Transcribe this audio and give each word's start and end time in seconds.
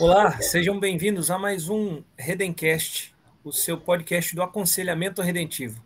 Olá, 0.00 0.40
sejam 0.40 0.80
bem-vindos 0.80 1.30
a 1.30 1.38
mais 1.38 1.68
um 1.68 2.02
Redencast, 2.16 3.14
o 3.44 3.52
seu 3.52 3.78
podcast 3.78 4.34
do 4.34 4.42
aconselhamento 4.42 5.22
redentivo. 5.22 5.84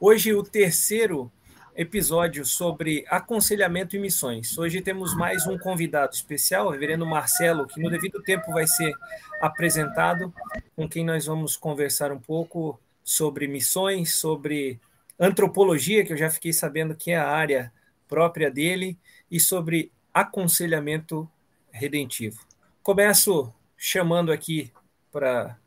Hoje, 0.00 0.32
o 0.34 0.42
terceiro 0.42 1.32
episódio 1.74 2.44
sobre 2.44 3.04
aconselhamento 3.08 3.96
e 3.96 3.98
missões. 3.98 4.56
Hoje 4.56 4.80
temos 4.80 5.14
mais 5.16 5.46
um 5.46 5.58
convidado 5.58 6.14
especial, 6.14 6.66
o 6.66 6.70
reverendo 6.70 7.04
Marcelo, 7.04 7.66
que 7.66 7.80
no 7.80 7.90
devido 7.90 8.22
tempo 8.22 8.52
vai 8.52 8.66
ser 8.66 8.92
apresentado, 9.40 10.32
com 10.76 10.88
quem 10.88 11.04
nós 11.04 11.26
vamos 11.26 11.56
conversar 11.56 12.12
um 12.12 12.20
pouco 12.20 12.78
sobre 13.02 13.48
missões, 13.48 14.14
sobre 14.14 14.78
antropologia, 15.18 16.04
que 16.04 16.12
eu 16.12 16.16
já 16.16 16.30
fiquei 16.30 16.52
sabendo 16.52 16.94
que 16.94 17.10
é 17.10 17.16
a 17.16 17.28
área 17.28 17.72
própria 18.06 18.50
dele, 18.50 18.96
e 19.30 19.40
sobre 19.40 19.90
aconselhamento 20.14 21.28
redentivo. 21.70 22.45
Começo 22.86 23.52
chamando 23.76 24.30
aqui 24.30 24.70
para 25.10 25.58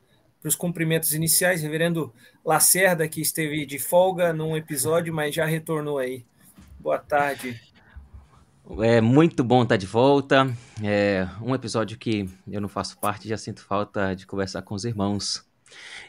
os 0.41 0.55
cumprimentos 0.55 1.13
iniciais, 1.13 1.61
reverendo 1.61 2.13
Lacerda, 2.45 3.09
que 3.09 3.19
esteve 3.19 3.65
de 3.65 3.77
folga 3.77 4.31
num 4.31 4.55
episódio, 4.55 5.13
mas 5.13 5.35
já 5.35 5.43
retornou 5.43 5.97
aí. 5.97 6.25
Boa 6.79 6.97
tarde. 6.97 7.59
É 8.79 9.01
muito 9.01 9.43
bom 9.43 9.63
estar 9.63 9.75
de 9.75 9.85
volta. 9.85 10.47
É 10.81 11.27
um 11.41 11.53
episódio 11.53 11.97
que 11.97 12.25
eu 12.49 12.61
não 12.61 12.69
faço 12.69 12.97
parte, 12.97 13.27
já 13.27 13.35
sinto 13.35 13.65
falta 13.65 14.15
de 14.15 14.25
conversar 14.25 14.61
com 14.61 14.73
os 14.73 14.85
irmãos. 14.85 15.45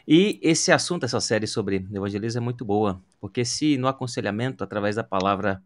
E 0.07 0.39
esse 0.41 0.71
assunto, 0.71 1.03
essa 1.03 1.19
série 1.19 1.45
sobre 1.45 1.85
evangelismo 1.93 2.39
é 2.39 2.41
muito 2.41 2.63
boa, 2.63 3.03
porque 3.19 3.43
se 3.43 3.77
no 3.77 3.89
aconselhamento, 3.89 4.63
através 4.63 4.95
da 4.95 5.03
palavra, 5.03 5.61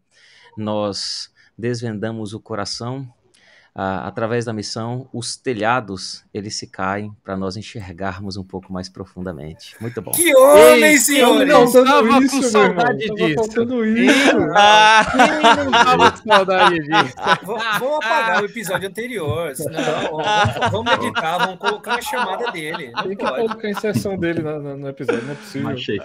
nós 0.58 1.32
desvendamos 1.56 2.34
o 2.34 2.40
coração, 2.40 3.08
ah, 3.78 4.08
através 4.08 4.46
da 4.46 4.54
missão, 4.54 5.06
os 5.12 5.36
telhados 5.36 6.24
eles 6.32 6.54
se 6.56 6.66
caem 6.66 7.14
para 7.22 7.36
nós 7.36 7.58
enxergarmos 7.58 8.38
um 8.38 8.42
pouco 8.42 8.72
mais 8.72 8.88
profundamente. 8.88 9.76
Muito 9.78 10.00
bom. 10.00 10.12
Que 10.12 10.34
homem, 10.34 10.96
senhor! 10.96 11.42
Eu 11.42 11.46
não 11.46 11.64
estava 11.64 12.08
com 12.26 12.42
saudade 12.42 13.06
disso. 13.06 13.84
Isso. 13.84 14.38
Ah, 14.56 15.02
não 15.58 15.66
estava 15.66 16.10
com 16.10 16.16
saudade 16.26 16.78
disso. 16.78 17.14
Vamos 17.42 18.06
apagar 18.06 18.42
o 18.42 18.46
episódio 18.46 18.88
anterior. 18.88 19.54
Senão, 19.54 20.22
vamos 20.70 20.92
editar, 20.94 21.36
vamos 21.36 21.58
colocar 21.58 21.90
uma 21.96 22.02
chamada 22.02 22.50
dele. 22.52 22.92
Não 22.92 23.02
Tem 23.02 23.14
que 23.14 23.24
pode. 23.26 23.36
colocar 23.42 23.68
a 23.68 23.70
inserção 23.70 24.16
dele 24.16 24.40
no, 24.40 24.78
no, 24.78 24.88
episódio, 24.88 25.22
não 25.22 25.32
é 25.32 25.36
possível. 25.36 25.68
Achei 25.68 25.98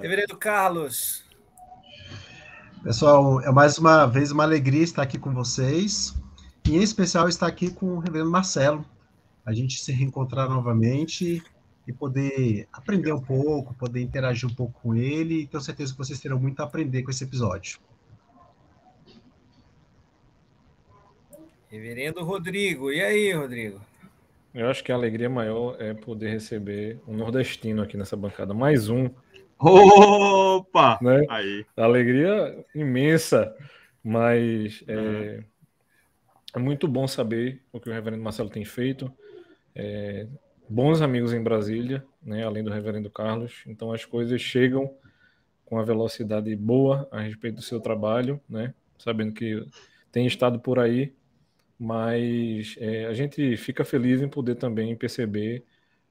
Reverendo 0.00 0.36
Carlos. 0.40 1.22
Pessoal, 2.82 3.40
é 3.40 3.50
mais 3.52 3.78
uma 3.78 4.06
vez 4.06 4.32
uma 4.32 4.42
alegria 4.42 4.82
estar 4.82 5.02
aqui 5.02 5.16
com 5.16 5.32
vocês, 5.32 6.20
e 6.66 6.76
em 6.76 6.82
especial 6.82 7.28
estar 7.28 7.46
aqui 7.46 7.70
com 7.70 7.86
o 7.94 7.98
reverendo 8.00 8.28
Marcelo, 8.28 8.84
a 9.46 9.52
gente 9.52 9.78
se 9.78 9.92
reencontrar 9.92 10.48
novamente 10.48 11.40
e 11.86 11.92
poder 11.92 12.66
aprender 12.72 13.12
um 13.12 13.20
pouco, 13.20 13.72
poder 13.74 14.02
interagir 14.02 14.50
um 14.50 14.54
pouco 14.54 14.80
com 14.82 14.96
ele, 14.96 15.42
e 15.42 15.46
tenho 15.46 15.62
certeza 15.62 15.92
que 15.92 15.98
vocês 15.98 16.18
terão 16.18 16.40
muito 16.40 16.58
a 16.58 16.64
aprender 16.64 17.04
com 17.04 17.12
esse 17.12 17.22
episódio. 17.22 17.78
Reverendo 21.68 22.24
Rodrigo, 22.24 22.90
e 22.90 23.00
aí, 23.00 23.32
Rodrigo? 23.32 23.80
Eu 24.52 24.68
acho 24.68 24.82
que 24.82 24.90
a 24.90 24.96
alegria 24.96 25.30
maior 25.30 25.80
é 25.80 25.94
poder 25.94 26.30
receber 26.30 27.00
um 27.06 27.16
nordestino 27.16 27.80
aqui 27.80 27.96
nessa 27.96 28.16
bancada, 28.16 28.52
mais 28.52 28.88
um 28.88 29.08
Opa! 29.62 30.98
Né? 31.00 31.24
Aí. 31.28 31.64
Alegria 31.76 32.64
imensa, 32.74 33.54
mas 34.02 34.82
é, 34.88 35.44
é, 36.52 36.58
muito 36.58 36.88
bom 36.88 37.06
saber 37.06 37.62
o 37.72 37.78
que 37.78 37.88
o 37.88 37.92
reverendo 37.92 38.22
Marcelo 38.22 38.50
tem 38.50 38.64
feito. 38.64 39.12
É, 39.72 40.26
bons 40.68 41.00
amigos 41.00 41.32
em 41.32 41.42
Brasília, 41.42 42.04
né, 42.20 42.44
além 42.44 42.64
do 42.64 42.70
reverendo 42.70 43.08
Carlos, 43.08 43.62
então 43.66 43.92
as 43.92 44.04
coisas 44.04 44.40
chegam 44.40 44.92
com 45.64 45.78
a 45.78 45.84
velocidade 45.84 46.54
boa 46.56 47.08
a 47.12 47.20
respeito 47.20 47.56
do 47.56 47.62
seu 47.62 47.80
trabalho, 47.80 48.40
né, 48.48 48.74
sabendo 48.98 49.32
que 49.32 49.64
tem 50.10 50.26
estado 50.26 50.58
por 50.58 50.78
aí, 50.78 51.12
mas 51.78 52.74
é, 52.78 53.06
a 53.06 53.14
gente 53.14 53.56
fica 53.56 53.84
feliz 53.84 54.20
em 54.20 54.28
poder 54.28 54.56
também 54.56 54.96
perceber 54.96 55.64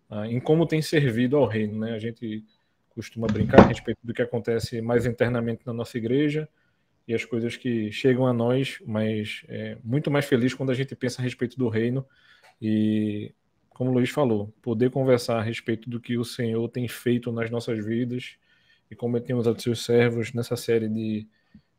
ah, 0.09 0.27
em 0.27 0.39
como 0.39 0.65
tem 0.65 0.81
servido 0.81 1.37
ao 1.37 1.45
reino, 1.45 1.79
né, 1.79 1.93
a 1.93 1.99
gente 1.99 2.43
costuma 2.93 3.27
brincar 3.27 3.61
a 3.61 3.67
respeito 3.67 3.99
do 4.03 4.13
que 4.13 4.21
acontece 4.21 4.81
mais 4.81 5.05
internamente 5.05 5.61
na 5.65 5.73
nossa 5.73 5.97
igreja 5.97 6.47
e 7.07 7.13
as 7.13 7.25
coisas 7.25 7.57
que 7.57 7.91
chegam 7.91 8.25
a 8.25 8.33
nós, 8.33 8.79
mas 8.85 9.43
é 9.47 9.77
muito 9.83 10.11
mais 10.11 10.25
feliz 10.25 10.53
quando 10.53 10.71
a 10.71 10.73
gente 10.75 10.95
pensa 10.95 11.21
a 11.21 11.23
respeito 11.23 11.57
do 11.57 11.67
reino 11.67 12.05
e, 12.61 13.33
como 13.69 13.89
o 13.89 13.93
Luiz 13.93 14.09
falou, 14.09 14.53
poder 14.61 14.91
conversar 14.91 15.39
a 15.39 15.41
respeito 15.41 15.89
do 15.89 15.99
que 15.99 16.17
o 16.17 16.23
Senhor 16.23 16.67
tem 16.69 16.87
feito 16.87 17.31
nas 17.31 17.49
nossas 17.49 17.83
vidas 17.83 18.35
e 18.89 18.95
como 18.95 19.17
ele 19.17 19.25
tem 19.25 19.35
usado 19.35 19.61
seus 19.61 19.83
servos 19.83 20.33
nessa 20.33 20.55
série 20.55 20.87
de 20.87 21.27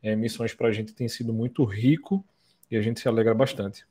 é, 0.03 0.17
missões 0.17 0.53
para 0.55 0.69
a 0.69 0.73
gente 0.73 0.93
tem 0.93 1.09
sido 1.09 1.33
muito 1.33 1.65
rico 1.65 2.25
e 2.71 2.77
a 2.77 2.83
gente 2.83 3.01
se 3.01 3.07
alegra 3.07 3.35
bastante. 3.35 3.87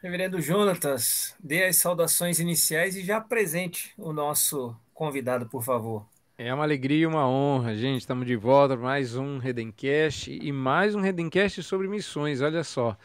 Reverendo 0.00 0.40
Jonatas, 0.40 1.34
dê 1.42 1.64
as 1.64 1.76
saudações 1.76 2.38
iniciais 2.38 2.96
e 2.96 3.04
já 3.04 3.16
apresente 3.16 3.92
o 3.98 4.12
nosso 4.12 4.74
convidado, 4.98 5.46
por 5.46 5.62
favor. 5.62 6.04
É 6.36 6.52
uma 6.52 6.64
alegria 6.64 7.04
e 7.04 7.06
uma 7.06 7.24
honra, 7.28 7.72
gente. 7.76 8.00
Estamos 8.00 8.26
de 8.26 8.34
volta 8.34 8.76
para 8.76 8.84
mais 8.84 9.14
um 9.14 9.38
Redencast 9.38 10.28
e 10.28 10.50
mais 10.50 10.92
um 10.96 11.00
Redencast 11.00 11.62
sobre 11.62 11.86
missões. 11.86 12.40
Olha 12.40 12.64
só. 12.64 12.96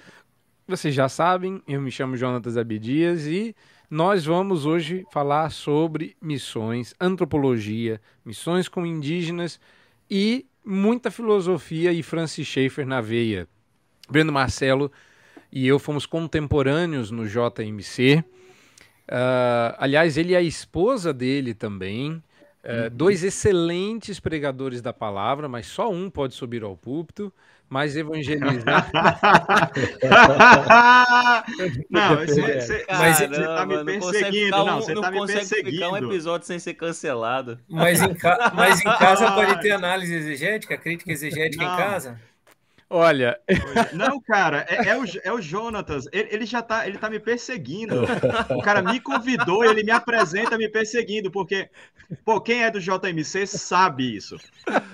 Vocês 0.68 0.96
já 0.96 1.08
sabem, 1.08 1.62
eu 1.68 1.80
me 1.80 1.92
chamo 1.92 2.18
Jonatas 2.18 2.58
Abdias 2.58 3.28
e 3.28 3.56
nós 3.92 4.26
vamos 4.26 4.66
hoje 4.66 5.06
falar 5.12 5.52
sobre 5.52 6.18
missões, 6.20 6.96
antropologia, 7.00 8.02
missões 8.26 8.68
com 8.68 8.88
indígenas 8.88 9.60
e 10.10 10.48
muita 10.66 11.12
filosofia 11.12 11.94
e 11.94 12.02
Francis 12.02 12.48
Schaeffer 12.48 12.88
na 12.88 13.02
veia. 13.02 13.48
Breno 14.10 14.34
Marcelo 14.34 14.92
e 15.52 15.68
eu 15.68 15.78
fomos 15.78 16.08
contemporâneos 16.08 17.12
no 17.12 17.28
JMC. 17.28 18.24
Uh, 19.10 19.76
aliás, 19.78 20.18
ele 20.18 20.34
e 20.34 20.36
a 20.36 20.42
esposa 20.42 21.14
dele 21.14 21.54
também. 21.54 22.24
Uh, 22.64 22.90
dois 22.90 23.24
excelentes 23.26 24.22
pregadores 24.22 24.82
da 24.82 24.94
palavra, 24.94 25.50
mas 25.50 25.68
só 25.68 25.92
um 25.92 26.10
pode 26.10 26.34
subir 26.34 26.64
ao 26.64 26.78
púlpito, 26.78 27.34
mas 27.70 27.98
evangelizar. 27.98 28.90
não, 31.90 32.16
você 32.16 33.46
tá 33.46 33.66
me 33.66 33.84
perseguindo. 33.84 34.52
Não, 34.52 34.80
você 34.80 34.94
tá 34.94 35.12
me 35.12 35.26
perseguindo. 35.26 35.72
ficar 35.72 35.90
um 35.90 35.98
episódio 35.98 36.48
sem 36.48 36.58
ser 36.58 36.76
cancelado. 36.76 37.60
Mas 37.68 38.02
em, 38.02 38.14
ca... 38.14 38.54
mas 38.56 38.80
em 38.80 38.84
casa 38.84 39.32
pode 39.32 39.60
ter 39.60 39.72
análise 39.76 40.14
exegética, 40.14 40.78
crítica 40.78 41.12
exegética 41.12 41.66
não. 41.66 41.74
em 41.74 41.78
casa? 41.78 42.18
Olha. 42.90 43.40
Não, 43.94 44.22
cara, 44.22 44.66
é, 44.70 44.90
é, 44.90 44.98
o, 44.98 45.04
é 45.24 45.34
o 45.34 45.42
Jonatas. 45.42 46.06
Ele, 46.12 46.30
ele, 46.32 46.46
já 46.46 46.62
tá, 46.62 46.88
ele 46.88 46.98
tá 46.98 47.10
me 47.10 47.20
perseguindo. 47.20 48.04
O 48.50 48.62
cara 48.62 48.82
me 48.82 49.00
convidou, 49.00 49.64
ele 49.64 49.84
me 49.84 49.92
apresenta 49.92 50.58
me 50.58 50.70
perseguindo, 50.70 51.32
porque, 51.32 51.70
pô, 52.24 52.40
quem 52.40 52.64
é 52.64 52.72
do 52.72 52.80
JMC 52.80 53.48
sabe 53.48 54.16
isso. 54.16 54.38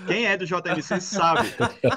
Quem 0.08 0.26
é 0.26 0.38
do 0.38 0.46
JMC 0.46 1.02
sabe. 1.02 1.50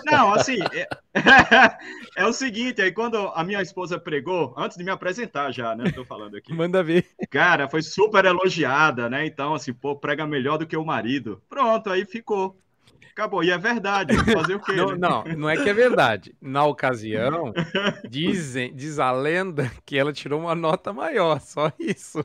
Não, 0.04 0.32
assim, 0.32 0.58
é, 0.72 0.88
é, 2.16 2.26
o 2.26 2.32
seguinte, 2.32 2.80
aí 2.80 2.92
quando 2.92 3.16
a 3.16 3.44
minha 3.44 3.62
esposa 3.62 3.98
pregou, 3.98 4.54
antes 4.56 4.76
de 4.76 4.84
me 4.84 4.90
apresentar 4.90 5.52
já, 5.52 5.74
né, 5.74 5.90
tô 5.92 6.04
falando 6.04 6.36
aqui. 6.36 6.52
Manda 6.52 6.82
ver. 6.82 7.06
Cara, 7.30 7.68
foi 7.68 7.82
super 7.82 8.24
elogiada, 8.24 9.08
né, 9.08 9.26
então, 9.26 9.54
assim, 9.54 9.72
pô, 9.72 9.96
prega 9.96 10.26
melhor 10.26 10.58
do 10.58 10.66
que 10.66 10.76
o 10.76 10.84
marido. 10.84 11.42
Pronto, 11.48 11.90
aí 11.90 12.04
ficou. 12.04 12.56
Acabou. 13.12 13.44
E 13.44 13.50
é 13.50 13.58
verdade. 13.58 14.16
Fazer 14.32 14.54
o 14.54 14.60
quê? 14.60 14.72
Não, 14.72 14.92
né? 14.92 14.96
não, 14.98 15.24
não 15.24 15.50
é 15.50 15.56
que 15.56 15.68
é 15.68 15.74
verdade. 15.74 16.34
Na 16.40 16.64
ocasião, 16.66 17.52
dizem, 18.08 18.74
diz 18.74 18.98
a 18.98 19.12
lenda 19.12 19.70
que 19.84 19.98
ela 19.98 20.12
tirou 20.12 20.40
uma 20.40 20.54
nota 20.54 20.92
maior, 20.94 21.38
só 21.40 21.70
isso. 21.78 22.24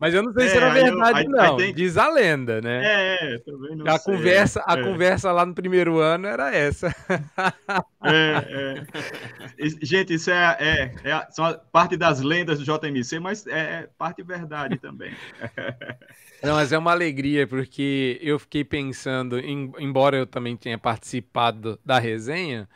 Mas 0.00 0.12
eu 0.12 0.24
não 0.24 0.32
sei 0.32 0.46
é, 0.46 0.48
se 0.48 0.56
era 0.56 0.70
verdade, 0.70 1.24
eu, 1.24 1.30
não. 1.30 1.56
Tem... 1.56 1.72
Diz 1.72 1.96
a 1.96 2.08
lenda, 2.10 2.60
né? 2.60 2.84
É, 2.84 3.34
é 3.34 3.38
também 3.38 3.76
não 3.76 3.86
a 3.86 3.96
sei. 3.96 4.14
Conversa, 4.14 4.64
a 4.66 4.76
é. 4.76 4.82
conversa 4.82 5.30
lá 5.30 5.46
no 5.46 5.54
primeiro 5.54 5.98
ano 5.98 6.26
era 6.26 6.52
essa. 6.52 6.94
É, 8.02 8.84
é. 9.56 9.66
Gente, 9.82 10.14
isso 10.14 10.30
é, 10.30 10.56
é, 10.58 11.08
é 11.08 11.26
são 11.30 11.58
parte 11.70 11.96
das 11.96 12.20
lendas 12.20 12.58
do 12.58 12.64
JMC, 12.64 13.20
mas 13.20 13.46
é 13.46 13.88
parte 13.96 14.22
verdade 14.22 14.78
também. 14.78 15.14
Não, 16.42 16.54
mas 16.54 16.72
é 16.72 16.78
uma 16.78 16.92
alegria, 16.92 17.46
porque 17.46 18.18
eu 18.22 18.38
fiquei 18.38 18.64
pensando, 18.64 19.38
em, 19.38 19.72
embora 19.78 20.16
eu 20.16 20.26
também 20.26 20.56
tenha 20.56 20.78
participado 20.78 21.78
da 21.84 21.98
resenha 21.98 22.68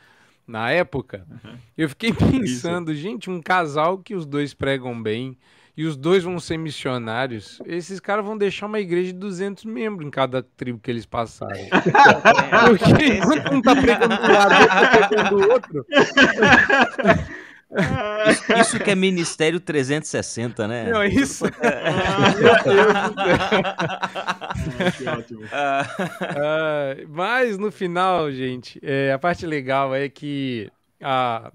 na 0.47 0.71
época, 0.71 1.25
uhum. 1.31 1.57
eu 1.79 1.89
fiquei 1.89 2.13
pensando, 2.13 2.93
Isso. 2.93 3.01
gente, 3.01 3.31
um 3.31 3.41
casal 3.41 3.99
que 3.99 4.15
os 4.15 4.27
dois 4.27 4.53
pregam 4.53 5.01
bem, 5.01 5.37
e 5.75 5.85
os 5.85 5.97
dois 5.97 6.23
vão 6.23 6.39
ser 6.39 6.59
missionários, 6.59 7.59
esses 7.65 7.99
caras 7.99 8.25
vão 8.25 8.37
deixar 8.37 8.67
uma 8.67 8.79
igreja 8.79 9.13
de 9.13 9.19
200 9.19 9.65
membros 9.65 10.07
em 10.07 10.11
cada 10.11 10.43
tribo 10.43 10.79
que 10.79 10.91
eles 10.91 11.07
passarem. 11.07 11.69
Porque 12.69 13.07
enquanto 13.07 13.55
um 13.55 13.63
tá 13.63 13.75
pregando 13.75 14.17
do 14.17 14.33
lado, 14.33 14.55
outro 14.61 14.69
tá 14.69 15.09
pregando 15.09 15.31
do 15.31 15.51
outro. 15.51 15.87
Isso, 18.29 18.53
isso 18.53 18.79
que 18.79 18.91
é 18.91 18.95
Ministério 18.95 19.59
360, 19.59 20.69
né? 20.69 20.91
Não, 20.91 21.03
isso. 21.03 21.45
que 24.97 25.09
ótimo. 25.09 25.41
Ah, 25.51 25.87
mas 27.09 27.57
no 27.57 27.73
final, 27.73 28.31
gente, 28.31 28.79
é, 28.83 29.11
a 29.13 29.19
parte 29.19 29.47
legal 29.47 29.95
é 29.95 30.09
que 30.09 30.71
a, 31.01 31.51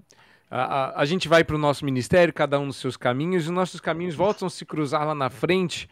a, 0.50 0.62
a, 0.62 1.00
a 1.02 1.04
gente 1.04 1.28
vai 1.28 1.44
para 1.44 1.54
o 1.54 1.58
nosso 1.58 1.84
ministério, 1.84 2.34
cada 2.34 2.58
um 2.58 2.66
nos 2.66 2.76
seus 2.76 2.96
caminhos, 2.96 3.44
e 3.44 3.46
os 3.46 3.52
nossos 3.52 3.80
caminhos 3.80 4.16
voltam 4.16 4.48
a 4.48 4.50
se 4.50 4.64
cruzar 4.66 5.06
lá 5.06 5.14
na 5.14 5.30
frente. 5.30 5.88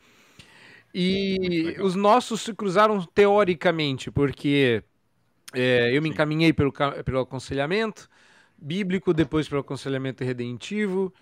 E 0.93 1.77
os 1.79 1.95
nossos 1.95 2.41
se 2.41 2.53
cruzaram 2.55 3.01
teoricamente, 3.15 4.11
porque 4.11 4.83
é, 5.55 5.97
eu 5.97 6.03
me 6.03 6.09
encaminhei 6.09 6.53
pelo, 6.53 6.73
pelo 7.05 7.21
aconselhamento 7.21 8.09
bíblico, 8.59 9.13
depois 9.15 9.49
pelo 9.49 9.61
aconselhamento 9.61 10.25
redentivo. 10.25 11.13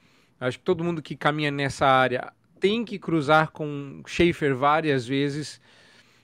Acho 0.40 0.58
que 0.58 0.64
todo 0.64 0.84
mundo 0.84 1.02
que 1.02 1.16
caminha 1.16 1.50
nessa 1.50 1.86
área 1.86 2.32
tem 2.60 2.84
que 2.84 2.98
cruzar 2.98 3.50
com 3.50 4.02
Schaefer 4.06 4.54
várias 4.54 5.06
vezes. 5.06 5.60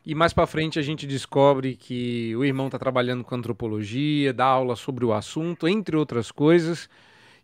E 0.04 0.14
mais 0.14 0.32
para 0.32 0.46
frente 0.46 0.78
a 0.78 0.82
gente 0.82 1.06
descobre 1.06 1.76
que 1.76 2.34
o 2.34 2.44
irmão 2.44 2.66
está 2.66 2.78
trabalhando 2.78 3.22
com 3.22 3.34
antropologia, 3.34 4.32
dá 4.32 4.46
aula 4.46 4.74
sobre 4.74 5.04
o 5.04 5.12
assunto, 5.12 5.68
entre 5.68 5.96
outras 5.96 6.30
coisas. 6.30 6.88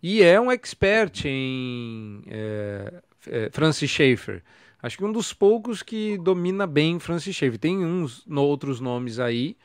E 0.02 0.22
é 0.22 0.40
um 0.40 0.50
expert 0.50 1.24
em 1.26 2.22
é, 2.26 2.94
é, 3.28 3.50
Francis 3.52 3.90
Schaeffer. 3.90 4.42
Acho 4.82 4.98
que 4.98 5.04
um 5.04 5.12
dos 5.12 5.32
poucos 5.32 5.82
que 5.82 6.16
domina 6.18 6.66
bem 6.66 6.98
Francis 6.98 7.34
Schaeffer. 7.34 7.58
Tem 7.58 7.84
uns 7.84 8.24
outros 8.28 8.80
nomes 8.80 9.18
aí, 9.18 9.56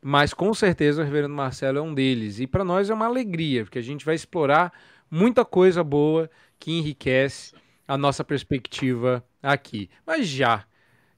mas 0.00 0.32
com 0.32 0.52
certeza 0.54 1.02
o 1.02 1.04
Reverendo 1.04 1.34
Marcelo 1.34 1.78
é 1.78 1.82
um 1.82 1.92
deles. 1.92 2.40
E 2.40 2.46
para 2.46 2.64
nós 2.64 2.90
é 2.90 2.94
uma 2.94 3.06
alegria, 3.06 3.64
porque 3.64 3.78
a 3.78 3.82
gente 3.82 4.04
vai 4.04 4.14
explorar 4.14 4.72
muita 5.10 5.44
coisa 5.44 5.82
boa 5.82 6.30
que 6.58 6.72
enriquece 6.72 7.54
a 7.86 7.96
nossa 7.96 8.22
perspectiva 8.22 9.24
aqui. 9.42 9.90
Mas 10.06 10.26
já, 10.28 10.64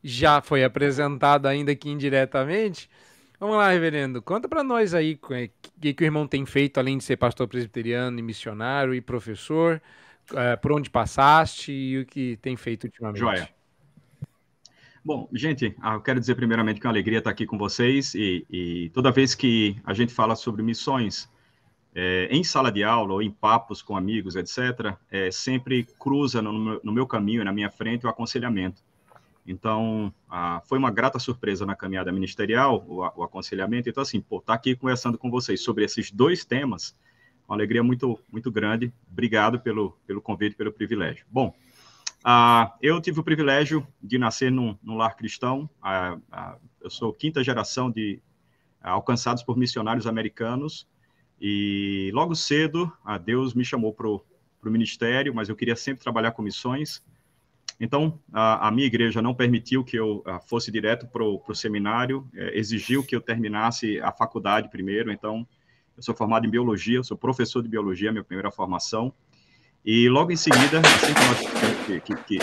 já 0.02 0.40
foi 0.40 0.64
apresentado 0.64 1.46
ainda 1.46 1.72
aqui 1.72 1.90
indiretamente. 1.90 2.88
Vamos 3.38 3.56
lá, 3.56 3.70
reverendo, 3.70 4.20
conta 4.20 4.48
para 4.48 4.62
nós 4.62 4.92
aí 4.92 5.18
o 5.22 5.50
que, 5.80 5.94
que 5.94 6.04
o 6.04 6.06
irmão 6.06 6.26
tem 6.26 6.44
feito, 6.44 6.78
além 6.78 6.98
de 6.98 7.04
ser 7.04 7.16
pastor 7.16 7.48
presbiteriano 7.48 8.18
e 8.18 8.22
missionário 8.22 8.94
e 8.94 9.00
professor, 9.00 9.80
eh, 10.34 10.56
por 10.56 10.72
onde 10.72 10.90
passaste 10.90 11.72
e 11.72 11.98
o 12.00 12.06
que 12.06 12.36
tem 12.42 12.54
feito 12.54 12.84
ultimamente. 12.84 13.18
Joia. 13.18 13.59
Bom, 15.02 15.28
gente, 15.32 15.74
ah, 15.80 15.94
eu 15.94 16.00
quero 16.02 16.20
dizer 16.20 16.34
primeiramente 16.34 16.78
que 16.80 16.86
é 16.86 16.88
uma 16.88 16.92
alegria 16.92 17.18
estar 17.18 17.30
aqui 17.30 17.46
com 17.46 17.56
vocês 17.56 18.14
e, 18.14 18.44
e 18.50 18.90
toda 18.90 19.10
vez 19.10 19.34
que 19.34 19.76
a 19.84 19.94
gente 19.94 20.12
fala 20.12 20.36
sobre 20.36 20.62
missões, 20.62 21.28
é, 21.94 22.28
em 22.30 22.44
sala 22.44 22.70
de 22.72 22.84
aula 22.84 23.14
ou 23.14 23.22
em 23.22 23.30
papos 23.30 23.82
com 23.82 23.96
amigos, 23.96 24.36
etc., 24.36 24.94
é, 25.10 25.30
sempre 25.30 25.86
cruza 25.98 26.42
no, 26.42 26.80
no 26.82 26.92
meu 26.92 27.06
caminho, 27.06 27.44
na 27.44 27.52
minha 27.52 27.70
frente, 27.70 28.06
o 28.06 28.10
aconselhamento. 28.10 28.82
Então, 29.46 30.12
ah, 30.30 30.62
foi 30.66 30.78
uma 30.78 30.90
grata 30.90 31.18
surpresa 31.18 31.66
na 31.66 31.76
caminhada 31.76 32.12
ministerial, 32.12 32.84
o, 32.88 33.02
a- 33.04 33.12
o 33.16 33.22
aconselhamento. 33.22 33.88
Então, 33.88 34.02
assim, 34.02 34.20
pô, 34.20 34.38
estar 34.38 34.54
aqui 34.54 34.76
conversando 34.76 35.18
com 35.18 35.30
vocês 35.30 35.62
sobre 35.62 35.84
esses 35.84 36.10
dois 36.10 36.44
temas, 36.44 36.96
uma 37.48 37.56
alegria 37.56 37.82
muito, 37.82 38.18
muito 38.32 38.50
grande. 38.50 38.92
Obrigado 39.10 39.60
pelo, 39.60 39.96
pelo 40.06 40.20
convite, 40.22 40.56
pelo 40.56 40.72
privilégio. 40.72 41.24
Bom, 41.30 41.54
ah, 42.24 42.74
eu 42.82 43.00
tive 43.00 43.20
o 43.20 43.24
privilégio 43.24 43.86
de 44.02 44.18
nascer 44.18 44.50
num, 44.50 44.76
num 44.82 44.96
lar 44.96 45.16
cristão. 45.16 45.68
Ah, 45.82 46.18
ah, 46.30 46.58
eu 46.80 46.90
sou 46.90 47.12
quinta 47.12 47.42
geração 47.42 47.90
de 47.90 48.20
ah, 48.80 48.90
alcançados 48.90 49.42
por 49.42 49.56
missionários 49.56 50.06
americanos. 50.06 50.86
E 51.40 52.10
logo 52.12 52.34
cedo, 52.34 52.92
ah, 53.04 53.16
Deus 53.16 53.54
me 53.54 53.64
chamou 53.64 53.92
para 53.94 54.06
o 54.08 54.22
ministério, 54.64 55.34
mas 55.34 55.48
eu 55.48 55.56
queria 55.56 55.76
sempre 55.76 56.02
trabalhar 56.02 56.32
com 56.32 56.42
missões. 56.42 57.02
Então, 57.80 58.20
a, 58.30 58.68
a 58.68 58.70
minha 58.70 58.86
igreja 58.86 59.22
não 59.22 59.34
permitiu 59.34 59.82
que 59.82 59.96
eu 59.96 60.22
ah, 60.26 60.38
fosse 60.38 60.70
direto 60.70 61.06
para 61.06 61.24
o 61.24 61.54
seminário, 61.54 62.28
eh, 62.34 62.58
exigiu 62.58 63.02
que 63.02 63.16
eu 63.16 63.22
terminasse 63.22 63.98
a 64.00 64.12
faculdade 64.12 64.68
primeiro. 64.68 65.10
Então, 65.10 65.48
eu 65.96 66.02
sou 66.02 66.14
formado 66.14 66.46
em 66.46 66.50
biologia, 66.50 67.02
sou 67.02 67.16
professor 67.16 67.62
de 67.62 67.70
biologia, 67.70 68.12
minha 68.12 68.24
primeira 68.24 68.50
formação. 68.50 69.14
E 69.82 70.10
logo 70.10 70.30
em 70.30 70.36
seguida, 70.36 70.80
assim 70.80 71.14
que 71.14 71.20
nós 71.24 71.69
que, 71.86 72.00
que, 72.00 72.14
que, 72.14 72.38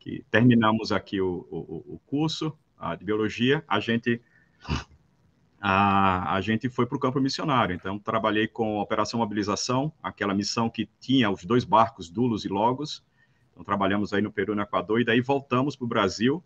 que- 0.00 0.24
terminamos 0.30 0.92
aqui 0.92 1.20
o, 1.20 1.46
o, 1.50 1.94
o 1.94 1.98
curso 2.06 2.56
ah, 2.78 2.94
de 2.94 3.04
biologia, 3.04 3.64
a 3.68 3.78
gente 3.80 4.20
a, 5.60 6.34
a 6.34 6.40
gente 6.40 6.68
foi 6.68 6.86
para 6.86 6.96
o 6.96 7.00
campo 7.00 7.20
missionário. 7.20 7.74
Então, 7.74 7.96
trabalhei 7.98 8.48
com 8.48 8.80
a 8.80 8.82
Operação 8.82 9.20
Mobilização, 9.20 9.92
aquela 10.02 10.34
missão 10.34 10.68
que 10.68 10.88
tinha 10.98 11.30
os 11.30 11.44
dois 11.44 11.64
barcos, 11.64 12.10
Dulos 12.10 12.44
e 12.44 12.48
Logos. 12.48 13.04
Então, 13.52 13.62
trabalhamos 13.62 14.12
aí 14.12 14.20
no 14.20 14.32
Peru 14.32 14.54
e 14.54 14.56
no 14.56 14.62
Equador, 14.62 15.00
e 15.00 15.04
daí 15.04 15.20
voltamos 15.20 15.76
para 15.76 15.84
o 15.84 15.88
Brasil 15.88 16.42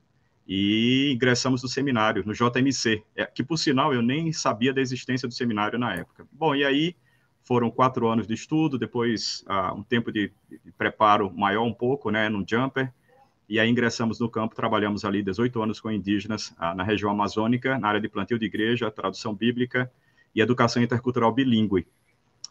e 0.47 1.13
ingressamos 1.15 1.63
no 1.63 1.69
seminário, 1.69 2.23
no 2.27 2.33
JMC, 2.35 3.03
é, 3.17 3.25
que, 3.25 3.43
por 3.43 3.57
sinal, 3.57 3.93
eu 3.95 4.03
nem 4.03 4.33
sabia 4.33 4.73
da 4.73 4.81
existência 4.81 5.27
do 5.27 5.35
seminário 5.35 5.79
na 5.79 5.95
época. 5.95 6.27
Bom, 6.31 6.55
e 6.55 6.65
aí 6.65 6.95
foram 7.47 7.71
quatro 7.71 8.09
anos 8.09 8.27
de 8.27 8.35
estudo, 8.35 8.77
depois 8.77 9.45
ah, 9.47 9.73
um 9.73 9.83
tempo 9.83 10.11
de, 10.11 10.33
de 10.51 10.73
preparo 10.77 11.33
maior 11.33 11.63
um 11.63 11.73
pouco, 11.73 12.11
né, 12.11 12.29
no 12.29 12.45
Jumper, 12.47 12.93
e 13.49 13.61
aí 13.61 13.71
ingressamos 13.71 14.19
no 14.19 14.29
campo, 14.29 14.57
trabalhamos 14.57 15.05
ali 15.05 15.23
18 15.23 15.63
anos 15.63 15.81
com 15.81 15.89
indígenas 15.91 16.53
ah, 16.59 16.75
na 16.75 16.83
região 16.83 17.09
amazônica, 17.09 17.79
na 17.79 17.89
área 17.89 18.01
de 18.01 18.09
plantio 18.09 18.39
de 18.39 18.45
igreja, 18.45 18.91
tradução 18.91 19.33
bíblica 19.33 19.91
e 20.35 20.41
educação 20.41 20.83
intercultural 20.83 21.33
bilíngue. 21.33 21.87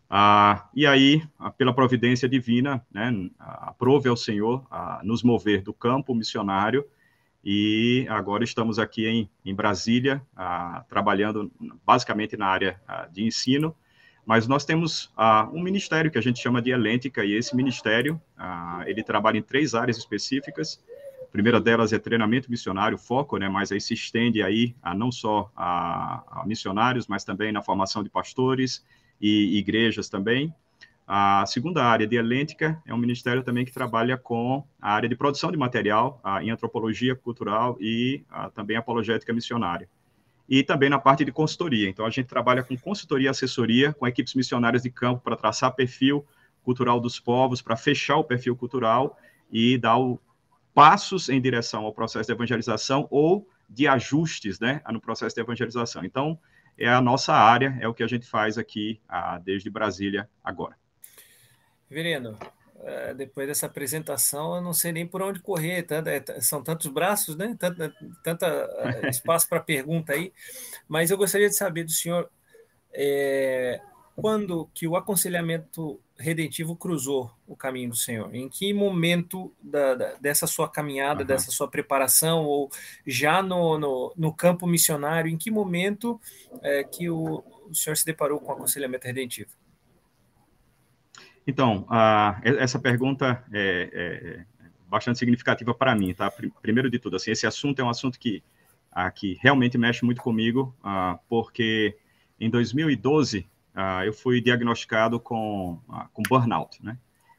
Ah, 0.09 0.69
e 0.73 0.87
aí, 0.87 1.21
ah, 1.37 1.51
pela 1.51 1.73
providência 1.73 2.29
divina, 2.29 2.85
né, 2.89 3.11
aprove 3.37 4.07
ao 4.07 4.15
Senhor 4.15 4.65
ah, 4.71 5.01
nos 5.03 5.23
mover 5.23 5.61
do 5.61 5.73
campo 5.73 6.15
missionário 6.15 6.85
e 7.43 8.07
agora 8.09 8.45
estamos 8.45 8.79
aqui 8.79 9.05
em, 9.05 9.29
em 9.45 9.53
Brasília, 9.53 10.19
trabalhando 10.89 11.51
basicamente 11.85 12.35
na 12.35 12.47
área 12.47 12.81
de 13.11 13.23
ensino, 13.23 13.75
mas 14.25 14.47
nós 14.47 14.65
temos 14.65 15.11
ah, 15.15 15.47
um 15.53 15.61
ministério 15.61 16.09
que 16.09 16.17
a 16.17 16.21
gente 16.21 16.41
chama 16.41 16.61
de 16.61 16.71
Elêntica, 16.71 17.23
e 17.23 17.33
esse 17.33 17.55
ministério, 17.55 18.19
ah, 18.35 18.83
ele 18.87 19.03
trabalha 19.03 19.37
em 19.37 19.41
três 19.41 19.75
áreas 19.75 19.97
específicas. 19.97 20.83
A 21.21 21.31
primeira 21.31 21.61
delas 21.61 21.93
é 21.93 21.99
treinamento 21.99 22.49
missionário, 22.49 22.97
foco, 22.97 23.37
né, 23.37 23.47
mas 23.47 23.71
aí 23.71 23.79
se 23.79 23.93
estende 23.93 24.41
aí 24.41 24.75
a 24.81 24.95
não 24.95 25.11
só 25.11 25.51
a, 25.55 26.41
a 26.41 26.45
missionários, 26.45 27.07
mas 27.07 27.23
também 27.23 27.51
na 27.51 27.61
formação 27.61 28.03
de 28.03 28.09
pastores 28.09 28.83
e 29.21 29.57
igrejas 29.57 30.09
também. 30.09 30.53
A 31.07 31.45
segunda 31.45 31.85
área 31.85 32.07
de 32.07 32.15
Elêntica 32.15 32.81
é 32.83 32.91
um 32.91 32.97
ministério 32.97 33.43
também 33.43 33.63
que 33.63 33.71
trabalha 33.71 34.17
com 34.17 34.63
a 34.81 34.93
área 34.93 35.07
de 35.07 35.15
produção 35.15 35.51
de 35.51 35.57
material 35.57 36.19
ah, 36.23 36.43
em 36.43 36.49
antropologia 36.49 37.15
cultural 37.15 37.77
e 37.79 38.23
ah, 38.27 38.49
também 38.49 38.75
apologética 38.75 39.31
missionária 39.31 39.87
e 40.47 40.63
também 40.63 40.89
na 40.89 40.99
parte 40.99 41.25
de 41.25 41.31
consultoria. 41.31 41.89
Então, 41.89 42.05
a 42.05 42.09
gente 42.09 42.27
trabalha 42.27 42.63
com 42.63 42.77
consultoria 42.77 43.27
e 43.27 43.29
assessoria 43.29 43.93
com 43.93 44.07
equipes 44.07 44.33
missionárias 44.35 44.83
de 44.83 44.89
campo 44.89 45.21
para 45.23 45.35
traçar 45.35 45.73
perfil 45.73 46.25
cultural 46.63 46.99
dos 46.99 47.19
povos, 47.19 47.61
para 47.61 47.75
fechar 47.75 48.17
o 48.17 48.23
perfil 48.23 48.55
cultural 48.55 49.17
e 49.51 49.77
dar 49.77 49.97
o, 49.97 50.19
passos 50.73 51.29
em 51.29 51.39
direção 51.39 51.85
ao 51.85 51.93
processo 51.93 52.27
de 52.27 52.33
evangelização 52.33 53.07
ou 53.09 53.47
de 53.69 53.87
ajustes 53.87 54.59
né, 54.59 54.81
no 54.91 54.99
processo 54.99 55.33
de 55.33 55.41
evangelização. 55.41 56.03
Então, 56.03 56.37
é 56.77 56.89
a 56.89 57.01
nossa 57.01 57.33
área, 57.33 57.77
é 57.79 57.87
o 57.87 57.93
que 57.93 58.03
a 58.03 58.07
gente 58.07 58.27
faz 58.27 58.57
aqui 58.57 58.99
ah, 59.07 59.39
desde 59.39 59.69
Brasília 59.69 60.29
agora. 60.43 60.75
Reverendo, 61.89 62.37
eh, 62.41 62.47
depois 63.15 63.47
dessa 63.47 63.65
apresentação, 63.65 64.55
eu 64.55 64.61
não 64.61 64.73
sei 64.73 64.91
nem 64.91 65.07
por 65.07 65.21
onde 65.21 65.39
correr, 65.39 65.83
tanto- 65.83 66.09
é, 66.09 66.19
t- 66.19 66.41
são 66.41 66.61
tantos 66.63 66.87
braços, 66.87 67.35
né? 67.35 67.55
Tanto, 67.59 67.93
tanta 68.23 68.45
eh, 68.47 69.07
espaço 69.09 69.47
para 69.49 69.59
pergunta 69.61 70.13
aí, 70.13 70.33
mas 70.87 71.11
eu 71.11 71.17
gostaria 71.17 71.49
de 71.49 71.55
saber 71.55 71.83
do 71.85 71.91
senhor 71.91 72.29
eh, 72.93 73.79
quando 74.15 74.69
que 74.73 74.87
o 74.87 74.95
aconselhamento 74.95 75.99
redentivo 76.17 76.75
cruzou 76.75 77.31
o 77.45 77.55
caminho 77.55 77.89
do 77.89 77.95
Senhor? 77.95 78.33
Em 78.33 78.47
que 78.47 78.73
momento 78.73 79.53
da- 79.61 79.95
da- 79.95 80.13
dessa 80.15 80.47
sua 80.47 80.69
caminhada, 80.69 81.23
Aham. 81.23 81.27
dessa 81.27 81.51
sua 81.51 81.69
preparação, 81.69 82.45
ou 82.45 82.69
já 83.05 83.43
no, 83.43 83.77
no, 83.77 84.13
no 84.15 84.33
campo 84.33 84.65
missionário, 84.65 85.29
em 85.29 85.37
que 85.37 85.51
momento 85.51 86.19
eh, 86.61 86.83
que 86.85 87.09
o, 87.09 87.43
o 87.69 87.75
senhor 87.75 87.97
se 87.97 88.05
deparou 88.05 88.39
com 88.39 88.51
o 88.51 88.55
aconselhamento 88.55 89.05
redentivo? 89.05 89.49
Então, 91.47 91.85
e- 92.43 92.57
essa 92.57 92.79
pergunta 92.79 93.43
é, 93.51 93.89
é 93.93 94.45
bastante 94.89 95.19
significativa 95.19 95.73
para 95.73 95.95
mim, 95.95 96.13
tá? 96.13 96.29
Pri- 96.31 96.51
Primeiro 96.61 96.89
de 96.89 96.99
tudo, 96.99 97.15
assim, 97.15 97.31
esse 97.31 97.45
assunto 97.45 97.79
é 97.81 97.83
um 97.83 97.89
assunto 97.89 98.19
que, 98.19 98.43
ah, 98.91 99.09
que 99.11 99.37
realmente 99.41 99.77
mexe 99.77 100.03
muito 100.05 100.21
comigo, 100.21 100.75
ah, 100.83 101.19
porque 101.29 101.95
em 102.39 102.49
2012 102.49 103.45
ah, 103.73 104.05
eu 104.05 104.13
fui 104.13 104.41
diagnosticado 104.41 105.19
com, 105.19 105.79
com 106.13 106.23
burnout, 106.23 106.83
né? 106.83 106.97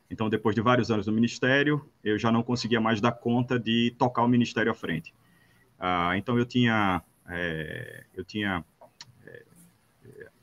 Então, 0.09 0.29
depois 0.31 0.55
de 0.55 0.61
vários 0.61 0.89
anos 0.91 1.07
no 1.09 1.13
ministério, 1.13 1.85
eu 2.05 2.17
já 2.19 2.31
não 2.31 2.43
conseguia 2.43 2.81
mais 2.81 3.01
dar 3.01 3.11
conta 3.13 3.59
de 3.59 3.93
tocar 3.99 4.23
o 4.23 4.29
ministério 4.29 4.71
à 4.71 4.75
frente. 4.75 5.13
Então, 6.17 6.39
eu 6.39 6.47
tinha, 6.47 7.03
é, 7.29 8.05
eu 8.15 8.25
tinha 8.25 8.65
é, 9.27 9.43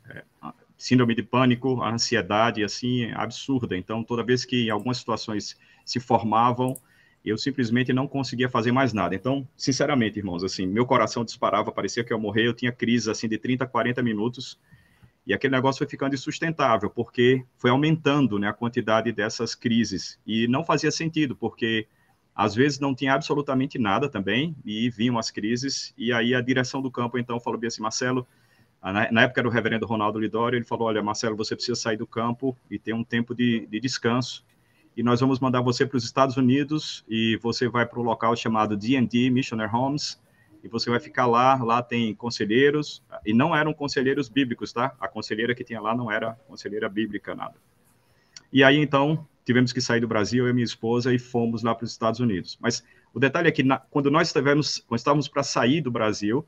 é, 0.10 0.24
síndrome 0.84 1.16
de 1.16 1.24
pânico, 1.24 1.82
ansiedade, 1.82 2.62
assim, 2.62 3.10
absurda. 3.14 3.78
Então, 3.78 4.04
toda 4.04 4.22
vez 4.22 4.44
que 4.44 4.70
algumas 4.70 4.98
situações 4.98 5.58
se 5.86 5.98
formavam, 5.98 6.76
eu 7.24 7.38
simplesmente 7.38 7.94
não 7.94 8.06
conseguia 8.06 8.50
fazer 8.50 8.74
mais 8.74 8.92
nada. 8.92 9.16
Então, 9.16 9.48
sinceramente, 9.56 10.20
irmãos, 10.20 10.44
assim, 10.44 10.68
meu 10.68 10.86
coração 10.86 11.24
disparava, 11.24 11.72
parecia 11.72 12.04
que 12.04 12.12
eu 12.12 12.20
morrer, 12.20 12.48
eu 12.48 12.54
tinha 12.54 12.70
crises, 12.70 13.08
assim, 13.08 13.30
de 13.30 13.38
30, 13.38 13.66
40 13.66 14.04
minutos, 14.04 14.60
e 15.26 15.34
aquele 15.34 15.56
negócio 15.56 15.78
foi 15.78 15.88
ficando 15.88 16.16
insustentável, 16.16 16.90
porque 16.90 17.46
foi 17.58 17.70
aumentando 17.70 18.38
né, 18.38 18.50
a 18.50 18.54
quantidade 18.54 19.10
dessas 19.14 19.56
crises. 19.56 20.20
E 20.28 20.50
não 20.50 20.66
fazia 20.66 20.92
sentido, 20.92 21.34
porque 21.34 21.88
às 22.36 22.54
vezes 22.54 22.78
não 22.78 22.94
tinha 22.94 23.14
absolutamente 23.14 23.80
nada 23.80 24.10
também, 24.10 24.54
e 24.66 24.90
vinham 24.90 25.18
as 25.18 25.32
crises, 25.32 25.94
e 25.98 26.12
aí 26.12 26.36
a 26.36 26.42
direção 26.42 26.82
do 26.82 26.92
campo 26.92 27.18
então 27.18 27.40
falou 27.40 27.58
bem 27.58 27.70
assim, 27.70 27.82
Marcelo, 27.82 28.28
na 28.92 29.24
época 29.24 29.42
do 29.42 29.50
reverendo 29.50 29.86
Ronaldo 29.86 30.20
Lidório, 30.20 30.58
ele 30.58 30.66
falou, 30.66 30.90
olha, 30.90 31.02
Marcelo, 31.02 31.38
você 31.38 31.56
precisa 31.56 31.80
sair 31.80 31.96
do 31.96 32.06
campo 32.06 32.58
e 32.70 32.78
ter 32.78 32.94
um 32.94 33.04
tempo 33.04 33.34
de, 33.34 33.66
de 33.68 33.80
descanso, 33.80 34.44
e 34.96 35.02
nós 35.02 35.22
vamos 35.22 35.40
mandar 35.40 35.62
você 35.62 35.86
para 35.86 35.98
os 35.98 36.04
Estados 36.04 36.38
Unidos, 36.38 37.04
e 37.08 37.40
você 37.42 37.68
vai 37.68 37.86
para 37.86 38.00
um 38.00 38.04
local 38.04 38.36
chamado 38.36 38.76
D&D 38.76 39.30
Missionary 39.30 39.74
Homes, 39.74 40.22
e 40.64 40.68
você 40.68 40.90
vai 40.90 41.00
ficar 41.00 41.26
lá, 41.26 41.56
lá 41.64 41.82
tem 41.82 42.14
conselheiros, 42.14 43.02
e 43.26 43.34
não 43.34 43.56
eram 43.56 43.74
conselheiros 43.74 44.30
bíblicos, 44.30 44.72
tá? 44.72 44.94
A 45.00 45.08
conselheira 45.08 45.56
que 45.56 45.64
tinha 45.64 45.82
lá 45.82 45.96
não 45.96 46.12
era 46.12 46.34
conselheira 46.48 46.88
bíblica, 46.88 47.34
nada. 47.34 47.56
E 48.52 48.64
aí, 48.64 48.78
então, 48.78 49.28
tivemos 49.46 49.74
que 49.74 49.82
sair 49.82 50.00
do 50.00 50.08
Brasil, 50.08 50.46
eu 50.46 50.50
e 50.50 50.54
minha 50.54 50.64
esposa, 50.64 51.14
e 51.14 51.18
fomos 51.18 51.64
lá 51.64 51.74
para 51.74 51.86
os 51.86 51.92
Estados 51.92 52.20
Unidos. 52.20 52.58
Mas 52.62 52.84
o 53.14 53.20
detalhe 53.20 53.48
é 53.48 53.52
que, 53.52 53.64
na, 53.64 53.78
quando 53.78 54.12
nós 54.12 54.28
estivemos, 54.28 54.84
quando 54.88 55.00
estávamos 55.00 55.28
para 55.28 55.42
sair 55.42 55.82
do 55.82 55.92
Brasil, 55.92 56.46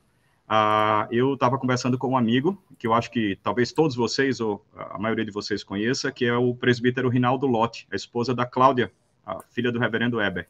uh, 0.49 1.07
eu 1.11 1.33
estava 1.33 1.57
conversando 1.57 1.97
com 1.97 2.09
um 2.09 2.17
amigo, 2.17 2.61
que 2.77 2.87
eu 2.87 2.93
acho 2.93 3.11
que 3.11 3.37
talvez 3.41 3.71
todos 3.71 3.95
vocês, 3.95 4.39
ou 4.39 4.65
a 4.75 4.97
maioria 4.97 5.25
de 5.25 5.31
vocês 5.31 5.63
conheça, 5.63 6.11
que 6.11 6.25
é 6.25 6.35
o 6.35 6.55
presbítero 6.55 7.09
Rinaldo 7.09 7.47
Lotti, 7.47 7.87
a 7.91 7.95
esposa 7.95 8.33
da 8.33 8.45
Cláudia, 8.45 8.91
a 9.25 9.41
filha 9.43 9.71
do 9.71 9.79
reverendo 9.79 10.17
Weber. 10.17 10.47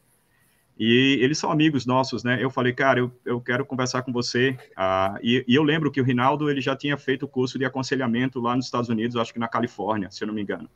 E 0.78 1.18
eles 1.22 1.38
são 1.38 1.50
amigos 1.50 1.86
nossos, 1.86 2.22
né? 2.22 2.38
Eu 2.42 2.50
falei, 2.50 2.72
cara, 2.72 3.00
eu, 3.00 3.10
eu 3.24 3.40
quero 3.40 3.64
conversar 3.64 4.02
com 4.02 4.12
você. 4.12 4.58
Ah, 4.76 5.18
e, 5.22 5.42
e, 5.48 5.54
eu 5.54 5.62
lembro 5.62 5.90
que 5.90 6.00
o 6.00 6.04
Rinaldo 6.04 6.50
ele 6.50 6.60
já 6.60 6.76
tinha 6.76 6.98
feito 6.98 7.22
o 7.24 7.28
curso 7.28 7.58
de 7.58 7.64
aconselhamento 7.64 8.40
lá 8.40 8.54
nos 8.54 8.66
Estados 8.66 8.90
Unidos, 8.90 9.16
acho 9.16 9.32
que 9.32 9.38
na 9.38 9.48
Califórnia, 9.48 10.10
se 10.10 10.22
eu 10.22 10.28
não 10.28 10.34
me 10.34 10.42
engano. 10.42 10.68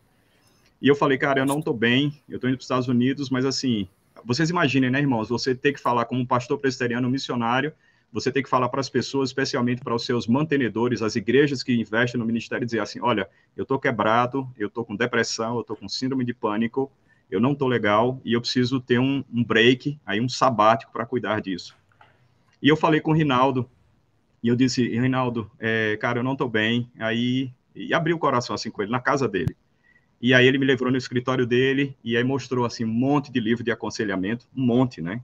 E 0.81 0.89
eu 0.89 0.95
falei, 0.95 1.19
cara, 1.19 1.41
eu 1.41 1.47
não 1.47 1.59
estou 1.59 1.75
bem, 1.75 2.19
eu 2.27 2.37
estou 2.37 2.49
indo 2.49 2.57
para 2.57 2.63
os 2.63 2.65
Estados 2.65 2.89
Unidos, 2.89 3.29
mas 3.29 3.45
assim, 3.45 3.87
vocês 4.25 4.49
imaginem, 4.49 4.89
né, 4.89 5.01
irmãos? 5.01 5.29
Você 5.29 5.55
ter 5.55 5.75
que 5.75 5.81
falar 5.81 6.07
como 6.07 6.23
um 6.23 6.27
pastor 6.27 6.59
presbiteriano 6.59 7.11
missionário, 7.11 7.75
você 8.13 8.33
tem 8.33 8.43
que 8.43 8.49
falar 8.49 8.69
para 8.69 8.81
as 8.81 8.89
pessoas, 8.89 9.31
especialmente 9.31 9.83
para 9.83 9.95
os 9.95 10.05
seus 10.05 10.27
mantenedores, 10.27 11.03
as 11.03 11.17
igrejas 11.17 11.63
que 11.63 11.73
investem 11.73 12.19
no 12.19 12.27
ministério, 12.27 12.67
dizer 12.67 12.81
assim: 12.81 13.01
olha, 13.01 13.29
eu 13.57 13.63
estou 13.63 13.79
quebrado, 13.79 14.49
eu 14.59 14.69
estou 14.69 14.85
com 14.85 14.97
depressão, 14.97 15.55
eu 15.57 15.61
estou 15.61 15.77
com 15.77 15.89
síndrome 15.89 16.25
de 16.25 16.35
pânico, 16.35 16.91
eu 17.31 17.41
não 17.41 17.53
estou 17.53 17.69
legal 17.69 18.21
e 18.25 18.33
eu 18.33 18.41
preciso 18.41 18.81
ter 18.81 18.99
um, 18.99 19.25
um 19.33 19.45
break, 19.45 19.99
aí 20.05 20.21
um 20.21 20.29
sabático 20.29 20.93
para 20.93 21.07
cuidar 21.07 21.41
disso. 21.41 21.77
E 22.61 22.69
eu 22.69 22.77
falei 22.77 23.01
com 23.01 23.13
o 23.13 23.15
Rinaldo, 23.15 23.69
e 24.43 24.49
eu 24.49 24.57
disse, 24.57 24.87
Rinaldo, 24.89 25.51
é, 25.59 25.97
cara, 25.99 26.19
eu 26.19 26.25
não 26.25 26.33
estou 26.33 26.49
bem, 26.49 26.91
aí, 26.99 27.53
e 27.75 27.95
abri 27.95 28.13
o 28.13 28.19
coração 28.19 28.55
assim 28.55 28.71
com 28.71 28.83
ele, 28.83 28.91
na 28.91 29.01
casa 29.01 29.29
dele. 29.29 29.57
E 30.21 30.35
aí 30.35 30.47
ele 30.47 30.59
me 30.59 30.67
levou 30.67 30.91
no 30.91 30.97
escritório 30.99 31.47
dele, 31.47 31.97
e 32.05 32.17
aí 32.17 32.25
mostrou, 32.25 32.67
assim, 32.67 32.85
um 32.85 32.89
monte 32.89 33.33
de 33.33 33.41
livro 33.41 33.65
de 33.65 33.71
aconselhamento, 33.71 34.47
um 34.55 34.65
monte, 34.65 35.01
né? 35.01 35.23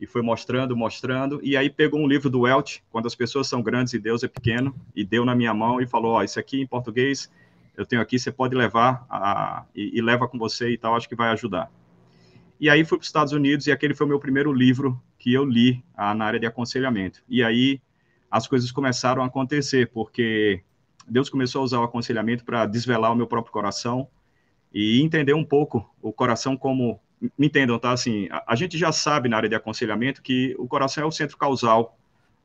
E 0.00 0.06
foi 0.06 0.20
mostrando, 0.20 0.76
mostrando, 0.76 1.40
e 1.42 1.56
aí 1.56 1.70
pegou 1.70 2.00
um 2.00 2.06
livro 2.06 2.28
do 2.28 2.40
Welch, 2.40 2.82
Quando 2.90 3.06
as 3.06 3.14
Pessoas 3.14 3.48
São 3.48 3.62
Grandes 3.62 3.94
e 3.94 3.98
Deus 3.98 4.22
é 4.22 4.28
Pequeno, 4.28 4.74
e 4.94 5.04
deu 5.04 5.24
na 5.24 5.34
minha 5.34 5.54
mão 5.54 5.80
e 5.80 5.86
falou, 5.86 6.12
ó, 6.12 6.18
oh, 6.18 6.22
isso 6.22 6.38
aqui 6.38 6.60
em 6.60 6.66
português 6.66 7.30
eu 7.76 7.84
tenho 7.84 8.00
aqui, 8.00 8.18
você 8.18 8.32
pode 8.32 8.54
levar 8.54 9.06
a, 9.08 9.64
e, 9.74 9.98
e, 9.98 10.00
leva 10.00 10.26
com 10.26 10.38
você 10.38 10.70
e 10.70 10.78
tal, 10.78 10.96
acho 10.96 11.08
que 11.08 11.14
vai 11.14 11.28
ajudar. 11.30 11.70
E 12.58 12.70
aí 12.70 12.84
fui 12.84 12.96
para 12.96 13.02
os 13.02 13.08
Estados 13.08 13.34
Unidos 13.34 13.66
e 13.66 13.72
aquele 13.72 13.94
foi 13.94 14.06
o 14.06 14.08
meu 14.08 14.18
primeiro 14.18 14.50
livro 14.50 15.00
que 15.18 15.32
eu 15.32 15.44
li 15.44 15.84
a, 15.94 16.14
na 16.14 16.24
área 16.24 16.40
de 16.40 16.46
aconselhamento. 16.46 17.22
E 17.28 17.42
aí 17.42 17.80
as 18.30 18.46
coisas 18.46 18.72
começaram 18.72 19.22
a 19.22 19.26
acontecer, 19.26 19.90
porque 19.92 20.62
Deus 21.06 21.28
começou 21.28 21.60
a 21.60 21.64
usar 21.64 21.80
o 21.80 21.84
aconselhamento 21.84 22.44
para 22.44 22.64
desvelar 22.64 23.12
o 23.12 23.14
meu 23.14 23.26
próprio 23.26 23.52
coração 23.52 24.08
e 24.72 25.02
entender 25.02 25.34
um 25.34 25.44
pouco 25.44 25.88
o 26.00 26.12
coração 26.12 26.56
como 26.56 26.98
me 27.20 27.46
entendam, 27.46 27.78
tá? 27.78 27.92
Assim, 27.92 28.28
a, 28.30 28.44
a 28.48 28.54
gente 28.54 28.76
já 28.76 28.92
sabe 28.92 29.28
na 29.28 29.36
área 29.36 29.48
de 29.48 29.54
aconselhamento 29.54 30.22
que 30.22 30.54
o 30.58 30.66
coração 30.66 31.04
é 31.04 31.06
o 31.06 31.12
centro 31.12 31.36
causal, 31.36 31.98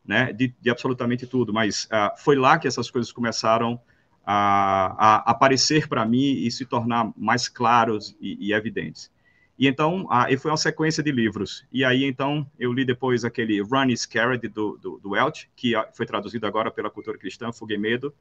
né, 0.06 0.34
de, 0.34 0.54
de 0.60 0.70
absolutamente 0.70 1.28
tudo, 1.28 1.54
mas 1.54 1.86
uh, 1.86 2.18
foi 2.18 2.36
lá 2.36 2.58
que 2.58 2.68
essas 2.68 2.90
coisas 2.90 3.12
começaram 3.12 3.80
a, 4.25 4.96
a 4.98 5.32
aparecer 5.32 5.88
para 5.88 6.06
mim 6.06 6.34
e 6.44 6.50
se 6.50 6.66
tornar 6.66 7.12
mais 7.16 7.48
claros 7.48 8.16
e, 8.20 8.48
e 8.48 8.54
evidentes. 8.54 9.12
E 9.58 9.68
então, 9.68 10.08
a, 10.10 10.32
e 10.32 10.38
foi 10.38 10.50
uma 10.50 10.58
sequência 10.58 11.04
de 11.04 11.12
livros. 11.12 11.66
E 11.72 11.86
aí, 11.86 12.04
então, 12.04 12.50
eu 12.58 12.74
li 12.74 12.84
depois 12.84 13.24
aquele 13.24 13.62
Run 13.62 13.96
Scared, 13.96 14.48
do, 14.48 14.78
do, 14.78 14.98
do 14.98 15.12
Welch, 15.12 15.50
que 15.56 15.74
foi 15.94 16.06
traduzido 16.06 16.48
agora 16.48 16.72
pela 16.72 16.90
cultura 16.90 17.16
cristã, 17.18 17.51
Fuga 17.51 17.75
e 17.75 17.78
Medo. 17.78 18.12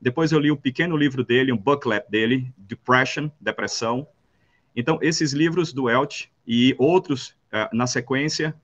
Depois 0.00 0.32
eu 0.32 0.38
li 0.38 0.50
o 0.50 0.54
um 0.54 0.56
pequeno 0.56 0.94
livro 0.96 1.24
dele, 1.24 1.52
um 1.52 1.56
booklet 1.56 2.04
dele, 2.10 2.52
Depression, 2.58 3.30
Depressão. 3.40 4.06
Então, 4.74 4.98
esses 5.02 5.32
livros 5.32 5.72
do 5.72 5.84
Welch 5.84 6.30
e 6.46 6.74
outros 6.78 7.36
uh, 7.52 7.74
na 7.74 7.86
sequência, 7.86 8.54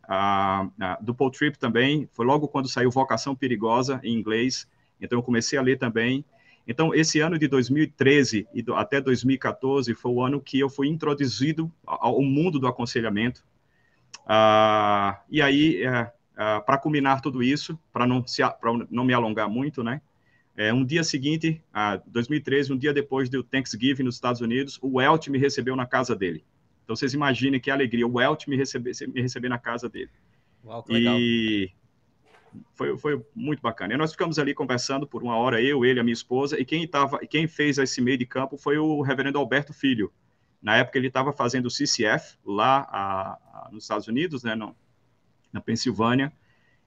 do 1.01 1.15
Paul 1.15 1.31
Tripp 1.31 1.59
também, 1.59 2.09
foi 2.13 2.25
logo 2.25 2.49
quando 2.49 2.69
saiu 2.69 2.91
Vocação 2.91 3.35
Perigosa, 3.35 4.01
em 4.03 4.15
inglês. 4.15 4.67
Então, 5.01 5.19
eu 5.19 5.23
comecei 5.23 5.59
a 5.59 5.63
ler 5.63 5.79
também. 5.79 6.25
Então, 6.67 6.95
esse 6.95 7.21
ano 7.21 7.39
de 7.39 7.49
2013 7.49 8.47
e 8.53 8.65
até 8.75 9.01
2014 9.01 9.95
foi 9.95 10.13
o 10.13 10.23
ano 10.23 10.41
que 10.41 10.59
eu 10.59 10.69
fui 10.69 10.89
introduzido 10.89 11.73
ao 11.87 12.21
mundo 12.23 12.59
do 12.59 12.67
aconselhamento. 12.67 13.43
Ah, 14.27 15.23
e 15.31 15.41
aí, 15.41 15.83
é, 15.83 16.13
é, 16.37 16.61
para 16.61 16.79
culminar 16.79 17.21
tudo 17.21 17.43
isso, 17.43 17.79
para 17.93 18.07
não, 18.07 18.25
não 18.91 19.05
me 19.05 19.13
alongar 19.13 19.49
muito, 19.49 19.83
né? 19.83 20.01
É, 20.59 20.75
um 20.75 20.85
dia 20.85 21.05
seguinte, 21.05 21.63
ah, 21.73 22.03
2013, 22.05 22.73
um 22.73 22.77
dia 22.77 22.93
depois 22.93 23.31
do 23.31 23.45
Thanksgiving 23.45 24.03
nos 24.03 24.17
Estados 24.17 24.41
Unidos, 24.41 24.77
o 24.83 24.97
Welt 24.97 25.29
me 25.29 25.39
recebeu 25.39 25.77
na 25.77 25.87
casa 25.87 26.17
dele. 26.17 26.45
Então, 26.83 26.97
vocês 26.97 27.15
imaginem 27.15 27.61
que 27.61 27.71
alegria, 27.71 28.05
o 28.05 28.15
Welt 28.15 28.49
me 28.49 28.57
receber, 28.57 28.91
me 29.07 29.23
receber 29.23 29.49
na 29.49 29.59
casa 29.59 29.89
dele. 29.89 30.11
Uau, 30.65 30.83
que 30.83 30.93
legal. 30.93 31.17
E 31.17 31.71
foi, 32.75 32.99
foi 32.99 33.25
muito 33.37 33.63
bacana. 33.63 33.95
E 33.95 33.97
nós 33.97 34.11
ficamos 34.11 34.37
ali 34.37 34.53
conversando 34.53 35.07
por 35.07 35.23
uma 35.23 35.37
hora, 35.37 35.63
eu, 35.63 35.85
ele, 35.85 36.01
a 36.01 36.03
minha 36.03 36.13
esposa, 36.13 36.61
e 36.61 36.65
quem, 36.65 36.89
tava, 36.89 37.21
quem 37.21 37.47
fez 37.47 37.79
esse 37.79 38.01
meio 38.01 38.19
de 38.19 38.27
campo 38.27 38.57
foi 38.57 38.79
o 38.79 39.01
reverendo 39.01 39.39
Alberto 39.39 39.73
Filho. 39.73 40.13
Na 40.61 40.77
época 40.77 40.99
ele 40.99 41.07
estava 41.07 41.33
fazendo 41.33 41.67
o 41.67 41.71
CCF 41.71 42.37
lá 42.45 42.85
a, 42.91 43.39
a, 43.53 43.69
nos 43.71 43.85
Estados 43.85 44.09
Unidos, 44.09 44.43
né, 44.43 44.57
no, 44.57 44.75
na 45.53 45.61
Pensilvânia, 45.61 46.33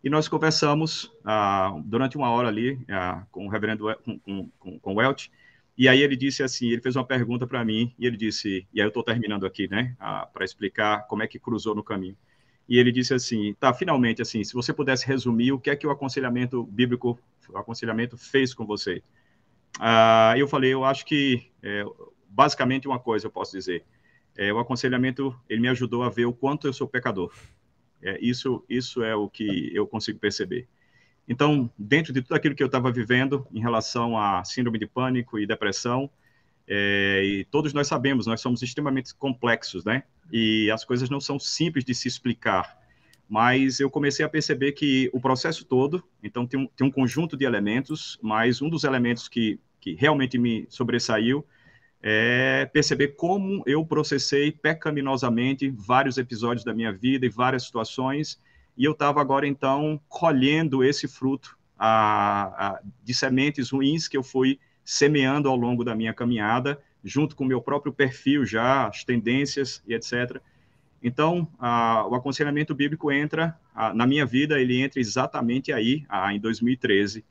e 0.04 0.10
nós 0.10 0.28
conversamos 0.28 1.12
ah, 1.24 1.74
durante 1.86 2.18
uma 2.18 2.30
hora 2.30 2.48
ali 2.48 2.80
ah, 2.90 3.24
com 3.32 3.46
o 3.46 3.50
reverendo 3.50 3.86
com, 4.04 4.20
com, 4.20 4.50
com, 4.60 4.80
com 4.80 4.96
Welch, 4.96 5.32
e 5.78 5.88
aí 5.88 6.02
ele 6.02 6.16
disse 6.16 6.44
assim, 6.44 6.70
ele 6.70 6.82
fez 6.82 6.96
uma 6.96 7.06
pergunta 7.06 7.48
para 7.48 7.64
mim, 7.64 7.94
e 7.98 8.06
ele 8.06 8.18
disse, 8.18 8.68
e 8.74 8.82
aí 8.82 8.86
eu 8.86 8.90
estou 8.90 9.04
terminando 9.04 9.46
aqui, 9.46 9.68
né, 9.70 9.96
ah, 10.00 10.28
para 10.32 10.46
explicar 10.46 11.08
como 11.08 11.24
é 11.24 11.28
que 11.28 11.40
cruzou 11.40 11.76
no 11.76 11.84
caminho 11.84 12.16
e 12.72 12.78
ele 12.78 12.90
disse 12.90 13.14
assim, 13.14 13.54
tá, 13.60 13.74
finalmente, 13.74 14.22
assim, 14.22 14.46
se 14.46 14.54
você 14.54 14.72
pudesse 14.72 15.06
resumir 15.06 15.52
o 15.52 15.60
que 15.60 15.70
é 15.70 15.76
que 15.76 15.86
o 15.86 15.92
aconselhamento 15.92 16.64
bíblico, 16.64 17.20
o 17.50 17.58
aconselhamento 17.58 18.18
fez 18.18 18.54
com 18.54 18.66
você. 18.66 19.04
Ah, 19.78 20.34
eu 20.38 20.48
falei, 20.48 20.74
eu 20.74 20.86
acho 20.86 21.06
que, 21.06 21.52
é, 21.62 21.84
basicamente, 22.30 22.88
uma 22.88 22.98
coisa 22.98 23.28
eu 23.28 23.30
posso 23.30 23.52
dizer, 23.52 23.84
é, 24.38 24.54
o 24.54 24.58
aconselhamento, 24.58 25.38
ele 25.50 25.60
me 25.60 25.68
ajudou 25.68 26.02
a 26.04 26.10
ver 26.10 26.24
o 26.24 26.34
quanto 26.34 26.66
eu 26.66 26.72
sou 26.72 26.88
pecador. 26.88 27.34
É, 28.04 28.18
isso, 28.22 28.64
isso 28.70 29.04
é 29.04 29.16
o 29.16 29.30
que 29.30 29.72
eu 29.74 29.86
consigo 29.88 30.20
perceber. 30.20 30.68
Então, 31.28 31.70
dentro 31.78 32.12
de 32.12 32.22
tudo 32.22 32.36
aquilo 32.36 32.56
que 32.56 32.64
eu 32.64 32.68
estava 32.68 32.92
vivendo 32.92 33.48
em 33.54 33.62
relação 33.62 34.18
a 34.18 34.44
síndrome 34.44 34.80
de 34.80 34.88
pânico 34.88 35.40
e 35.40 35.46
depressão, 35.46 36.10
é, 36.68 37.22
e 37.24 37.46
todos 37.46 37.74
nós 37.74 37.88
sabemos, 37.88 38.26
nós 38.26 38.42
somos 38.42 38.62
extremamente 38.62 39.14
complexos, 39.16 39.84
né? 39.86 40.04
E 40.32 40.70
as 40.72 40.84
coisas 40.84 41.10
não 41.10 41.20
são 41.20 41.40
simples 41.40 41.84
de 41.84 41.94
se 41.94 42.08
explicar. 42.08 42.80
Mas 43.30 43.80
eu 43.80 43.90
comecei 43.90 44.26
a 44.26 44.30
perceber 44.30 44.74
que 44.74 45.10
o 45.14 45.22
processo 45.22 45.64
todo, 45.64 46.04
então 46.22 46.46
tem 46.46 46.60
um, 46.60 46.68
tem 46.68 46.86
um 46.86 46.92
conjunto 46.92 47.38
de 47.38 47.46
elementos, 47.46 48.20
mas 48.22 48.62
um 48.62 48.70
dos 48.70 48.84
elementos 48.84 49.30
que, 49.30 49.60
que 49.80 49.94
realmente 49.94 50.38
me 50.38 50.66
sobressaiu 50.70 51.46
é 52.02 52.66
perceber 52.66 53.10
como 53.10 53.64
eu 53.66 53.86
processei 53.86 54.52
pecaminosamente 54.52 55.70
vários 55.70 56.18
episódios 56.18 56.66
da 56.66 56.74
minha 56.74 56.92
vida 56.92 57.26
e 57.26 57.30
várias 57.30 57.64
situações, 57.64 58.42
e 58.78 58.86
eu 58.86 58.94
estava 58.94 59.22
agora 59.22 59.48
então 59.48 60.02
colhendo 60.10 60.84
esse 60.84 61.08
fruto 61.08 61.58
a, 61.78 62.68
a, 62.68 62.82
de 63.04 63.14
sementes 63.14 63.70
ruins 63.70 64.08
que 64.08 64.18
eu 64.18 64.24
fui 64.24 64.60
semeando 64.84 65.48
ao 65.48 65.56
longo 65.56 65.84
da 65.84 65.96
minha 65.96 66.14
caminhada, 66.14 66.82
junto 67.04 67.36
com 67.36 67.44
o 67.44 67.48
meu 67.48 67.62
próprio 67.62 67.94
perfil 67.94 68.46
já, 68.46 68.88
as 68.88 69.04
tendências 69.04 69.84
e 69.88 69.94
etc. 69.94 70.42
Então, 71.04 71.48
a, 71.60 72.08
o 72.08 72.16
aconselhamento 72.16 72.76
bíblico 72.76 73.12
entra, 73.12 73.58
na 73.96 74.06
minha 74.06 74.26
vida, 74.26 74.60
ele 74.60 74.80
entra 74.82 75.00
exatamente 75.00 75.74
aí, 75.74 76.06
em 76.32 76.40
2013. 76.40 77.26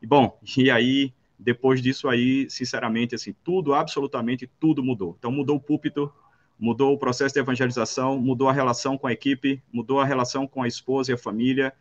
E, 0.00 0.06
bom, 0.06 0.36
e 0.56 0.70
aí, 0.70 1.12
depois 1.42 1.82
disso 1.82 2.08
aí, 2.08 2.48
sinceramente, 2.48 3.14
assim, 3.14 3.34
tudo, 3.44 3.74
absolutamente 3.74 4.48
tudo 4.60 4.82
mudou. 4.82 5.16
Então, 5.18 5.30
mudou 5.30 5.56
o 5.56 5.60
púlpito, 5.60 6.12
mudou 6.58 6.92
o 6.92 6.98
processo 6.98 7.34
de 7.34 7.40
evangelização, 7.40 8.18
mudou 8.18 8.48
a 8.48 8.52
relação 8.52 8.96
com 8.96 9.06
a 9.06 9.12
equipe, 9.12 9.62
mudou 9.72 10.00
a 10.00 10.04
relação 10.04 10.46
com 10.46 10.62
a 10.62 10.68
esposa 10.68 11.10
e 11.10 11.14
a 11.14 11.18
família, 11.18 11.72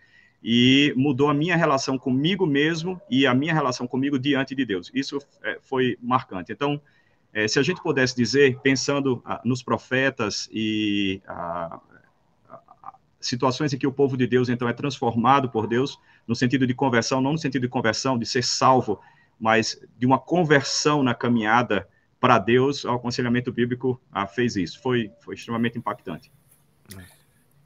e 0.44 0.94
mudou 0.98 1.30
a 1.30 1.34
minha 1.34 1.56
relação 1.56 1.98
comigo 1.98 2.48
mesmo 2.48 3.00
e 3.10 3.28
a 3.28 3.34
minha 3.34 3.54
relação 3.54 3.86
comigo 3.86 4.18
diante 4.18 4.56
de 4.56 4.66
Deus. 4.66 4.90
Isso 4.94 5.20
é, 5.44 5.60
foi 5.62 5.98
marcante. 6.02 6.52
Então, 6.52 6.82
é, 7.34 7.48
se 7.48 7.60
a 7.60 7.64
gente 7.64 7.82
pudesse 7.82 8.16
dizer, 8.16 8.60
pensando 8.60 9.22
ah, 9.24 9.40
nos 9.46 9.62
profetas 9.62 10.50
e 10.52 11.22
ah, 11.28 11.80
ah, 12.50 12.94
situações 13.20 13.72
em 13.72 13.78
que 13.78 13.88
o 13.88 13.92
povo 13.92 14.18
de 14.18 14.26
Deus 14.26 14.50
então 14.50 14.68
é 14.68 14.74
transformado 14.74 15.48
por 15.50 15.68
Deus, 15.68 16.00
no 16.28 16.36
sentido 16.36 16.66
de 16.66 16.74
conversão, 16.74 17.22
não 17.22 17.34
no 17.34 17.38
sentido 17.38 17.62
de 17.62 17.70
conversão, 17.70 18.18
de 18.18 18.26
ser 18.26 18.44
salvo, 18.44 19.00
mas 19.42 19.82
de 19.98 20.06
uma 20.06 20.20
conversão 20.20 21.02
na 21.02 21.16
caminhada 21.16 21.88
para 22.20 22.38
Deus, 22.38 22.86
o 22.86 22.92
aconselhamento 22.92 23.52
bíblico 23.52 24.00
ah, 24.12 24.28
fez 24.28 24.56
isso. 24.56 24.80
Foi, 24.80 25.12
foi 25.22 25.34
extremamente 25.34 25.80
impactante. 25.80 26.32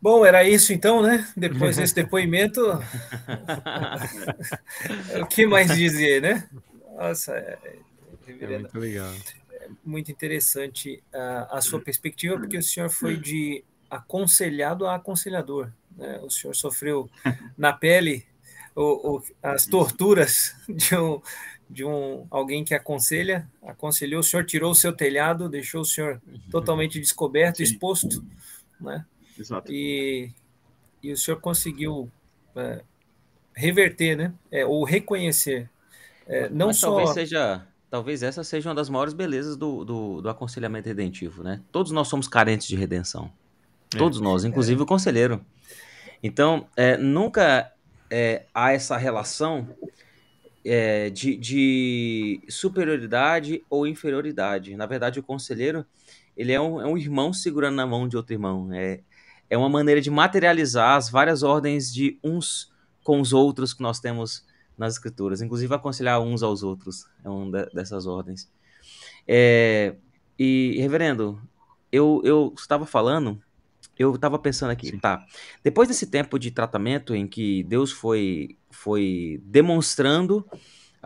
Bom, 0.02 0.26
era 0.26 0.48
isso 0.48 0.72
então, 0.72 1.02
né? 1.02 1.28
Depois 1.36 1.76
desse 1.76 1.94
depoimento, 1.94 2.62
o 5.22 5.26
que 5.26 5.46
mais 5.46 5.76
dizer, 5.76 6.22
né? 6.22 6.48
Nossa, 6.96 7.34
é, 7.34 7.58
é 8.28 8.60
muito 8.60 8.80
legal. 8.80 9.14
É 9.60 9.68
muito 9.84 10.10
interessante 10.10 11.04
a, 11.14 11.58
a 11.58 11.62
sua 11.62 11.82
perspectiva, 11.82 12.38
porque 12.38 12.58
o 12.58 12.64
senhor 12.64 12.90
foi 12.90 13.18
de 13.18 13.66
aconselhado 13.90 14.88
a 14.88 14.96
aconselhador. 14.96 15.70
Né? 15.98 16.22
O 16.24 16.30
senhor 16.30 16.56
sofreu 16.56 17.10
na 17.58 17.74
pele 17.74 18.26
o, 18.76 19.16
o, 19.16 19.24
as 19.42 19.66
torturas 19.66 20.54
de 20.68 20.96
um, 20.96 21.22
de 21.70 21.84
um 21.84 22.26
alguém 22.30 22.64
que 22.64 22.74
aconselha, 22.74 23.50
aconselhou, 23.64 24.20
o 24.20 24.24
senhor 24.24 24.46
tirou 24.46 24.72
o 24.72 24.76
seu 24.76 24.94
telhado, 24.94 25.50
deixou 25.50 25.82
o 25.82 25.86
senhor 25.86 26.22
totalmente 26.50 27.00
descoberto, 27.00 27.62
exposto, 27.62 28.24
né? 28.80 29.06
Exato. 29.38 29.72
E, 29.72 30.32
e 31.02 31.12
o 31.12 31.18
senhor 31.18 31.40
conseguiu 31.40 32.10
é, 32.56 32.82
reverter, 33.54 34.16
né? 34.16 34.34
É, 34.52 34.66
ou 34.66 34.84
reconhecer. 34.84 35.70
É, 36.28 36.50
não 36.50 36.68
Mas 36.68 36.78
só. 36.78 36.88
Talvez, 36.88 37.10
seja, 37.12 37.68
talvez 37.90 38.24
essa 38.24 38.44
seja 38.44 38.70
uma 38.70 38.76
das 38.76 38.90
maiores 38.90 39.14
belezas 39.14 39.58
do, 39.58 39.84
do, 39.84 40.22
do 40.22 40.30
aconselhamento 40.30 40.88
redentivo, 40.88 41.44
né? 41.44 41.62
Todos 41.72 41.92
nós 41.92 42.08
somos 42.08 42.28
carentes 42.28 42.68
de 42.68 42.76
redenção. 42.76 43.32
É. 43.94 43.98
Todos 43.98 44.20
nós, 44.20 44.44
inclusive 44.44 44.82
o 44.82 44.86
conselheiro. 44.86 45.44
Então, 46.22 46.68
é, 46.76 46.98
nunca 46.98 47.72
é, 48.10 48.46
há 48.54 48.72
essa 48.72 48.98
relação 48.98 49.68
é, 50.66 51.10
de, 51.10 51.38
de 51.38 52.42
superioridade 52.50 53.64
ou 53.70 53.86
inferioridade. 53.86 54.76
Na 54.76 54.86
verdade, 54.86 55.20
o 55.20 55.24
conselheiro 55.24 55.86
ele 56.36 56.52
é 56.52 56.60
um, 56.60 56.82
é 56.82 56.88
um 56.88 56.98
irmão 56.98 57.32
segurando 57.32 57.76
na 57.76 57.86
mão 57.86 58.08
de 58.08 58.18
outro 58.18 58.34
irmão. 58.34 58.74
É, 58.74 59.00
é 59.50 59.58
uma 59.58 59.70
maneira 59.70 60.02
de 60.02 60.10
materializar 60.10 60.98
as 60.98 61.10
várias 61.10 61.44
ordens 61.44 61.94
de 61.94 62.20
uns 62.24 62.74
com 63.04 63.22
os 63.22 63.32
outros 63.32 63.74
que 63.74 63.84
nós 63.84 64.00
temos 64.00 64.46
nas 64.78 64.94
escrituras, 64.94 65.42
inclusive 65.42 65.74
aconselhar 65.74 66.20
uns 66.20 66.44
aos 66.44 66.64
outros, 66.64 67.06
é 67.24 67.30
uma 67.30 67.66
dessas 67.68 68.06
ordens. 68.06 68.52
É, 69.28 69.96
e, 70.38 70.76
reverendo, 70.80 71.42
eu, 71.92 72.22
eu 72.26 72.54
estava 72.58 72.86
falando, 72.86 73.42
eu 73.98 74.16
estava 74.16 74.38
pensando 74.38 74.72
aqui, 74.72 74.90
Sim. 74.90 75.00
tá, 75.00 75.26
depois 75.64 75.88
desse 75.88 76.08
tempo 76.08 76.38
de 76.38 76.52
tratamento 76.52 77.16
em 77.16 77.28
que 77.28 77.64
Deus 77.64 77.92
foi, 77.92 78.58
foi 78.70 79.42
demonstrando 79.44 80.46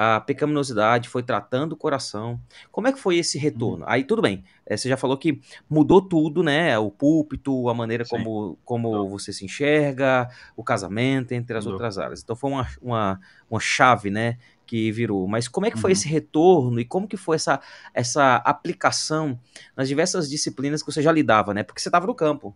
a 0.01 0.21
pecaminosidade, 0.21 1.09
foi 1.09 1.21
tratando 1.21 1.73
o 1.73 1.75
coração. 1.75 2.39
Como 2.71 2.87
é 2.87 2.93
que 2.93 2.97
foi 2.97 3.17
esse 3.17 3.37
retorno? 3.37 3.83
Aí 3.85 4.05
tudo 4.05 4.21
bem, 4.21 4.45
é, 4.65 4.77
você 4.77 4.87
já 4.87 4.95
falou 4.95 5.17
que 5.17 5.41
mudou 5.69 6.01
tudo, 6.01 6.41
né? 6.41 6.79
O 6.79 6.89
púlpito, 6.89 7.67
a 7.67 7.73
maneira 7.73 8.05
como, 8.05 8.57
como 8.63 9.09
você 9.09 9.33
se 9.33 9.43
enxerga, 9.43 10.29
o 10.55 10.63
casamento, 10.63 11.33
entre 11.33 11.57
as 11.57 11.65
mudou. 11.65 11.73
outras 11.73 11.97
áreas. 11.97 12.21
Então 12.23 12.33
foi 12.33 12.49
uma, 12.49 12.67
uma, 12.81 13.19
uma 13.51 13.59
chave, 13.59 14.09
né? 14.09 14.37
que 14.65 14.91
virou. 14.91 15.27
Mas 15.27 15.47
como 15.47 15.65
é 15.65 15.71
que 15.71 15.79
foi 15.79 15.89
uhum. 15.89 15.93
esse 15.93 16.07
retorno 16.07 16.79
e 16.79 16.85
como 16.85 17.07
que 17.07 17.17
foi 17.17 17.37
essa, 17.37 17.59
essa 17.91 18.35
aplicação 18.35 19.39
nas 19.75 19.87
diversas 19.87 20.29
disciplinas 20.29 20.83
que 20.83 20.91
você 20.91 21.01
já 21.01 21.11
lidava, 21.11 21.55
né? 21.55 21.63
Porque 21.63 21.81
você 21.81 21.89
estava 21.89 22.05
no 22.05 22.13
campo. 22.13 22.55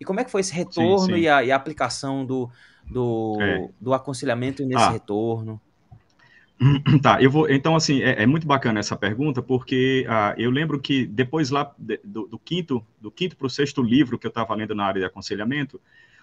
E 0.00 0.04
como 0.04 0.20
é 0.20 0.24
que 0.24 0.30
foi 0.30 0.40
esse 0.40 0.52
retorno 0.52 1.06
sim, 1.06 1.14
sim. 1.14 1.20
E, 1.20 1.28
a, 1.28 1.44
e, 1.44 1.50
a, 1.50 1.56
aplicação 1.56 2.24
do, 2.24 2.50
do, 2.90 3.36
é. 3.40 3.68
do 3.80 3.92
aconselhamento 3.92 4.64
nesse 4.64 4.82
ah. 4.82 4.90
retorno? 4.90 5.60
Tá, 7.02 7.22
eu 7.22 7.30
vou. 7.30 7.48
Então, 7.48 7.76
assim, 7.76 8.02
é, 8.02 8.22
é 8.22 8.26
muito 8.26 8.46
bacana 8.46 8.80
essa 8.80 8.96
pergunta, 8.96 9.40
porque 9.40 10.04
uh, 10.08 10.34
eu 10.36 10.50
lembro 10.50 10.80
que 10.80 11.06
depois 11.06 11.50
lá 11.50 11.72
de, 11.78 12.00
do, 12.02 12.26
do, 12.26 12.38
quinto, 12.38 12.84
do 13.00 13.10
quinto 13.10 13.36
para 13.36 13.46
o 13.46 13.50
sexto 13.50 13.80
livro 13.80 14.18
que 14.18 14.26
eu 14.26 14.30
estava 14.30 14.54
lendo 14.54 14.74
na 14.74 14.84
área 14.84 15.00
de 15.00 15.06
aconselhamento, 15.06 15.80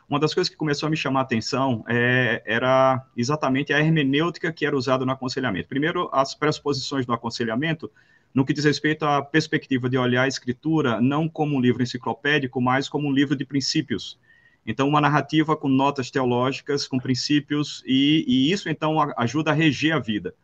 uma 0.08 0.20
das 0.20 0.34
coisas 0.34 0.50
que 0.50 0.56
começou 0.56 0.88
a 0.88 0.90
me 0.90 0.98
chamar 0.98 1.22
a 1.22 1.24
atenção 1.24 1.84
é, 1.88 2.42
era 2.46 3.04
exatamente 3.18 3.74
a 3.74 3.80
hermenêutica 3.80 4.52
que 4.52 4.66
era 4.66 4.78
usada 4.78 5.06
no 5.06 5.12
aconselhamento. 5.12 5.68
Primeiro, 5.68 6.10
as 6.14 6.36
pressuposições 6.36 7.06
do 7.06 7.14
aconselhamento, 7.14 7.92
no 8.34 8.46
que 8.46 8.54
diz 8.54 8.66
respeito 8.66 9.04
à 9.04 9.22
perspectiva 9.22 9.90
de 9.90 9.98
olhar 9.98 10.24
a 10.24 10.28
escritura 10.28 11.02
não 11.02 11.28
como 11.28 11.56
um 11.56 11.60
livro 11.60 11.82
enciclopédico, 11.82 12.62
mas 12.62 12.88
como 12.88 13.08
um 13.08 13.12
livro 13.12 13.36
de 13.36 13.46
princípios. 13.46 14.20
Então, 14.66 14.88
uma 14.88 15.02
narrativa 15.02 15.56
com 15.56 15.68
notas 15.68 16.12
teológicas, 16.12 16.88
com 16.88 17.00
princípios, 17.00 17.84
e, 17.86 18.26
e 18.28 18.52
isso, 18.52 18.70
então, 18.70 18.98
ajuda 19.18 19.52
a 19.52 19.54
reger 19.54 19.96
a 19.96 20.00
vida. 20.00 20.36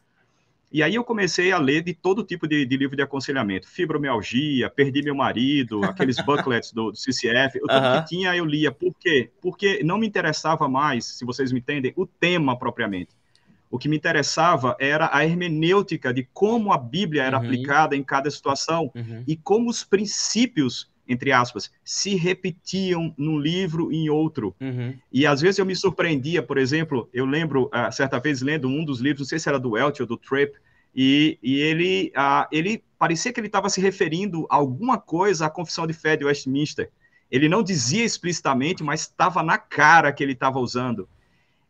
E 0.71 0.81
aí 0.81 0.95
eu 0.95 1.03
comecei 1.03 1.51
a 1.51 1.57
ler 1.57 1.83
de 1.83 1.93
todo 1.93 2.23
tipo 2.23 2.47
de, 2.47 2.65
de 2.65 2.77
livro 2.77 2.95
de 2.95 3.01
aconselhamento. 3.01 3.67
Fibromialgia, 3.67 4.69
Perdi 4.69 5.01
Meu 5.03 5.13
Marido, 5.13 5.83
aqueles 5.83 6.17
booklets 6.17 6.71
do, 6.71 6.91
do 6.91 6.97
CCF, 6.97 7.59
tudo 7.59 8.01
que 8.01 8.07
tinha 8.07 8.35
eu 8.35 8.45
lia. 8.45 8.71
Por 8.71 8.95
quê? 8.97 9.31
Porque 9.41 9.83
não 9.83 9.97
me 9.97 10.07
interessava 10.07 10.69
mais, 10.69 11.05
se 11.05 11.25
vocês 11.25 11.51
me 11.51 11.59
entendem, 11.59 11.93
o 11.97 12.05
tema 12.05 12.57
propriamente. 12.57 13.09
O 13.69 13.77
que 13.77 13.87
me 13.87 13.95
interessava 13.95 14.75
era 14.79 15.09
a 15.13 15.25
hermenêutica 15.25 16.13
de 16.13 16.27
como 16.33 16.73
a 16.73 16.77
Bíblia 16.77 17.23
era 17.23 17.37
uhum. 17.37 17.45
aplicada 17.45 17.95
em 17.95 18.03
cada 18.03 18.29
situação 18.29 18.91
uhum. 18.93 19.23
e 19.25 19.37
como 19.37 19.69
os 19.69 19.83
princípios 19.83 20.90
entre 21.07 21.31
aspas, 21.31 21.71
se 21.83 22.15
repetiam 22.15 23.13
num 23.17 23.39
livro 23.39 23.91
e 23.91 23.97
em 23.97 24.09
outro. 24.09 24.55
Uhum. 24.59 24.95
E 25.11 25.25
às 25.25 25.41
vezes 25.41 25.59
eu 25.59 25.65
me 25.65 25.75
surpreendia, 25.75 26.41
por 26.41 26.57
exemplo, 26.57 27.09
eu 27.13 27.25
lembro, 27.25 27.65
uh, 27.65 27.91
certa 27.91 28.19
vez 28.19 28.41
lendo 28.41 28.67
um 28.67 28.85
dos 28.85 28.99
livros, 28.99 29.21
não 29.21 29.29
sei 29.29 29.39
se 29.39 29.49
era 29.49 29.59
do 29.59 29.71
Welch 29.71 30.01
ou 30.01 30.07
do 30.07 30.17
Tripp, 30.17 30.57
e, 30.95 31.37
e 31.41 31.59
ele, 31.59 32.11
uh, 32.15 32.47
ele 32.51 32.83
parecia 32.97 33.31
que 33.31 33.39
ele 33.39 33.47
estava 33.47 33.69
se 33.69 33.79
referindo 33.81 34.45
a 34.49 34.55
alguma 34.55 34.97
coisa 34.97 35.45
à 35.45 35.49
confissão 35.49 35.87
de 35.87 35.93
fé 35.93 36.15
de 36.15 36.25
Westminster. 36.25 36.89
Ele 37.29 37.47
não 37.47 37.63
dizia 37.63 38.03
explicitamente, 38.03 38.83
mas 38.83 39.01
estava 39.01 39.41
na 39.41 39.57
cara 39.57 40.11
que 40.11 40.21
ele 40.21 40.33
estava 40.33 40.59
usando. 40.59 41.07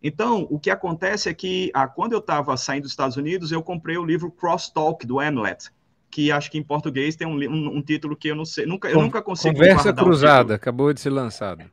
Então, 0.04 0.48
o 0.50 0.60
que 0.60 0.72
acontece 0.72 1.30
é 1.30 1.34
que, 1.34 1.72
uh, 1.76 1.88
quando 1.94 2.14
eu 2.14 2.20
estava 2.20 2.58
saindo 2.58 2.84
dos 2.84 2.92
Estados 2.92 3.18
Unidos, 3.18 3.52
eu 3.52 3.62
comprei 3.62 3.98
o 3.98 4.06
livro 4.06 4.32
Crosstalk, 4.32 5.06
do 5.06 5.20
Hamlet, 5.20 5.70
que 6.12 6.32
acho 6.32 6.52
que 6.52 6.58
em 6.58 6.64
português 6.64 7.16
tem 7.16 7.26
um, 7.26 7.38
um, 7.38 7.78
um 7.78 7.82
título 7.82 8.16
que 8.16 8.28
eu 8.28 8.36
não 8.36 8.46
sei, 8.46 8.66
nunca, 8.66 8.90
eu 8.90 9.02
nunca 9.02 9.22
consigo. 9.22 9.56
Conversa 9.56 9.94
Cruzada, 9.94 10.56
acabou 10.56 10.94
de 10.94 11.00
ser 11.00 11.10
lançado. 11.10 11.64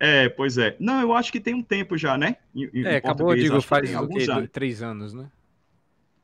É, 0.00 0.30
pois 0.30 0.56
é. 0.56 0.74
Não, 0.80 1.02
eu 1.02 1.12
acho 1.12 1.30
que 1.30 1.38
tem 1.38 1.52
um 1.52 1.62
tempo 1.62 1.98
já, 1.98 2.16
né? 2.16 2.36
Em, 2.54 2.86
é, 2.86 2.96
acabou, 2.96 3.36
digo, 3.36 3.60
faz 3.60 3.94
alguns 3.94 4.26
anos. 4.26 4.48
três 4.50 4.82
anos, 4.82 5.12
né? 5.12 5.30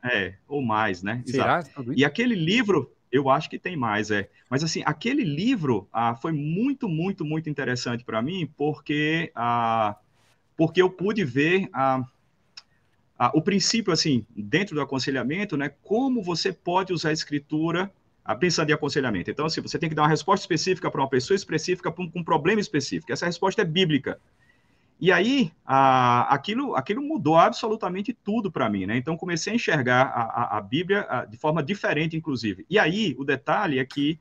É, 0.03 0.33
ou 0.47 0.63
mais, 0.63 1.03
né? 1.03 1.21
Será? 1.27 1.59
Exato. 1.59 1.93
E 1.93 2.03
aquele 2.03 2.33
livro, 2.33 2.91
eu 3.11 3.29
acho 3.29 3.47
que 3.47 3.59
tem 3.59 3.77
mais, 3.77 4.09
é. 4.09 4.27
Mas 4.49 4.63
assim, 4.63 4.81
aquele 4.83 5.23
livro 5.23 5.87
ah, 5.93 6.15
foi 6.15 6.31
muito, 6.31 6.89
muito, 6.89 7.23
muito 7.23 7.49
interessante 7.49 8.03
para 8.03 8.19
mim, 8.19 8.49
porque, 8.57 9.31
ah, 9.35 9.95
porque 10.55 10.81
eu 10.81 10.89
pude 10.89 11.23
ver 11.23 11.69
ah, 11.71 12.03
ah, 13.17 13.31
o 13.33 13.41
princípio, 13.41 13.91
assim, 13.91 14.25
dentro 14.35 14.75
do 14.75 14.81
aconselhamento, 14.81 15.57
né, 15.57 15.71
como 15.83 16.21
você 16.21 16.53
pode 16.53 16.93
usar 16.93 17.09
a 17.09 17.13
escritura 17.13 17.91
a 18.23 18.35
pensando 18.35 18.69
em 18.69 18.73
aconselhamento. 18.73 19.31
Então, 19.31 19.45
assim, 19.45 19.61
você 19.61 19.79
tem 19.79 19.87
que 19.87 19.95
dar 19.95 20.03
uma 20.03 20.09
resposta 20.09 20.43
específica 20.43 20.91
para 20.91 21.01
uma 21.01 21.09
pessoa 21.09 21.35
específica, 21.35 21.89
para 21.89 22.03
um, 22.03 22.11
um, 22.15 22.23
problema 22.23 22.59
específico. 22.59 23.11
Essa 23.11 23.25
resposta 23.25 23.61
é 23.61 23.65
bíblica. 23.65 24.19
E 24.99 25.11
aí, 25.11 25.51
ah, 25.65 26.27
aquilo, 26.29 26.75
aquilo 26.75 27.01
mudou 27.01 27.37
absolutamente 27.37 28.11
tudo 28.11 28.51
para 28.51 28.69
mim, 28.69 28.85
né? 28.85 28.97
Então, 28.97 29.15
comecei 29.15 29.53
a 29.53 29.55
enxergar 29.55 30.07
a, 30.07 30.23
a, 30.23 30.57
a 30.57 30.61
Bíblia 30.61 31.05
a, 31.07 31.25
de 31.25 31.37
forma 31.37 31.63
diferente, 31.63 32.17
inclusive. 32.17 32.65
E 32.69 32.77
aí, 32.77 33.15
o 33.17 33.23
detalhe 33.23 33.79
é 33.79 33.85
que, 33.85 34.19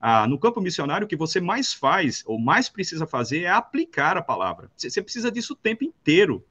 ah, 0.00 0.26
no 0.26 0.38
campo 0.38 0.60
missionário, 0.60 1.04
o 1.04 1.08
que 1.08 1.16
você 1.16 1.40
mais 1.40 1.74
faz, 1.74 2.22
ou 2.26 2.38
mais 2.38 2.68
precisa 2.68 3.06
fazer, 3.06 3.42
é 3.42 3.50
aplicar 3.50 4.16
a 4.16 4.22
palavra. 4.22 4.70
Você 4.76 5.02
precisa 5.02 5.32
disso 5.32 5.54
o 5.54 5.56
tempo 5.56 5.82
inteiro. 5.82 6.44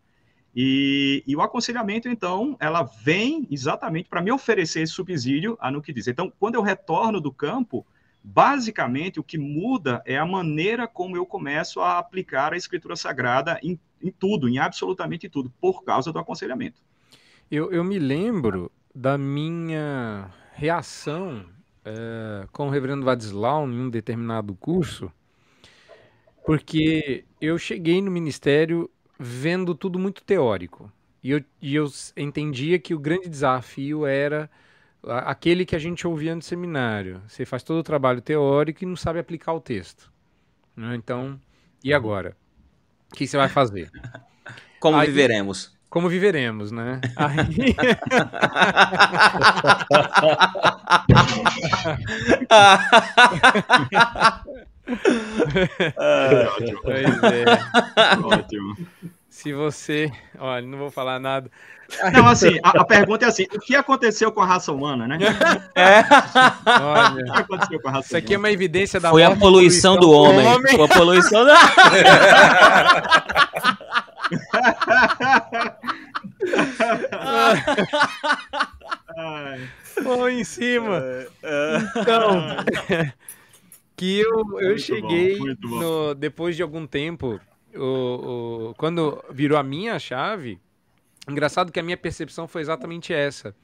E, 0.59 1.23
e, 1.27 1.35
o 1.35 1.41
aconselhamento, 1.43 2.09
então, 2.09 2.57
ela 2.59 2.81
vem 2.81 3.47
exatamente 3.51 4.09
para 4.09 4.23
me 4.23 4.31
oferecer 4.31 4.81
esse 4.81 4.91
subsídio 4.91 5.55
a 5.61 5.69
no 5.69 5.83
que 5.83 5.93
diz. 5.93 6.07
Então, 6.07 6.33
quando 6.39 6.55
eu 6.55 6.63
retorno 6.63 7.21
do 7.21 7.31
campo, 7.31 7.85
basicamente 8.23 9.19
o 9.19 9.23
que 9.23 9.37
muda 9.37 10.01
é 10.03 10.17
a 10.17 10.25
maneira 10.25 10.87
como 10.87 11.15
eu 11.15 11.27
começo 11.27 11.79
a 11.79 11.99
aplicar 11.99 12.53
a 12.53 12.57
escritura 12.57 12.95
sagrada 12.95 13.59
em, 13.61 13.79
em 14.01 14.09
tudo, 14.09 14.49
em 14.49 14.57
absolutamente 14.57 15.29
tudo, 15.29 15.53
por 15.61 15.83
causa 15.83 16.11
do 16.11 16.17
aconselhamento. 16.17 16.81
Eu, 17.51 17.71
eu 17.71 17.83
me 17.83 17.99
lembro 17.99 18.71
da 18.95 19.15
minha 19.15 20.31
reação 20.53 21.45
é, 21.85 22.47
com 22.51 22.65
o 22.65 22.71
reverendo 22.71 23.05
Vadislau 23.05 23.69
em 23.69 23.79
um 23.79 23.91
determinado 23.91 24.55
curso, 24.55 25.11
porque 26.43 27.25
eu 27.39 27.59
cheguei 27.59 28.01
no 28.01 28.09
ministério 28.09 28.89
vendo 29.19 29.73
tudo 29.73 29.97
muito 29.97 30.23
teórico. 30.23 30.91
E 31.23 31.31
eu, 31.31 31.43
e 31.61 31.75
eu 31.75 31.87
entendia 32.15 32.79
que 32.79 32.93
o 32.93 32.99
grande 32.99 33.27
desafio 33.27 34.05
era 34.05 34.49
aquele 35.03 35.65
que 35.65 35.75
a 35.75 35.79
gente 35.79 36.07
ouvia 36.07 36.35
no 36.35 36.41
seminário. 36.41 37.21
Você 37.27 37.45
faz 37.45 37.63
todo 37.63 37.79
o 37.79 37.83
trabalho 37.83 38.21
teórico 38.21 38.83
e 38.83 38.87
não 38.87 38.95
sabe 38.95 39.19
aplicar 39.19 39.53
o 39.53 39.59
texto. 39.59 40.11
Né? 40.75 40.95
Então, 40.95 41.39
e 41.83 41.93
agora? 41.93 42.35
O 43.11 43.15
que 43.15 43.25
você 43.27 43.37
vai 43.37 43.49
fazer? 43.49 43.89
Como 44.79 44.97
Aí, 44.97 45.07
viveremos? 45.07 45.75
Como 45.89 46.07
viveremos, 46.09 46.71
né? 46.71 47.01
Aí... 47.15 47.75
pois 56.83 57.23
é. 57.23 57.45
Ótimo. 58.23 58.77
Se 59.29 59.53
você. 59.53 60.11
Olha, 60.39 60.65
não 60.65 60.77
vou 60.79 60.89
falar 60.89 61.19
nada. 61.19 61.51
Não, 62.11 62.27
assim, 62.27 62.59
a, 62.63 62.81
a, 62.81 62.85
pergunta 62.85 63.25
é 63.25 63.27
assim: 63.27 63.45
o 63.53 63.59
que 63.59 63.75
aconteceu 63.75 64.31
com 64.31 64.41
a 64.41 64.45
raça 64.45 64.71
humana, 64.71 65.07
né? 65.07 65.17
É. 65.75 66.03
Olha, 66.81 67.23
o 67.23 67.33
que 67.33 67.39
aconteceu 67.41 67.79
com 67.79 67.87
a 67.87 67.91
raça 67.91 68.07
Isso 68.07 68.17
aqui 68.17 68.33
é 68.33 68.37
uma 68.37 68.51
evidência 68.51 68.99
da 68.99 69.09
Foi 69.11 69.23
a 69.23 69.35
poluição, 69.35 69.95
poluição 69.95 69.99
do 69.99 70.11
homem. 70.11 70.45
homem. 70.45 70.75
Foi 70.75 70.85
a 70.85 70.87
poluição 70.87 71.45
da. 71.45 71.55
Bom, 80.03 80.27
em 80.27 80.43
cima. 80.43 81.01
Então, 81.95 82.57
que 83.97 84.19
eu, 84.19 84.59
eu 84.61 84.77
cheguei 84.77 85.39
bom, 85.55 85.79
no, 85.79 86.15
depois 86.15 86.55
de 86.55 86.61
algum 86.61 86.85
tempo, 86.85 87.39
o, 87.75 88.69
o, 88.69 88.73
quando 88.77 89.23
virou 89.31 89.57
a 89.57 89.63
minha 89.63 89.97
chave, 89.97 90.59
engraçado 91.27 91.71
que 91.71 91.79
a 91.79 91.83
minha 91.83 91.97
percepção 91.97 92.47
foi 92.47 92.61
exatamente 92.61 93.11
essa. 93.11 93.55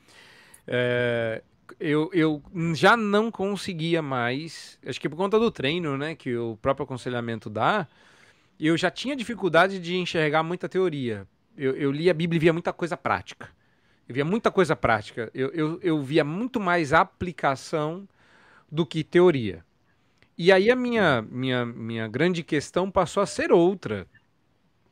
É, 0.67 1.43
eu, 1.80 2.10
eu 2.13 2.41
já 2.74 2.98
não 2.98 3.30
conseguia 3.30 4.02
mais, 4.02 4.80
acho 4.86 5.00
que 5.00 5.08
por 5.08 5.15
conta 5.17 5.39
do 5.39 5.52
treino, 5.52 5.98
né, 5.98 6.15
que 6.15 6.36
o 6.36 6.58
próprio 6.60 6.84
aconselhamento 6.86 7.48
dá, 7.48 7.88
eu 8.60 8.76
já 8.76 8.89
tinha 8.89 9.15
dificuldade 9.15 9.80
de 9.80 9.96
enxergar 9.96 10.41
muita 10.41 10.67
teoria. 10.67 11.28
Eu, 11.56 11.76
eu 11.76 11.91
lia 11.91 12.10
a 12.10 12.13
Bíblia 12.13 12.38
e 12.38 12.39
via 12.39 12.54
muita 12.54 12.74
coisa 12.74 12.98
prática. 12.98 13.50
Eu 14.10 14.15
via 14.15 14.26
muita 14.26 14.50
coisa 14.50 14.76
prática. 14.76 15.30
Eu, 15.32 15.50
eu, 15.50 15.80
eu 15.84 16.02
via 16.02 16.24
muito 16.24 16.60
mais 16.60 16.91
aplicação 16.91 18.08
do 18.72 18.84
que 18.84 19.04
teoria. 19.04 19.63
E 20.38 20.52
aí 20.52 20.72
a 20.72 20.76
minha, 20.76 21.22
minha, 21.22 21.65
minha 21.65 22.08
grande 22.08 22.43
questão 22.43 22.89
passou 22.89 23.22
a 23.22 23.26
ser 23.26 23.52
outra. 23.52 24.08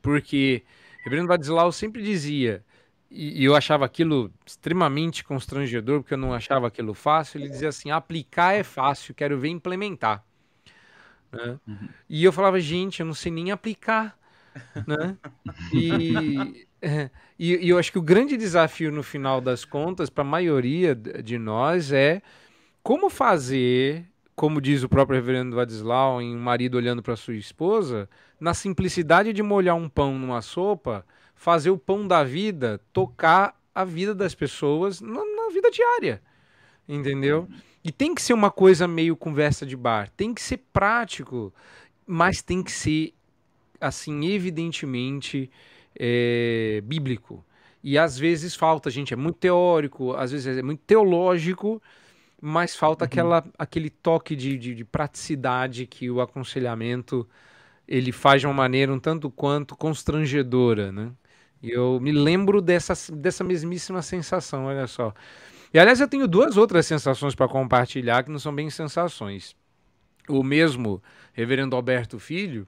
Porque 0.00 0.62
Reverendo 1.02 1.28
Vadislau 1.28 1.72
sempre 1.72 2.02
dizia, 2.02 2.64
e, 3.10 3.44
eu 3.44 3.54
achava 3.54 3.84
aquilo 3.84 4.32
extremamente 4.46 5.24
constrangedor, 5.24 6.00
porque 6.00 6.14
eu 6.14 6.18
não 6.18 6.32
achava 6.32 6.68
aquilo 6.68 6.94
fácil, 6.94 7.40
ele 7.40 7.48
dizia 7.48 7.68
assim, 7.68 7.90
aplicar 7.90 8.54
é 8.54 8.62
fácil, 8.62 9.14
quero 9.14 9.38
ver 9.38 9.48
implementar. 9.48 10.24
Né? 11.30 11.58
Uhum. 11.66 11.88
E 12.08 12.22
eu 12.22 12.32
falava, 12.32 12.60
gente, 12.60 13.00
eu 13.00 13.06
não 13.06 13.14
sei 13.14 13.32
nem 13.32 13.50
aplicar. 13.50 14.16
Né? 14.86 15.16
E, 15.72 16.12
e, 17.38 17.66
e 17.66 17.68
eu 17.68 17.78
acho 17.78 17.90
que 17.90 17.98
o 17.98 18.02
grande 18.02 18.36
desafio 18.36 18.92
no 18.92 19.02
final 19.02 19.40
das 19.40 19.64
contas, 19.64 20.08
para 20.08 20.22
a 20.22 20.26
maioria 20.26 20.94
de 20.94 21.36
nós, 21.36 21.90
é 21.90 22.22
como 22.82 23.10
fazer 23.10 24.06
como 24.34 24.60
diz 24.60 24.82
o 24.82 24.88
próprio 24.88 25.16
reverendo 25.16 25.56
Vadislau, 25.56 26.20
em 26.20 26.34
um 26.34 26.40
marido 26.40 26.76
olhando 26.76 27.02
para 27.02 27.16
sua 27.16 27.34
esposa, 27.34 28.08
na 28.40 28.54
simplicidade 28.54 29.32
de 29.32 29.42
molhar 29.42 29.76
um 29.76 29.88
pão 29.88 30.18
numa 30.18 30.42
sopa, 30.42 31.04
fazer 31.34 31.70
o 31.70 31.78
pão 31.78 32.06
da 32.06 32.24
vida 32.24 32.80
tocar 32.92 33.54
a 33.74 33.84
vida 33.84 34.14
das 34.14 34.34
pessoas 34.34 35.00
na, 35.00 35.24
na 35.24 35.50
vida 35.52 35.70
diária. 35.70 36.22
Entendeu? 36.88 37.48
E 37.84 37.90
tem 37.90 38.14
que 38.14 38.22
ser 38.22 38.32
uma 38.32 38.50
coisa 38.50 38.86
meio 38.86 39.16
conversa 39.16 39.66
de 39.66 39.76
bar, 39.76 40.10
tem 40.16 40.32
que 40.32 40.40
ser 40.42 40.58
prático, 40.72 41.52
mas 42.06 42.42
tem 42.42 42.62
que 42.62 42.70
ser, 42.70 43.12
assim, 43.80 44.26
evidentemente 44.26 45.50
é, 45.98 46.80
bíblico. 46.84 47.44
E 47.82 47.98
às 47.98 48.16
vezes 48.16 48.54
falta, 48.54 48.88
gente, 48.88 49.12
é 49.12 49.16
muito 49.16 49.36
teórico, 49.36 50.12
às 50.14 50.30
vezes 50.30 50.58
é 50.58 50.62
muito 50.62 50.82
teológico, 50.86 51.82
mas 52.44 52.74
falta 52.74 53.04
uhum. 53.04 53.06
aquela, 53.06 53.44
aquele 53.56 53.88
toque 53.88 54.34
de, 54.34 54.58
de, 54.58 54.74
de, 54.74 54.84
praticidade 54.84 55.86
que 55.86 56.10
o 56.10 56.20
aconselhamento 56.20 57.28
ele 57.86 58.10
faz 58.10 58.40
de 58.40 58.48
uma 58.48 58.52
maneira 58.52 58.92
um 58.92 58.98
tanto 58.98 59.30
quanto 59.30 59.76
constrangedora, 59.76 60.90
né? 60.90 61.12
E 61.62 61.70
eu 61.70 62.00
me 62.00 62.10
lembro 62.10 62.60
dessa, 62.60 62.94
dessa 63.12 63.44
mesmíssima 63.44 64.02
sensação, 64.02 64.64
olha 64.64 64.88
só. 64.88 65.14
E 65.72 65.78
aliás, 65.78 66.00
eu 66.00 66.08
tenho 66.08 66.26
duas 66.26 66.56
outras 66.56 66.84
sensações 66.84 67.36
para 67.36 67.46
compartilhar 67.46 68.24
que 68.24 68.30
não 68.30 68.40
são 68.40 68.52
bem 68.52 68.68
sensações. 68.70 69.54
O 70.28 70.42
mesmo 70.42 71.00
reverendo 71.32 71.76
Alberto 71.76 72.18
Filho 72.18 72.66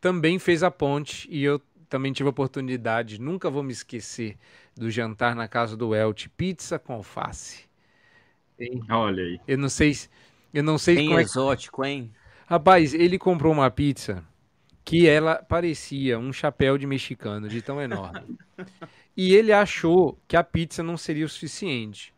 também 0.00 0.40
fez 0.40 0.64
a 0.64 0.72
ponte 0.72 1.28
e 1.30 1.44
eu 1.44 1.62
também 1.88 2.12
tive 2.12 2.26
a 2.26 2.30
oportunidade, 2.30 3.20
nunca 3.20 3.48
vou 3.48 3.62
me 3.62 3.72
esquecer, 3.72 4.36
do 4.76 4.90
jantar 4.90 5.36
na 5.36 5.46
casa 5.46 5.76
do 5.76 5.94
Elte, 5.94 6.28
pizza 6.28 6.80
com 6.80 6.94
alface. 6.94 7.72
Hein? 8.58 8.82
Olha 8.90 9.22
aí. 9.22 9.40
Eu 9.46 9.58
não 9.58 9.68
sei, 9.68 9.96
eu 10.52 10.62
não 10.62 10.78
sei 10.78 10.96
Bem 10.96 11.08
como 11.08 11.20
exótico, 11.20 11.84
é 11.84 11.90
hein? 11.90 12.12
Rapaz, 12.46 12.94
ele 12.94 13.18
comprou 13.18 13.52
uma 13.52 13.70
pizza 13.70 14.24
que 14.84 15.08
ela 15.08 15.36
parecia 15.36 16.18
um 16.18 16.32
chapéu 16.32 16.76
de 16.76 16.86
mexicano, 16.86 17.48
de 17.48 17.62
tão 17.62 17.80
enorme. 17.80 18.36
e 19.16 19.34
ele 19.34 19.52
achou 19.52 20.18
que 20.28 20.36
a 20.36 20.44
pizza 20.44 20.82
não 20.82 20.96
seria 20.96 21.24
o 21.24 21.28
suficiente. 21.28 22.12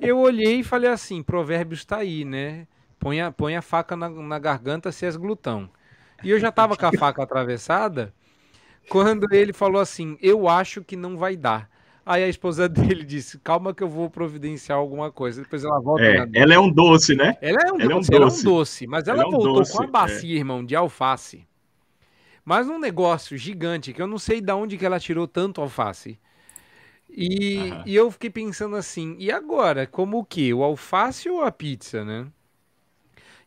Eu 0.00 0.18
olhei 0.18 0.60
e 0.60 0.64
falei 0.64 0.90
assim: 0.90 1.22
Provérbios 1.22 1.80
está 1.80 1.98
aí, 1.98 2.24
né? 2.24 2.66
Põe 2.98 3.20
a, 3.22 3.32
põe 3.32 3.56
a 3.56 3.62
faca 3.62 3.96
na, 3.96 4.10
na 4.10 4.38
garganta 4.38 4.92
se 4.92 5.06
és 5.06 5.16
glutão. 5.16 5.70
E 6.22 6.30
eu 6.30 6.38
já 6.38 6.52
tava 6.52 6.76
com 6.76 6.84
a 6.84 6.92
faca 6.92 7.22
atravessada 7.22 8.12
quando 8.88 9.26
ele 9.32 9.52
falou 9.52 9.80
assim: 9.80 10.18
Eu 10.20 10.48
acho 10.48 10.84
que 10.84 10.96
não 10.96 11.16
vai 11.16 11.36
dar. 11.36 11.69
Aí 12.04 12.24
a 12.24 12.28
esposa 12.28 12.68
dele 12.68 13.04
disse: 13.04 13.38
Calma 13.38 13.74
que 13.74 13.82
eu 13.82 13.88
vou 13.88 14.10
providenciar 14.10 14.78
alguma 14.78 15.10
coisa. 15.10 15.42
Depois 15.42 15.64
ela 15.64 15.80
volta. 15.80 16.02
É, 16.02 16.28
ela 16.34 16.54
é 16.54 16.58
um 16.58 16.70
doce, 16.70 17.14
né? 17.14 17.36
Ela 17.40 17.58
é 17.62 17.72
um, 17.72 17.80
ela 17.80 17.94
doce, 17.94 17.94
é 17.94 17.96
um 17.96 17.98
doce. 17.98 18.14
Ela 18.14 18.24
é 18.24 18.26
um 18.26 18.42
doce 18.42 18.86
mas 18.86 19.08
ela, 19.08 19.22
ela 19.22 19.28
é 19.28 19.30
voltou 19.30 19.54
doce, 19.54 19.72
com 19.76 19.82
a 19.82 19.86
bacia, 19.86 20.36
é. 20.36 20.38
irmão, 20.38 20.64
de 20.64 20.74
alface. 20.74 21.46
Mas 22.44 22.68
um 22.68 22.78
negócio 22.78 23.36
gigante 23.36 23.92
que 23.92 24.00
eu 24.00 24.06
não 24.06 24.18
sei 24.18 24.40
de 24.40 24.52
onde 24.52 24.76
que 24.76 24.84
ela 24.84 24.98
tirou 24.98 25.28
tanto 25.28 25.60
alface. 25.60 26.18
E, 27.08 27.72
e 27.86 27.94
eu 27.94 28.10
fiquei 28.10 28.30
pensando 28.30 28.76
assim: 28.76 29.16
e 29.18 29.30
agora? 29.30 29.86
Como 29.86 30.18
o 30.18 30.24
quê? 30.24 30.54
O 30.54 30.62
alface 30.62 31.28
ou 31.28 31.42
a 31.42 31.50
pizza, 31.50 32.04
né? 32.04 32.26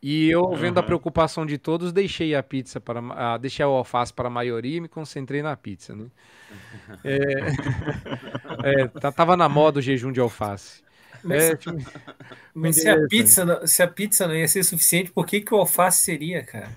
E 0.05 0.29
eu, 0.29 0.53
vendo 0.53 0.75
uhum. 0.75 0.83
a 0.83 0.85
preocupação 0.85 1.45
de 1.45 1.57
todos, 1.57 1.93
deixei 1.93 2.35
a 2.35 2.43
pizza 2.43 2.81
para 2.81 2.99
uh, 2.99 3.39
deixei 3.39 3.65
o 3.65 3.69
alface 3.69 4.13
para 4.13 4.27
a 4.27 4.29
maioria 4.29 4.75
e 4.75 4.81
me 4.81 4.89
concentrei 4.89 5.41
na 5.41 5.55
pizza, 5.55 5.95
né? 5.95 6.07
É, 7.03 7.17
é, 8.63 8.87
tá, 8.87 9.11
tava 9.11 9.37
na 9.37 9.47
moda 9.49 9.79
o 9.79 9.81
jejum 9.81 10.11
de 10.11 10.19
alface. 10.19 10.81
Mas, 11.23 11.43
é, 11.43 11.55
tipo, 11.55 11.77
mas 12.53 12.75
se, 12.75 12.89
a 12.89 13.07
pizza, 13.07 13.67
se 13.67 13.83
a 13.83 13.87
pizza 13.87 14.27
não 14.27 14.35
ia 14.35 14.47
ser 14.47 14.63
suficiente, 14.63 15.11
por 15.11 15.25
que, 15.25 15.41
que 15.41 15.53
o 15.53 15.57
alface 15.57 16.03
seria, 16.03 16.43
cara? 16.43 16.69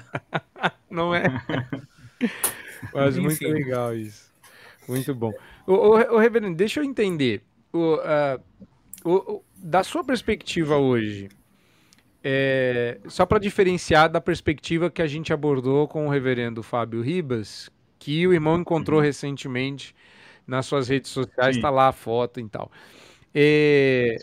não 0.90 1.14
é? 1.14 1.24
Mas 2.92 3.16
Enfim. 3.16 3.26
muito 3.26 3.48
legal 3.48 3.96
isso. 3.96 4.30
Muito 4.86 5.14
bom. 5.14 5.32
O, 5.66 5.72
o, 5.72 5.90
o 6.14 6.18
Reverendo, 6.18 6.54
deixa 6.54 6.80
eu 6.80 6.84
entender. 6.84 7.42
O, 7.72 7.96
uh, 7.96 8.40
o, 9.04 9.42
da 9.56 9.82
sua 9.82 10.04
perspectiva 10.04 10.76
hoje, 10.76 11.28
é, 12.22 12.98
só 13.06 13.26
para 13.26 13.38
diferenciar 13.38 14.08
da 14.10 14.20
perspectiva 14.20 14.90
que 14.90 15.02
a 15.02 15.06
gente 15.06 15.32
abordou 15.32 15.88
com 15.88 16.06
o 16.06 16.10
reverendo 16.10 16.62
Fábio 16.62 17.02
Ribas, 17.02 17.70
que 17.98 18.26
o 18.26 18.32
irmão 18.32 18.60
encontrou 18.60 18.98
uhum. 18.98 19.04
recentemente 19.04 19.94
nas 20.46 20.66
suas 20.66 20.88
redes 20.88 21.10
sociais, 21.10 21.56
está 21.56 21.70
lá 21.70 21.88
a 21.88 21.92
foto 21.92 22.40
e 22.40 22.48
tal. 22.48 22.70
É, 23.34 24.16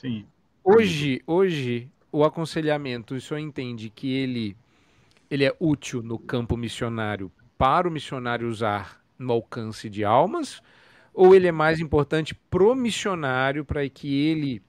hoje, 0.63 1.21
hoje, 1.25 1.89
o 2.11 2.23
aconselhamento, 2.23 3.15
o 3.15 3.21
senhor 3.21 3.39
entende 3.39 3.89
que 3.89 4.13
ele, 4.13 4.55
ele 5.29 5.43
é 5.43 5.55
útil 5.59 6.01
no 6.01 6.17
campo 6.17 6.55
missionário 6.55 7.31
para 7.57 7.87
o 7.87 7.91
missionário 7.91 8.47
usar 8.47 9.01
no 9.17 9.33
alcance 9.33 9.89
de 9.89 10.03
almas? 10.03 10.61
ou 11.13 11.35
ele 11.35 11.47
é 11.47 11.51
mais 11.51 11.79
importante 11.79 12.33
pro 12.33 12.73
missionário 12.75 13.65
para 13.65 13.87
que 13.89 14.13
ele 14.27 14.61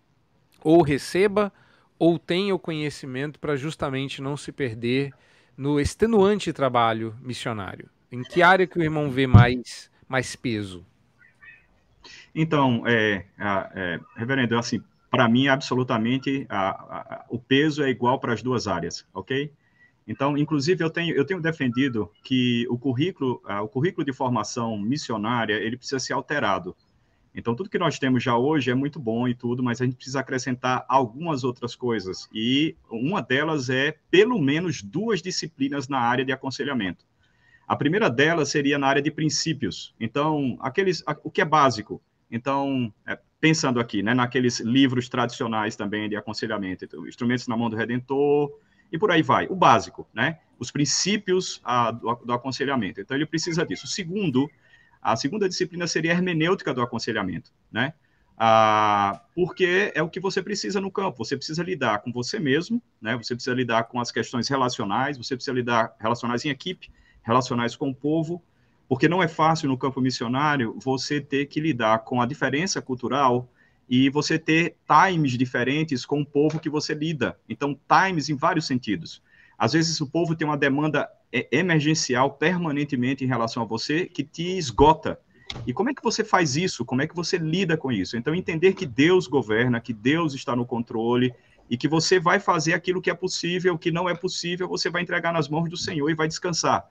ou 0.63 0.83
receba 0.83 1.53
ou 1.99 2.19
tenha 2.19 2.55
o 2.55 2.59
conhecimento 2.59 3.39
para 3.39 3.57
justamente 3.57 4.21
não 4.21 4.37
se 4.37 4.51
perder 4.51 5.13
no 5.57 5.79
extenuante 5.79 6.53
trabalho 6.53 7.17
missionário? 7.21 7.89
Em 8.11 8.23
que 8.23 8.43
área 8.43 8.67
que 8.67 8.79
o 8.79 8.83
irmão 8.83 9.11
vê 9.11 9.27
mais, 9.27 9.91
mais 10.09 10.37
peso? 10.37 10.85
Então, 12.35 12.83
é, 12.87 13.27
é, 13.39 14.01
reverendo, 14.17 14.57
assim, 14.57 14.83
para 15.11 15.29
mim, 15.29 15.49
absolutamente, 15.49 16.47
a, 16.49 16.71
a, 16.71 17.25
o 17.29 17.39
peso 17.39 17.83
é 17.83 17.91
igual 17.91 18.19
para 18.19 18.33
as 18.33 18.43
duas 18.43 18.67
áreas, 18.67 19.07
ok? 19.13 19.53
Então, 20.07 20.37
inclusive, 20.37 20.83
eu 20.83 20.91
tenho, 20.91 21.15
eu 21.15 21.25
tenho 21.25 21.41
defendido 21.41 22.11
que 22.25 22.67
o 22.69 22.79
currículo, 22.79 23.41
o 23.63 23.69
currículo 23.69 24.05
de 24.05 24.13
formação 24.13 24.77
missionária, 24.79 25.55
ele 25.55 25.77
precisa 25.77 26.01
ser 26.01 26.15
alterado. 26.15 26.75
Então, 27.35 27.55
tudo 27.55 27.71
que 27.71 27.79
nós 27.79 27.99
temos 27.99 28.23
já 28.23 28.37
hoje 28.37 28.71
é 28.71 28.75
muito 28.75 29.01
bom 29.01 29.27
e 29.27 29.35
tudo, 29.35 29.63
mas 29.63 29.81
a 29.81 29.85
gente 29.85 29.97
precisa 29.97 30.21
acrescentar 30.21 30.85
algumas 30.89 31.45
outras 31.45 31.75
coisas. 31.75 32.29
E 32.33 32.77
uma 32.91 33.23
delas 33.23 33.71
é, 33.71 33.97
pelo 34.11 34.39
menos, 34.39 34.83
duas 34.83 35.23
disciplinas 35.23 35.89
na 35.89 35.99
área 35.99 36.25
de 36.25 36.33
aconselhamento. 36.33 37.05
A 37.67 37.75
primeira 37.75 38.11
delas 38.11 38.51
seria 38.51 38.79
na 38.79 38.87
área 38.87 39.01
de 39.01 39.11
princípios. 39.11 39.95
Então, 39.99 40.59
aqueles, 40.61 41.03
o 41.25 41.31
que 41.31 41.41
é 41.41 41.45
básico. 41.45 42.03
Então, 42.33 42.93
é, 43.07 43.19
pensando 43.39 43.79
aqui, 43.79 44.03
né, 44.03 44.15
naqueles 44.15 44.59
livros 44.61 45.07
tradicionais 45.07 45.77
também 45.77 46.09
de 46.09 46.17
aconselhamento, 46.17 46.87
então, 46.87 47.07
instrumentos 47.07 47.47
na 47.47 47.55
mão 47.55 47.69
do 47.69 47.77
Redentor, 47.77 48.51
e 48.91 48.99
por 48.99 49.11
aí 49.11 49.23
vai. 49.23 49.47
O 49.49 49.55
básico, 49.55 50.09
né? 50.15 50.39
Os 50.59 50.71
princípios 50.71 51.61
a, 51.63 51.91
do, 51.91 52.15
do, 52.15 52.33
aconselhamento. 52.33 53.01
Então, 53.01 53.17
ele 53.17 53.27
precisa 53.27 53.67
disso. 53.67 53.85
O 53.85 53.89
segundo, 53.89 54.51
a 55.01 55.15
segunda 55.15 55.47
disciplina 55.47 55.87
seria 55.87 56.13
a 56.13 56.15
hermenêutica 56.15 56.73
do 56.73 56.81
aconselhamento, 56.81 57.51
né? 57.71 57.93
Ah, 58.37 59.23
porque 59.35 59.93
é 59.95 60.03
o 60.03 60.09
que 60.09 60.19
você 60.19 60.43
precisa 60.43 60.81
no 60.81 60.91
campo. 60.91 61.25
Você 61.25 61.37
precisa 61.37 61.63
lidar 61.63 61.99
com 61.99 62.11
você 62.11 62.39
mesmo, 62.39 62.83
né? 63.01 63.15
Você 63.17 63.35
precisa 63.35 63.55
lidar 63.55 63.85
com 63.85 64.01
as 64.01 64.11
questões 64.11 64.49
relacionais, 64.49 65.19
você 65.19 65.37
precisa 65.37 65.55
lidar 65.55 65.95
relacionais 66.01 66.45
em 66.45 66.49
equipe, 66.49 66.91
relacionais 67.23 67.77
com 67.77 67.91
o 67.91 67.95
povo, 67.95 68.43
porque 68.93 69.09
não 69.09 69.23
é 69.23 69.27
fácil 69.27 69.71
no 69.71 69.79
campo 69.79 70.03
missionário 70.03 70.77
você 70.79 71.19
ter 71.19 71.47
que 71.47 71.59
lidar 71.59 72.01
com 72.01 72.21
a 72.21 72.27
diferença 72.27 72.83
cultural, 72.83 73.49
e 73.89 74.11
você 74.11 74.39
ter 74.39 74.77
times 74.87 75.33
diferentes 75.33 76.05
com 76.05 76.21
o 76.21 76.27
povo 76.27 76.61
que 76.61 76.69
você 76.69 76.93
lida. 76.93 77.39
Então, 77.49 77.75
times 77.89 78.29
em 78.29 78.37
vários 78.37 78.67
sentidos. 78.67 79.23
Às 79.57 79.73
vezes 79.73 79.99
o 80.03 80.07
povo 80.07 80.37
tem 80.37 80.47
uma 80.47 80.59
demanda 80.59 81.09
é, 81.33 81.49
emergencial 81.51 82.33
permanentemente 82.33 83.25
em 83.25 83.27
relação 83.27 83.63
a 83.63 83.67
você 83.67 84.05
que 84.05 84.23
te 84.23 84.59
esgota. 84.59 85.19
E 85.67 85.73
como 85.73 85.89
é 85.89 85.95
que 85.95 86.03
você 86.03 86.23
faz 86.23 86.55
isso? 86.55 86.85
Como 86.85 87.01
é 87.01 87.07
que 87.07 87.17
você 87.17 87.39
lida 87.39 87.79
com 87.79 87.91
isso? 87.91 88.19
Então, 88.19 88.35
entender 88.35 88.75
que 88.75 88.85
Deus 88.85 89.27
governa, 89.27 89.81
que 89.81 89.95
Deus 89.95 90.35
está 90.35 90.55
no 90.55 90.67
controle 90.67 91.33
e 91.71 91.79
que 91.79 91.89
você 91.89 92.21
vai 92.21 92.39
fazer 92.39 92.75
aquilo 92.75 93.01
que 93.01 93.09
é 93.09 93.15
possível, 93.15 93.73
o 93.73 93.79
que 93.79 93.91
não 93.91 94.07
é 94.07 94.15
possível, 94.15 94.69
você 94.69 94.91
vai 94.91 95.01
entregar 95.01 95.33
nas 95.33 95.49
mãos 95.49 95.71
do 95.71 95.79
Senhor 95.79 96.11
e 96.11 96.15
vai 96.15 96.29
descansar. 96.29 96.87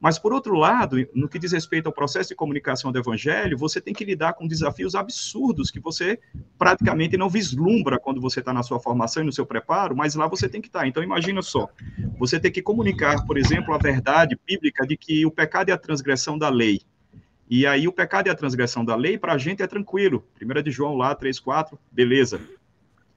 Mas, 0.00 0.18
por 0.18 0.32
outro 0.32 0.54
lado, 0.54 0.96
no 1.14 1.28
que 1.28 1.38
diz 1.38 1.52
respeito 1.52 1.86
ao 1.86 1.92
processo 1.92 2.28
de 2.28 2.34
comunicação 2.34 2.92
do 2.92 2.98
evangelho, 2.98 3.56
você 3.56 3.80
tem 3.80 3.94
que 3.94 4.04
lidar 4.04 4.34
com 4.34 4.46
desafios 4.46 4.94
absurdos 4.94 5.70
que 5.70 5.80
você 5.80 6.18
praticamente 6.58 7.16
não 7.16 7.28
vislumbra 7.28 7.98
quando 7.98 8.20
você 8.20 8.40
está 8.40 8.52
na 8.52 8.62
sua 8.62 8.78
formação 8.78 9.22
e 9.22 9.26
no 9.26 9.32
seu 9.32 9.46
preparo, 9.46 9.96
mas 9.96 10.14
lá 10.14 10.26
você 10.26 10.48
tem 10.48 10.60
que 10.60 10.68
estar. 10.68 10.80
Tá. 10.80 10.86
Então, 10.86 11.02
imagina 11.02 11.40
só, 11.42 11.68
você 12.18 12.38
tem 12.38 12.52
que 12.52 12.62
comunicar, 12.62 13.24
por 13.24 13.38
exemplo, 13.38 13.74
a 13.74 13.78
verdade 13.78 14.38
bíblica 14.46 14.86
de 14.86 14.96
que 14.96 15.24
o 15.24 15.30
pecado 15.30 15.70
é 15.70 15.72
a 15.72 15.78
transgressão 15.78 16.38
da 16.38 16.48
lei. 16.48 16.80
E 17.48 17.66
aí, 17.66 17.86
o 17.86 17.92
pecado 17.92 18.26
é 18.26 18.30
a 18.30 18.34
transgressão 18.34 18.84
da 18.84 18.96
lei, 18.96 19.16
para 19.16 19.32
a 19.32 19.38
gente 19.38 19.62
é 19.62 19.66
tranquilo. 19.66 20.26
Primeira 20.34 20.62
de 20.62 20.70
João 20.70 20.94
lá, 20.94 21.14
3, 21.14 21.38
4, 21.38 21.78
beleza. 21.90 22.40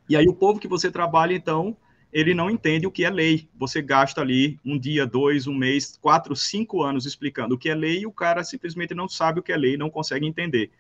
E 0.08 0.16
aí, 0.16 0.28
o 0.28 0.34
povo 0.34 0.60
que 0.60 0.68
você 0.68 0.92
trabalha, 0.92 1.34
então, 1.34 1.76
ele 2.12 2.34
não 2.34 2.50
entende 2.50 2.88
o 2.88 2.92
que 2.92 3.06
é 3.06 3.10
lei. 3.10 3.48
Você 3.56 3.82
gasta 3.82 4.22
ali 4.22 4.60
um 4.66 4.78
dia, 4.78 5.06
dois, 5.06 5.48
um 5.48 5.54
mês, 5.54 5.98
quatro, 6.02 6.36
cinco 6.36 6.82
anos 6.82 7.06
explicando 7.06 7.56
o 7.56 7.58
que 7.58 7.70
é 7.70 7.76
lei 7.76 8.00
e 8.00 8.08
o 8.08 8.12
cara 8.12 8.44
simplesmente 8.44 8.94
não 8.94 9.08
sabe 9.08 9.40
o 9.40 9.44
que 9.44 9.52
é 9.52 9.58
lei, 9.58 9.78
não 9.78 9.90
consegue 9.90 10.26
entender. 10.26 10.72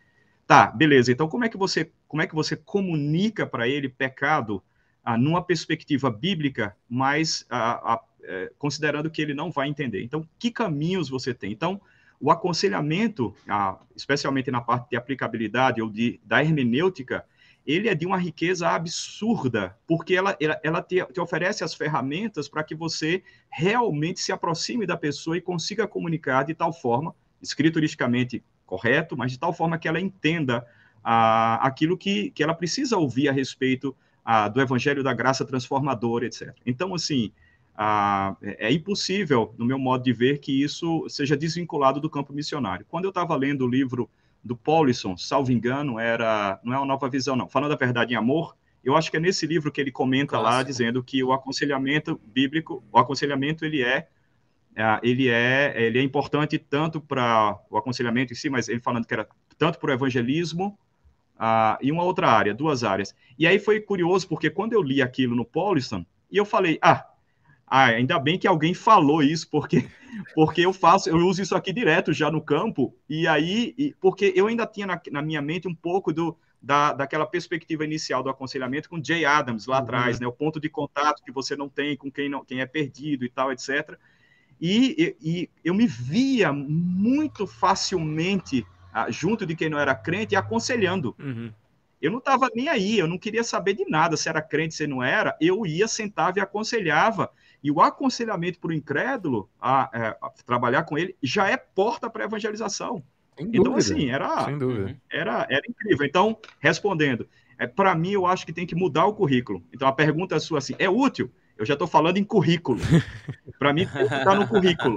Tá, 0.47 0.67
beleza. 0.67 1.11
Então 1.11 1.27
como 1.27 1.45
é 1.45 1.49
que 1.49 1.57
você 1.57 1.91
como 2.07 2.23
é 2.23 2.27
que 2.27 2.33
você 2.33 2.55
comunica 2.55 3.45
para 3.45 3.67
ele 3.67 3.87
pecado 3.87 4.63
ah, 5.03 5.17
numa 5.17 5.43
perspectiva 5.43 6.09
bíblica, 6.09 6.75
mas 6.89 7.45
ah, 7.49 7.93
ah, 7.93 8.01
é, 8.23 8.51
considerando 8.57 9.11
que 9.11 9.21
ele 9.21 9.35
não 9.35 9.51
vai 9.51 9.67
entender? 9.67 10.03
Então 10.03 10.27
que 10.39 10.49
caminhos 10.49 11.09
você 11.09 11.33
tem? 11.33 11.51
Então 11.51 11.79
o 12.19 12.31
aconselhamento, 12.31 13.33
ah, 13.47 13.77
especialmente 13.95 14.49
na 14.49 14.59
parte 14.59 14.89
de 14.89 14.95
aplicabilidade 14.97 15.81
ou 15.81 15.89
de 15.89 16.19
da 16.25 16.43
hermenêutica, 16.43 17.23
ele 17.65 17.87
é 17.87 17.95
de 17.95 18.05
uma 18.05 18.17
riqueza 18.17 18.67
absurda, 18.69 19.77
porque 19.87 20.15
ela, 20.15 20.35
ela, 20.39 20.59
ela 20.63 20.81
te, 20.81 21.05
te, 21.05 21.19
oferece 21.19 21.63
as 21.63 21.73
ferramentas 21.73 22.47
para 22.47 22.63
que 22.63 22.73
você 22.73 23.23
realmente 23.49 24.19
se 24.19 24.31
aproxime 24.31 24.85
da 24.85 24.97
pessoa 24.97 25.37
e 25.37 25.41
consiga 25.41 25.87
comunicar 25.87 26.43
de 26.43 26.53
tal 26.53 26.73
forma, 26.73 27.13
escrituristicamente 27.41 28.43
correto, 28.65 29.17
mas 29.17 29.31
de 29.31 29.39
tal 29.39 29.53
forma 29.53 29.77
que 29.77 29.87
ela 29.87 29.99
entenda 29.99 30.65
ah, 31.03 31.59
aquilo 31.61 31.97
que, 31.97 32.31
que 32.31 32.43
ela 32.43 32.53
precisa 32.53 32.97
ouvir 32.97 33.29
a 33.29 33.31
respeito 33.31 33.95
ah, 34.23 34.47
do 34.47 34.61
evangelho 34.61 35.03
da 35.03 35.13
graça 35.13 35.45
transformadora, 35.45 36.25
etc. 36.25 36.53
Então, 36.65 36.93
assim, 36.93 37.31
ah, 37.75 38.35
é, 38.41 38.67
é 38.67 38.73
impossível, 38.73 39.53
no 39.57 39.65
meu 39.65 39.79
modo 39.79 40.03
de 40.03 40.13
ver, 40.13 40.39
que 40.39 40.63
isso 40.63 41.07
seja 41.09 41.37
desvinculado 41.37 41.99
do 41.99 42.09
campo 42.09 42.33
missionário. 42.33 42.85
Quando 42.89 43.05
eu 43.05 43.09
estava 43.09 43.35
lendo 43.35 43.65
o 43.65 43.69
livro 43.69 44.09
do 44.43 44.55
Paulison, 44.55 45.17
salvo 45.17 45.51
engano, 45.51 45.99
era. 45.99 46.59
Não 46.63 46.73
é 46.73 46.77
uma 46.77 46.85
nova 46.85 47.09
visão, 47.09 47.35
não. 47.35 47.49
Falando 47.49 47.73
a 47.73 47.77
verdade 47.77 48.13
em 48.13 48.17
amor, 48.17 48.55
eu 48.83 48.95
acho 48.95 49.11
que 49.11 49.17
é 49.17 49.19
nesse 49.19 49.45
livro 49.45 49.71
que 49.71 49.81
ele 49.81 49.91
comenta 49.91 50.37
Clássico. 50.37 50.51
lá, 50.51 50.63
dizendo 50.63 51.03
que 51.03 51.23
o 51.23 51.33
aconselhamento 51.33 52.19
bíblico, 52.25 52.83
o 52.91 52.97
aconselhamento 52.97 53.65
ele 53.65 53.83
é, 53.83 54.07
é 54.75 54.99
ele 55.03 55.29
é, 55.29 55.73
ele 55.75 55.99
é 55.99 56.01
importante 56.01 56.57
tanto 56.57 57.01
para 57.01 57.59
o 57.69 57.77
aconselhamento 57.77 58.33
em 58.33 58.35
si, 58.35 58.49
mas 58.49 58.69
ele 58.69 58.79
falando 58.79 59.05
que 59.05 59.13
era 59.13 59.27
tanto 59.57 59.77
para 59.77 59.91
o 59.91 59.93
evangelismo 59.93 60.79
uh, 61.35 61.77
e 61.81 61.91
uma 61.91 62.03
outra 62.03 62.29
área, 62.29 62.53
duas 62.53 62.83
áreas. 62.83 63.13
E 63.37 63.45
aí 63.45 63.59
foi 63.59 63.81
curioso, 63.81 64.27
porque 64.27 64.49
quando 64.49 64.73
eu 64.73 64.81
li 64.81 65.01
aquilo 65.01 65.35
no 65.35 65.45
Paulison, 65.45 66.05
e 66.31 66.37
eu 66.37 66.45
falei, 66.45 66.79
ah, 66.81 67.05
ah, 67.69 67.85
ainda 67.85 68.17
bem 68.17 68.37
que 68.37 68.47
alguém 68.47 68.73
falou 68.73 69.21
isso, 69.21 69.47
porque, 69.49 69.87
porque 70.33 70.61
eu 70.61 70.73
faço, 70.73 71.09
eu 71.09 71.17
uso 71.17 71.41
isso 71.41 71.55
aqui 71.55 71.71
direto 71.71 72.11
já 72.11 72.31
no 72.31 72.41
campo, 72.41 72.95
e 73.07 73.27
aí, 73.27 73.75
e, 73.77 73.95
porque 74.01 74.33
eu 74.35 74.47
ainda 74.47 74.65
tinha 74.65 74.87
na, 74.87 75.01
na, 75.11 75.21
minha 75.21 75.41
mente 75.41 75.67
um 75.67 75.75
pouco 75.75 76.11
do, 76.11 76.35
da, 76.61 76.93
daquela 76.93 77.25
perspectiva 77.25 77.85
inicial 77.85 78.23
do 78.23 78.29
aconselhamento 78.29 78.89
com 78.89 79.03
Jay 79.03 79.23
Adams 79.23 79.67
lá 79.67 79.77
uhum. 79.77 79.83
atrás, 79.83 80.19
né? 80.19 80.27
O 80.27 80.31
ponto 80.31 80.59
de 80.59 80.69
contato 80.69 81.23
que 81.23 81.31
você 81.31 81.55
não 81.55 81.69
tem 81.69 81.95
com 81.95 82.11
quem, 82.11 82.27
não, 82.27 82.43
quem 82.43 82.61
é 82.61 82.65
perdido 82.65 83.23
e 83.23 83.29
tal, 83.29 83.51
etc. 83.51 83.97
E, 84.59 85.15
e, 85.21 85.29
e 85.29 85.49
eu 85.63 85.73
me 85.73 85.87
via 85.87 86.51
muito 86.51 87.47
facilmente 87.47 88.65
ah, 88.91 89.09
junto 89.09 89.45
de 89.45 89.55
quem 89.55 89.69
não 89.69 89.79
era 89.79 89.95
crente 89.95 90.35
aconselhando. 90.35 91.15
Uhum. 91.19 91.51
Eu 92.01 92.11
não 92.11 92.19
estava 92.19 92.49
nem 92.55 92.69
aí, 92.69 92.97
eu 92.97 93.07
não 93.07 93.17
queria 93.17 93.43
saber 93.43 93.73
de 93.73 93.85
nada, 93.89 94.15
se 94.15 94.29
era 94.29 94.41
crente, 94.41 94.73
se 94.73 94.87
não 94.87 95.03
era. 95.03 95.37
Eu 95.39 95.65
ia, 95.65 95.87
sentava 95.87 96.39
e 96.39 96.41
aconselhava. 96.41 97.29
E 97.63 97.71
o 97.71 97.81
aconselhamento 97.81 98.59
para 98.59 98.69
o 98.69 98.73
incrédulo, 98.73 99.49
a, 99.59 99.89
é, 99.93 100.17
a, 100.21 100.29
trabalhar 100.45 100.83
com 100.83 100.97
ele, 100.97 101.15
já 101.21 101.49
é 101.49 101.57
porta 101.57 102.09
para 102.09 102.23
a 102.23 102.27
evangelização. 102.27 103.03
então, 103.37 103.75
assim, 103.75 104.09
era, 104.09 104.47
era, 105.11 105.47
era 105.49 105.61
incrível. 105.67 106.05
Então, 106.05 106.37
respondendo, 106.59 107.27
é, 107.57 107.67
para 107.67 107.93
mim, 107.93 108.11
eu 108.11 108.25
acho 108.25 108.45
que 108.45 108.53
tem 108.53 108.65
que 108.65 108.75
mudar 108.75 109.05
o 109.05 109.13
currículo. 109.13 109.61
Então, 109.73 109.87
a 109.87 109.91
pergunta 109.91 110.35
é 110.35 110.39
sua 110.39 110.59
assim, 110.59 110.75
é 110.79 110.89
útil? 110.89 111.29
Eu 111.57 111.65
já 111.65 111.73
estou 111.73 111.87
falando 111.87 112.17
em 112.17 112.23
currículo. 112.23 112.79
para 113.59 113.73
mim, 113.73 113.81
está 113.81 114.33
no 114.33 114.47
currículo. 114.47 114.95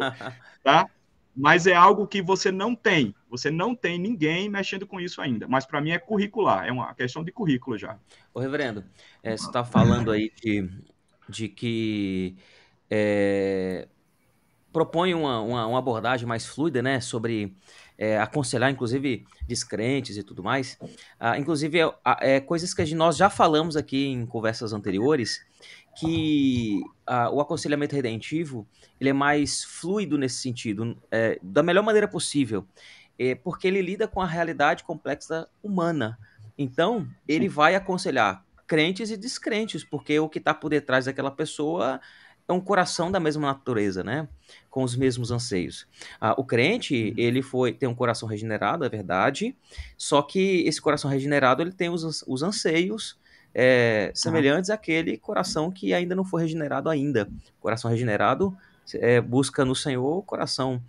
Tá? 0.63 0.89
Mas 1.35 1.67
é 1.67 1.75
algo 1.75 2.07
que 2.07 2.23
você 2.23 2.53
não 2.53 2.75
tem. 2.75 3.15
Você 3.29 3.51
não 3.51 3.75
tem 3.75 3.99
ninguém 3.99 4.49
mexendo 4.49 4.87
com 4.87 5.01
isso 5.01 5.21
ainda. 5.21 5.49
Mas 5.49 5.67
para 5.67 5.81
mim 5.81 5.91
é 5.91 5.99
curricular, 5.99 6.67
é 6.67 6.71
uma 6.71 6.95
questão 6.95 7.25
de 7.25 7.33
currículo 7.33 7.77
já. 7.77 7.99
Ô, 8.33 8.39
reverendo, 8.39 8.85
é, 9.23 9.37
você 9.37 9.47
está 9.47 9.65
falando 9.65 10.13
aí 10.13 10.31
de 10.37 10.69
de 11.33 11.49
que 11.49 12.37
é, 12.91 13.89
propõe 14.73 15.15
uma, 15.15 15.41
uma, 15.41 15.67
uma, 15.67 15.79
abordagem 15.79 16.27
mais 16.27 16.47
fluida, 16.47 16.83
né, 16.83 17.01
sobre 17.01 17.55
é, 17.99 18.19
aconselhar, 18.19 18.71
inclusive, 18.71 19.25
descrentes 19.47 20.17
e 20.17 20.23
tudo 20.23 20.43
mais. 20.43 20.79
Ah, 21.19 21.39
inclusive, 21.39 21.81
é, 21.81 21.95
é, 22.21 22.41
coisas 22.41 22.73
que 22.73 22.95
nós 22.95 23.17
já 23.17 23.29
falamos 23.29 23.77
aqui 23.77 24.07
em 24.07 24.25
conversas 24.27 24.73
anteriores, 24.73 25.45
que 25.99 26.81
ah, 27.07 27.31
o 27.31 27.41
aconselhamento 27.41 27.95
redentivo 27.95 28.67
ele 29.01 29.11
é 29.11 29.13
mais 29.13 29.65
fluido 29.65 30.17
nesse 30.17 30.37
sentido, 30.37 30.97
é, 31.11 31.39
da 31.43 31.63
melhor 31.63 31.83
maneira 31.83 32.09
possível, 32.09 32.67
é, 33.19 33.35
porque 33.35 33.67
ele 33.67 33.83
lida 33.83 34.09
com 34.09 34.21
a 34.21 34.27
realidade 34.27 34.85
complexa 34.85 35.49
humana. 35.63 36.19
Então, 36.57 37.09
ele 37.27 37.49
vai 37.49 37.75
aconselhar 37.75 38.45
crentes 38.67 39.11
e 39.11 39.17
descrentes, 39.17 39.85
porque 39.85 40.19
o 40.19 40.29
que 40.29 40.39
está 40.39 40.55
por 40.55 40.71
detrás 40.71 41.05
daquela 41.05 41.31
pessoa 41.31 42.01
é 42.49 42.53
um 42.53 42.61
coração 42.61 43.11
da 43.11 43.21
mesma 43.21 43.49
natureza, 43.49 44.03
né? 44.03 44.29
Com 44.71 44.83
os 44.83 44.97
mesmos 44.97 45.31
anseios. 45.31 45.87
Ah, 46.21 46.35
o 46.37 46.45
crente, 46.45 47.15
ele 47.17 47.43
foi 47.43 47.73
tem 47.73 47.89
um 47.89 47.95
coração 47.95 48.29
regenerado, 48.29 48.85
é 48.85 48.89
verdade, 48.89 49.57
só 49.97 50.23
que 50.23 50.63
esse 50.67 50.81
coração 50.81 51.11
regenerado 51.11 51.63
ele 51.63 51.73
tem 51.73 51.89
os, 51.89 52.25
os 52.27 52.43
anseios 52.43 53.19
é, 53.55 54.11
semelhantes 54.15 54.71
uhum. 54.71 54.75
àquele 54.75 55.17
coração 55.17 55.71
que 55.71 55.93
ainda 55.93 56.15
não 56.15 56.25
foi 56.25 56.43
regenerado 56.43 56.89
ainda. 56.89 57.29
Coração 57.61 57.91
regenerado 57.91 58.57
é, 58.95 59.21
busca 59.21 59.65
no 59.65 59.75
Senhor, 59.75 60.23
coração 60.25 60.83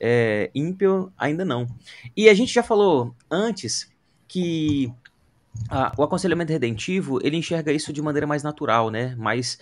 é, 0.00 0.50
ímpio 0.54 1.12
ainda 1.16 1.44
não. 1.44 1.66
E 2.16 2.28
a 2.28 2.34
gente 2.34 2.52
já 2.52 2.62
falou 2.62 3.14
antes 3.30 3.90
que 4.26 4.92
o 5.96 6.02
aconselhamento 6.02 6.52
redentivo 6.52 7.18
ele 7.22 7.36
enxerga 7.36 7.72
isso 7.72 7.92
de 7.92 8.00
maneira 8.00 8.26
mais 8.26 8.42
natural, 8.42 8.90
né? 8.90 9.14
Mais 9.16 9.58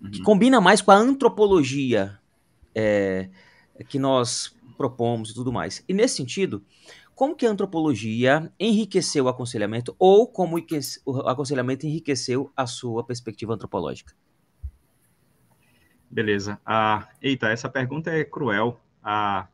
uhum. 0.00 0.10
que 0.10 0.22
combina 0.22 0.60
mais 0.60 0.80
com 0.80 0.90
a 0.90 0.96
antropologia 0.96 2.18
é, 2.74 3.28
que 3.88 3.98
nós 3.98 4.54
propomos 4.76 5.30
e 5.30 5.34
tudo 5.34 5.52
mais. 5.52 5.84
E 5.88 5.92
nesse 5.92 6.16
sentido, 6.16 6.64
como 7.14 7.36
que 7.36 7.44
a 7.44 7.50
antropologia 7.50 8.50
enriqueceu 8.58 9.26
o 9.26 9.28
aconselhamento 9.28 9.94
ou 9.98 10.26
como 10.26 10.56
o 11.04 11.20
aconselhamento 11.28 11.86
enriqueceu 11.86 12.50
a 12.56 12.66
sua 12.66 13.04
perspectiva 13.04 13.52
antropológica? 13.52 14.14
Beleza. 16.10 16.58
Ah, 16.64 17.08
eita, 17.20 17.50
essa 17.50 17.68
pergunta 17.68 18.10
é 18.10 18.24
cruel. 18.24 18.80
Ah, 19.02 19.48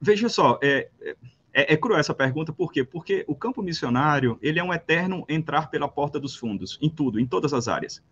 veja 0.00 0.28
só, 0.28 0.58
é, 0.62 0.90
é, 1.00 1.16
é, 1.62 1.76
cruel 1.76 1.98
essa 1.98 2.14
pergunta, 2.14 2.52
por 2.52 2.70
quê? 2.70 2.84
Porque 2.84 3.24
o 3.26 3.34
campo 3.34 3.62
missionário, 3.62 4.38
ele 4.42 4.58
é 4.58 4.64
um 4.64 4.74
eterno 4.74 5.24
entrar 5.26 5.70
pela 5.70 5.88
porta 5.88 6.20
dos 6.20 6.36
fundos, 6.36 6.78
em 6.82 6.90
tudo, 6.90 7.18
em 7.18 7.26
todas 7.26 7.54
as 7.54 7.66
áreas. 7.66 8.02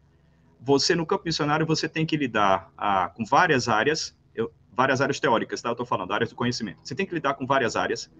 Você, 0.60 0.94
no 0.94 1.04
campo 1.04 1.24
missionário, 1.26 1.66
você 1.66 1.86
tem 1.86 2.06
que 2.06 2.16
lidar 2.16 2.72
ah, 2.76 3.12
com 3.14 3.22
várias 3.22 3.68
áreas, 3.68 4.16
eu, 4.34 4.50
várias 4.72 5.02
áreas 5.02 5.20
teóricas, 5.20 5.60
tá? 5.60 5.68
Eu 5.68 5.72
estou 5.72 5.84
falando, 5.84 6.12
áreas 6.12 6.30
do 6.30 6.36
conhecimento. 6.36 6.78
Você 6.82 6.94
tem 6.94 7.04
que 7.04 7.14
lidar 7.14 7.34
com 7.34 7.46
várias 7.46 7.76
áreas, 7.76 8.10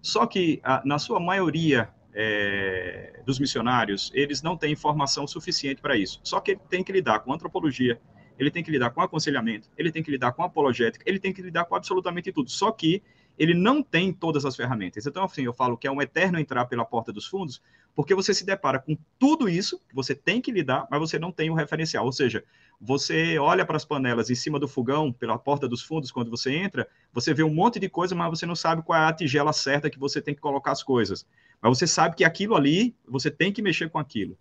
só 0.00 0.26
que, 0.26 0.60
ah, 0.62 0.80
na 0.84 0.98
sua 0.98 1.18
maioria 1.18 1.90
é, 2.14 3.20
dos 3.26 3.40
missionários, 3.40 4.12
eles 4.14 4.42
não 4.42 4.56
têm 4.56 4.72
informação 4.72 5.26
suficiente 5.26 5.82
para 5.82 5.96
isso. 5.96 6.20
Só 6.22 6.40
que 6.40 6.52
ele 6.52 6.60
tem 6.68 6.84
que 6.84 6.92
lidar 6.92 7.18
com 7.20 7.32
antropologia, 7.32 8.00
ele 8.38 8.50
tem 8.50 8.62
que 8.62 8.70
lidar 8.70 8.90
com 8.90 9.00
aconselhamento, 9.00 9.68
ele 9.76 9.90
tem 9.90 10.04
que 10.04 10.10
lidar 10.12 10.32
com 10.32 10.44
apologética, 10.44 11.04
ele 11.04 11.18
tem 11.18 11.32
que 11.32 11.42
lidar 11.42 11.64
com 11.64 11.74
absolutamente 11.74 12.30
tudo. 12.30 12.48
Só 12.48 12.70
que 12.70 13.02
ele 13.38 13.54
não 13.54 13.82
tem 13.82 14.12
todas 14.12 14.44
as 14.44 14.56
ferramentas. 14.56 15.06
Então, 15.06 15.24
assim, 15.24 15.42
eu 15.42 15.52
falo 15.52 15.76
que 15.76 15.86
é 15.86 15.90
um 15.90 16.02
eterno 16.02 16.38
entrar 16.38 16.66
pela 16.66 16.84
porta 16.84 17.12
dos 17.12 17.26
fundos, 17.26 17.62
porque 17.94 18.14
você 18.14 18.34
se 18.34 18.44
depara 18.44 18.78
com 18.78 18.96
tudo 19.18 19.48
isso 19.48 19.80
que 19.88 19.94
você 19.94 20.14
tem 20.14 20.40
que 20.40 20.50
lidar, 20.50 20.86
mas 20.90 21.00
você 21.00 21.18
não 21.18 21.30
tem 21.30 21.48
o 21.48 21.52
um 21.52 21.56
referencial. 21.56 22.04
Ou 22.04 22.12
seja, 22.12 22.44
você 22.80 23.38
olha 23.38 23.64
para 23.64 23.76
as 23.76 23.84
panelas 23.84 24.30
em 24.30 24.34
cima 24.34 24.58
do 24.58 24.68
fogão, 24.68 25.12
pela 25.12 25.38
porta 25.38 25.68
dos 25.68 25.82
fundos, 25.82 26.10
quando 26.10 26.30
você 26.30 26.54
entra, 26.54 26.88
você 27.12 27.32
vê 27.32 27.42
um 27.42 27.54
monte 27.54 27.78
de 27.78 27.88
coisa, 27.88 28.14
mas 28.14 28.30
você 28.30 28.46
não 28.46 28.56
sabe 28.56 28.82
qual 28.82 29.00
é 29.00 29.06
a 29.06 29.12
tigela 29.12 29.52
certa 29.52 29.90
que 29.90 29.98
você 29.98 30.20
tem 30.20 30.34
que 30.34 30.40
colocar 30.40 30.72
as 30.72 30.82
coisas. 30.82 31.26
Mas 31.60 31.78
você 31.78 31.86
sabe 31.86 32.16
que 32.16 32.24
aquilo 32.24 32.54
ali, 32.54 32.94
você 33.06 33.30
tem 33.30 33.52
que 33.52 33.62
mexer 33.62 33.88
com 33.88 33.98
aquilo. 33.98 34.36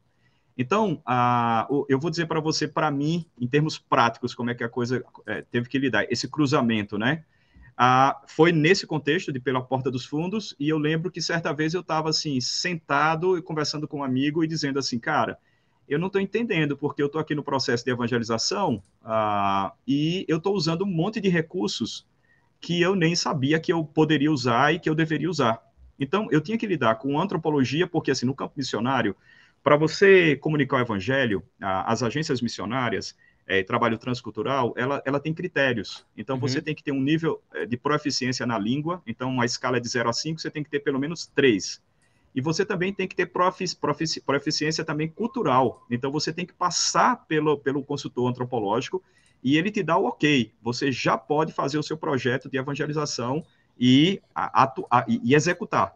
Então, 0.58 1.02
eu 1.88 2.00
vou 2.00 2.10
dizer 2.10 2.26
para 2.26 2.40
você, 2.40 2.68
para 2.68 2.90
mim, 2.90 3.26
em 3.40 3.48
termos 3.48 3.78
práticos, 3.78 4.34
como 4.34 4.50
é 4.50 4.56
que 4.56 4.64
a 4.64 4.70
coisa 4.70 5.04
é, 5.28 5.44
teve 5.44 5.70
que 5.70 5.78
lidar, 5.78 6.06
esse 6.12 6.28
cruzamento, 6.28 6.98
né? 6.98 7.24
Uh, 7.80 8.16
foi 8.28 8.52
nesse 8.52 8.88
contexto 8.88 9.32
de 9.32 9.40
pela 9.40 9.62
porta 9.62 9.92
dos 9.92 10.04
fundos, 10.04 10.56
e 10.60 10.68
eu 10.68 10.80
lembro 10.80 11.12
que 11.12 11.22
certa 11.22 11.54
vez 11.54 11.76
eu 11.76 11.82
estava 11.82 12.10
assim, 12.10 12.42
sentado 12.42 13.38
e 13.38 13.42
conversando 13.42 13.88
com 13.88 14.00
um 14.00 14.04
amigo 14.04 14.44
e 14.44 14.48
dizendo 14.48 14.80
assim, 14.80 14.98
cara, 14.98 15.38
eu 15.88 16.00
não 16.00 16.08
estou 16.08 16.20
entendendo, 16.20 16.76
porque 16.76 17.02
eu 17.02 17.06
estou 17.06 17.22
aqui 17.22 17.36
no 17.36 17.44
processo 17.44 17.86
de 17.86 17.92
evangelização 17.92 18.82
uh, 19.04 19.72
e 19.88 20.26
eu 20.28 20.38
estou 20.38 20.56
usando 20.56 20.84
um 20.84 20.88
monte 20.88 21.22
de 21.22 21.30
recursos 21.30 22.06
que 22.60 22.82
eu 22.82 22.96
nem 22.96 23.16
sabia 23.16 23.60
que 23.60 23.72
eu 23.72 23.84
poderia 23.86 24.32
usar 24.32 24.74
e 24.74 24.80
que 24.80 24.90
eu 24.90 24.96
deveria 24.96 25.30
usar. 25.30 25.62
Então, 26.00 26.28
eu 26.32 26.42
tinha 26.42 26.58
que 26.58 26.66
lidar 26.66 26.96
com 26.96 27.20
antropologia, 27.20 27.88
porque 27.88 28.12
assim, 28.12 28.26
no 28.26 28.36
campo 28.36 28.56
missionário, 28.58 29.16
para 29.64 29.78
você 29.78 30.36
comunicar 30.36 30.78
o 30.78 30.82
evangelho, 30.82 31.44
as 31.60 32.02
agências 32.02 32.42
missionárias, 32.42 33.16
é, 33.48 33.64
trabalho 33.64 33.98
transcultural, 33.98 34.74
ela, 34.76 35.02
ela 35.06 35.20
tem 35.20 35.34
critérios. 35.34 36.06
Então, 36.18 36.36
uhum. 36.36 36.42
você 36.42 36.62
tem 36.62 36.76
que 36.76 36.84
ter 36.84 36.92
um 36.92 37.02
nível 37.02 37.42
é, 37.54 37.66
de 37.66 37.78
proficiência 37.78 38.46
na 38.46 38.60
língua. 38.60 39.02
Então, 39.08 39.30
uma 39.30 39.46
escala 39.46 39.80
de 39.80 39.88
0 39.88 40.10
a 40.10 40.14
5, 40.14 40.42
você 40.42 40.52
tem 40.52 40.64
que 40.64 40.70
ter 40.70 40.82
pelo 40.82 41.00
menos 41.00 41.26
3. 41.28 41.82
E 42.36 42.42
você 42.42 42.66
também 42.66 42.94
tem 42.94 43.08
que 43.08 43.16
ter 43.16 43.28
profici, 43.28 43.76
profici, 43.76 44.22
proficiência 44.22 44.84
também 44.84 45.08
cultural. 45.08 45.86
Então, 45.90 46.12
você 46.12 46.34
tem 46.34 46.46
que 46.46 46.54
passar 46.54 47.26
pelo, 47.26 47.58
pelo 47.58 47.84
consultor 47.84 48.30
antropológico 48.30 49.02
e 49.42 49.58
ele 49.58 49.72
te 49.72 49.82
dá 49.82 49.98
o 49.98 50.06
ok. 50.06 50.52
Você 50.62 50.92
já 50.92 51.18
pode 51.18 51.54
fazer 51.54 51.78
o 51.78 51.84
seu 51.84 51.98
projeto 51.98 52.50
de 52.50 52.58
evangelização 52.58 53.44
e, 53.80 54.22
atu, 54.36 54.86
a, 54.92 55.06
e 55.08 55.34
executar. 55.34 55.96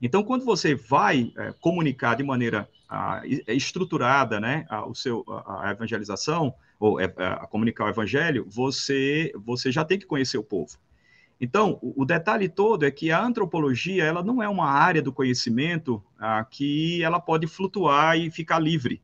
Então, 0.00 0.22
quando 0.22 0.44
você 0.44 0.74
vai 0.74 1.32
é, 1.36 1.52
comunicar 1.60 2.16
de 2.16 2.22
maneira 2.22 2.68
a, 2.88 3.22
é 3.46 3.54
estruturada 3.54 4.40
né, 4.40 4.64
a, 4.68 4.86
o 4.86 4.94
seu, 4.94 5.24
a, 5.28 5.68
a 5.68 5.70
evangelização, 5.72 6.54
ou 6.78 6.98
é, 6.98 7.04
é, 7.04 7.26
a 7.26 7.46
comunicar 7.46 7.84
o 7.84 7.88
evangelho, 7.90 8.46
você, 8.48 9.30
você 9.36 9.70
já 9.70 9.84
tem 9.84 9.98
que 9.98 10.06
conhecer 10.06 10.38
o 10.38 10.42
povo. 10.42 10.78
Então, 11.38 11.78
o, 11.82 12.02
o 12.02 12.04
detalhe 12.06 12.48
todo 12.48 12.84
é 12.84 12.90
que 12.90 13.10
a 13.10 13.22
antropologia 13.22 14.04
ela 14.04 14.22
não 14.22 14.42
é 14.42 14.48
uma 14.48 14.66
área 14.66 15.02
do 15.02 15.12
conhecimento 15.12 16.02
ah, 16.18 16.44
que 16.44 17.02
ela 17.02 17.20
pode 17.20 17.46
flutuar 17.46 18.18
e 18.18 18.30
ficar 18.30 18.58
livre. 18.58 19.02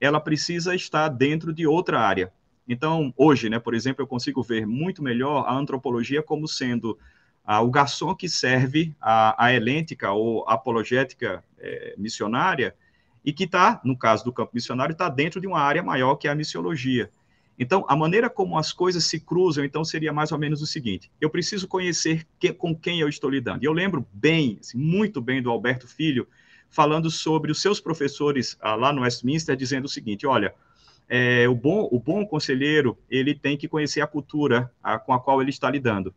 Ela 0.00 0.18
precisa 0.18 0.74
estar 0.74 1.08
dentro 1.08 1.52
de 1.52 1.66
outra 1.66 2.00
área. 2.00 2.32
Então, 2.66 3.12
hoje, 3.16 3.50
né, 3.50 3.58
por 3.58 3.74
exemplo, 3.74 4.02
eu 4.02 4.06
consigo 4.06 4.42
ver 4.42 4.66
muito 4.66 5.02
melhor 5.02 5.44
a 5.46 5.54
antropologia 5.54 6.22
como 6.22 6.48
sendo 6.48 6.98
ah, 7.44 7.60
o 7.60 7.70
garçom 7.70 8.14
que 8.14 8.28
serve 8.28 8.94
a, 9.00 9.46
a 9.46 10.12
ou 10.12 10.48
apologética 10.48 11.42
é, 11.58 11.94
missionária 11.98 12.74
e 13.24 13.32
que 13.32 13.44
está, 13.44 13.80
no 13.84 13.96
caso 13.96 14.24
do 14.24 14.32
campo 14.32 14.52
missionário, 14.54 14.92
está 14.92 15.08
dentro 15.08 15.40
de 15.40 15.46
uma 15.46 15.60
área 15.60 15.82
maior 15.82 16.16
que 16.16 16.28
é 16.28 16.30
a 16.30 16.34
missiologia. 16.34 17.10
Então, 17.58 17.84
a 17.86 17.94
maneira 17.94 18.30
como 18.30 18.56
as 18.56 18.72
coisas 18.72 19.04
se 19.04 19.20
cruzam, 19.20 19.62
então, 19.62 19.84
seria 19.84 20.14
mais 20.14 20.32
ou 20.32 20.38
menos 20.38 20.62
o 20.62 20.66
seguinte: 20.66 21.10
eu 21.20 21.28
preciso 21.28 21.68
conhecer 21.68 22.26
que, 22.38 22.52
com 22.54 22.74
quem 22.74 23.00
eu 23.00 23.08
estou 23.08 23.28
lidando. 23.28 23.62
E 23.62 23.66
eu 23.66 23.72
lembro 23.72 24.06
bem, 24.12 24.56
assim, 24.58 24.78
muito 24.78 25.20
bem 25.20 25.42
do 25.42 25.50
Alberto 25.50 25.86
Filho, 25.86 26.26
falando 26.70 27.10
sobre 27.10 27.52
os 27.52 27.60
seus 27.60 27.78
professores 27.78 28.56
ah, 28.62 28.74
lá 28.74 28.92
no 28.92 29.02
Westminster, 29.02 29.54
dizendo 29.56 29.84
o 29.84 29.90
seguinte: 29.90 30.26
olha, 30.26 30.54
é, 31.06 31.46
o, 31.48 31.54
bom, 31.54 31.86
o 31.92 32.00
bom 32.00 32.24
conselheiro 32.24 32.96
ele 33.10 33.34
tem 33.34 33.58
que 33.58 33.68
conhecer 33.68 34.00
a 34.00 34.06
cultura 34.06 34.72
ah, 34.82 34.98
com 34.98 35.12
a 35.12 35.20
qual 35.20 35.42
ele 35.42 35.50
está 35.50 35.70
lidando. 35.70 36.14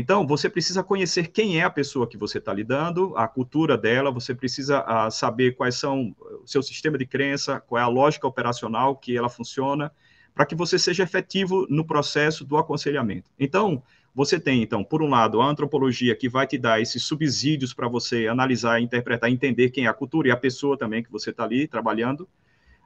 Então, 0.00 0.24
você 0.24 0.48
precisa 0.48 0.80
conhecer 0.80 1.26
quem 1.26 1.58
é 1.58 1.64
a 1.64 1.70
pessoa 1.70 2.06
que 2.06 2.16
você 2.16 2.38
está 2.38 2.52
lidando, 2.54 3.16
a 3.16 3.26
cultura 3.26 3.76
dela, 3.76 4.12
você 4.12 4.32
precisa 4.32 4.84
uh, 4.84 5.10
saber 5.10 5.56
quais 5.56 5.74
são 5.74 6.14
o 6.20 6.46
seu 6.46 6.62
sistema 6.62 6.96
de 6.96 7.04
crença, 7.04 7.58
qual 7.58 7.80
é 7.80 7.82
a 7.82 7.88
lógica 7.88 8.24
operacional 8.24 8.94
que 8.94 9.16
ela 9.16 9.28
funciona, 9.28 9.90
para 10.32 10.46
que 10.46 10.54
você 10.54 10.78
seja 10.78 11.02
efetivo 11.02 11.66
no 11.68 11.84
processo 11.84 12.44
do 12.44 12.56
aconselhamento. 12.56 13.28
Então, 13.40 13.82
você 14.14 14.38
tem, 14.38 14.62
então, 14.62 14.84
por 14.84 15.02
um 15.02 15.08
lado, 15.08 15.40
a 15.40 15.46
antropologia 15.50 16.14
que 16.14 16.28
vai 16.28 16.46
te 16.46 16.56
dar 16.56 16.80
esses 16.80 17.02
subsídios 17.02 17.74
para 17.74 17.88
você 17.88 18.28
analisar, 18.28 18.80
interpretar, 18.80 19.28
entender 19.28 19.70
quem 19.70 19.86
é 19.86 19.88
a 19.88 19.92
cultura 19.92 20.28
e 20.28 20.30
a 20.30 20.36
pessoa 20.36 20.78
também 20.78 21.02
que 21.02 21.10
você 21.10 21.30
está 21.30 21.42
ali 21.42 21.66
trabalhando 21.66 22.28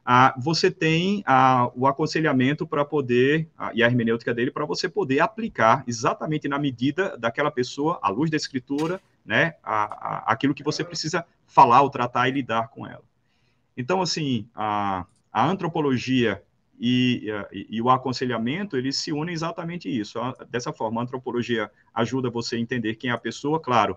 ah, 0.04 0.34
você 0.36 0.70
tem 0.70 1.22
ah, 1.26 1.70
o 1.76 1.86
aconselhamento 1.86 2.66
para 2.66 2.84
poder, 2.84 3.48
ah, 3.56 3.70
e 3.74 3.82
a 3.82 3.86
hermenêutica 3.86 4.34
dele, 4.34 4.50
para 4.50 4.64
você 4.64 4.88
poder 4.88 5.20
aplicar 5.20 5.84
exatamente 5.86 6.48
na 6.48 6.58
medida 6.58 7.16
daquela 7.16 7.50
pessoa, 7.50 8.00
à 8.02 8.08
luz 8.08 8.30
da 8.30 8.36
escritura, 8.36 9.00
né, 9.24 9.54
a, 9.62 9.84
a, 9.84 10.32
aquilo 10.32 10.54
que 10.54 10.64
você 10.64 10.82
precisa 10.82 11.24
falar 11.46 11.82
ou 11.82 11.90
tratar 11.90 12.28
e 12.28 12.32
lidar 12.32 12.68
com 12.68 12.86
ela. 12.86 13.04
Então, 13.76 14.02
assim, 14.02 14.48
a, 14.54 15.06
a 15.32 15.46
antropologia 15.46 16.42
e, 16.78 17.30
e, 17.52 17.76
e, 17.76 17.82
o 17.82 17.88
aconselhamento, 17.88 18.76
eles 18.76 18.96
se 18.96 19.12
unem 19.12 19.32
exatamente 19.32 19.88
isso. 19.88 20.18
Dessa 20.50 20.72
forma, 20.72 21.00
a 21.00 21.04
antropologia 21.04 21.70
ajuda 21.94 22.28
você 22.28 22.56
a 22.56 22.58
entender 22.58 22.96
quem 22.96 23.10
é 23.10 23.12
a 23.12 23.18
pessoa, 23.18 23.60
claro, 23.60 23.96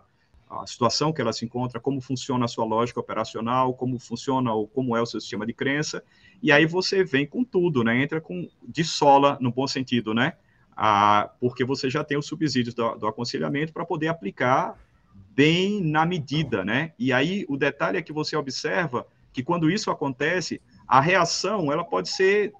a 0.50 0.66
situação 0.68 1.12
que 1.12 1.22
ela 1.22 1.34
se 1.34 1.44
encontra, 1.44 1.80
como 1.80 2.00
funciona 2.00 2.46
a 2.46 2.48
sua 2.48 2.66
lógica 2.66 3.00
operacional, 3.00 3.74
como 3.74 3.98
funciona 4.00 4.54
ou 4.54 4.68
como 4.68 4.96
é 4.96 5.02
o 5.02 5.06
seu 5.06 5.20
sistema 5.20 5.46
de 5.46 5.54
crença, 5.54 6.04
e 6.42 6.52
aí 6.52 6.66
você 6.66 7.04
vem 7.04 7.26
com 7.26 7.44
tudo, 7.44 7.84
né? 7.84 8.02
Entra 8.02 8.22
com 8.22 8.48
de 8.68 8.84
sola 8.84 9.38
no 9.42 9.52
bom 9.52 9.68
sentido, 9.68 10.14
né? 10.14 10.34
Ah, 10.76 11.32
porque 11.40 11.64
você 11.64 11.90
já 11.90 12.04
tem 12.04 12.18
os 12.18 12.28
subsídios 12.28 12.76
do, 12.76 12.96
do 12.96 13.08
aconselhamento 13.08 13.74
para 13.74 13.86
poder 13.86 14.08
aplicar 14.10 14.78
bem 15.32 15.82
na 15.82 16.06
medida, 16.06 16.64
né? 16.64 16.94
E 17.00 17.12
aí 17.12 17.46
o 17.50 17.58
detalhe 17.58 17.98
é 17.98 18.02
que 18.02 18.14
você 18.14 18.36
observa 18.36 19.08
que 19.34 19.44
quando 19.44 19.70
isso 19.70 19.90
acontece, 19.90 20.62
a 20.88 21.02
reação 21.02 21.72
ela 21.72 21.84
pode 21.84 22.10
ser 22.10 22.54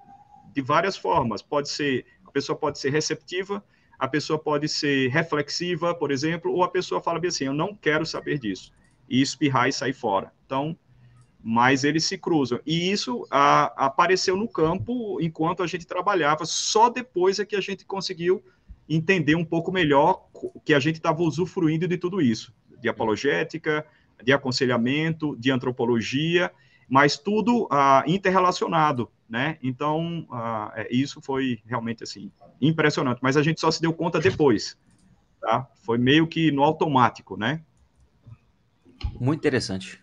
de 0.52 0.60
várias 0.60 0.96
formas. 0.96 1.40
Pode 1.40 1.68
ser 1.68 2.04
a 2.24 2.30
pessoa 2.30 2.56
pode 2.56 2.78
ser 2.78 2.90
receptiva, 2.90 3.64
a 3.98 4.06
pessoa 4.06 4.38
pode 4.38 4.68
ser 4.68 5.08
reflexiva, 5.08 5.94
por 5.94 6.10
exemplo, 6.10 6.52
ou 6.52 6.62
a 6.62 6.68
pessoa 6.68 7.00
fala 7.00 7.18
bem 7.18 7.28
assim, 7.28 7.44
eu 7.44 7.54
não 7.54 7.74
quero 7.74 8.04
saber 8.04 8.38
disso, 8.38 8.72
e 9.08 9.20
espirrar 9.20 9.68
e 9.68 9.72
sair 9.72 9.92
fora. 9.92 10.32
Então, 10.44 10.76
mas 11.42 11.84
eles 11.84 12.04
se 12.04 12.18
cruzam. 12.18 12.58
E 12.66 12.90
isso 12.90 13.26
a, 13.30 13.86
apareceu 13.86 14.36
no 14.36 14.48
campo 14.48 15.20
enquanto 15.20 15.62
a 15.62 15.66
gente 15.66 15.86
trabalhava, 15.86 16.44
só 16.44 16.88
depois 16.88 17.38
é 17.38 17.44
que 17.44 17.54
a 17.54 17.60
gente 17.60 17.84
conseguiu 17.84 18.42
entender 18.88 19.34
um 19.34 19.44
pouco 19.44 19.70
melhor 19.70 20.26
que 20.64 20.74
a 20.74 20.80
gente 20.80 20.96
estava 20.96 21.22
usufruindo 21.22 21.86
de 21.86 21.96
tudo 21.96 22.20
isso, 22.20 22.52
de 22.80 22.88
apologética, 22.88 23.86
de 24.22 24.32
aconselhamento, 24.32 25.36
de 25.36 25.50
antropologia, 25.50 26.50
mas 26.88 27.16
tudo 27.16 27.68
ah, 27.70 28.04
interrelacionado, 28.06 29.10
né? 29.28 29.58
Então, 29.62 30.26
ah, 30.30 30.72
é, 30.76 30.88
isso 30.90 31.20
foi 31.20 31.60
realmente, 31.66 32.02
assim, 32.02 32.30
impressionante, 32.60 33.20
mas 33.22 33.36
a 33.36 33.42
gente 33.42 33.60
só 33.60 33.70
se 33.70 33.80
deu 33.80 33.92
conta 33.92 34.18
depois, 34.20 34.76
tá? 35.40 35.66
Foi 35.82 35.98
meio 35.98 36.26
que 36.26 36.50
no 36.50 36.62
automático, 36.62 37.36
né? 37.36 37.60
Muito 39.20 39.40
interessante. 39.40 40.00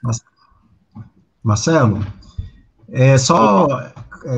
Marcelo, 1.43 2.05
é, 2.89 3.17
só 3.17 3.67
é, 3.79 3.93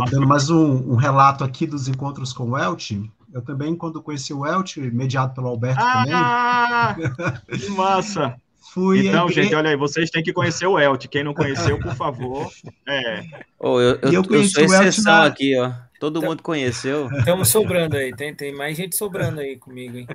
dando 0.09 0.27
mais 0.27 0.49
um, 0.49 0.93
um, 0.93 0.95
relato 0.95 1.43
aqui 1.43 1.67
dos 1.67 1.87
encontros 1.87 2.33
com 2.33 2.45
o 2.45 2.51
Welch, 2.51 3.11
eu 3.33 3.41
também, 3.41 3.75
quando 3.75 4.01
conheci 4.01 4.33
o 4.33 4.39
Welch, 4.39 4.79
mediado 4.79 5.33
pelo 5.33 5.47
Alberto 5.47 5.81
ah, 5.83 6.95
também. 6.95 7.11
Que 7.59 7.69
massa! 7.69 8.35
Fui 8.75 9.07
então, 9.07 9.29
gente, 9.29 9.55
olha 9.55 9.69
aí, 9.69 9.77
vocês 9.77 10.09
têm 10.09 10.21
que 10.21 10.33
conhecer 10.33 10.67
o 10.67 10.77
Elti. 10.77 11.07
Quem 11.07 11.23
não 11.23 11.33
conheceu, 11.33 11.79
por 11.79 11.95
favor. 11.95 12.51
É. 12.87 13.23
Oh, 13.57 13.79
eu, 13.79 13.97
eu, 14.01 14.11
eu, 14.11 14.23
eu 14.29 14.43
sou 14.43 14.63
exceção 14.63 15.13
na... 15.13 15.25
aqui, 15.25 15.57
ó. 15.57 15.71
Todo 15.99 16.21
mundo 16.21 16.43
conheceu. 16.43 17.09
Estamos 17.11 17.49
sobrando 17.49 17.95
aí, 17.95 18.15
tem, 18.15 18.35
tem 18.35 18.53
mais 18.53 18.75
gente 18.75 18.95
sobrando 18.95 19.39
aí 19.39 19.57
comigo, 19.57 19.97
hein? 19.97 20.07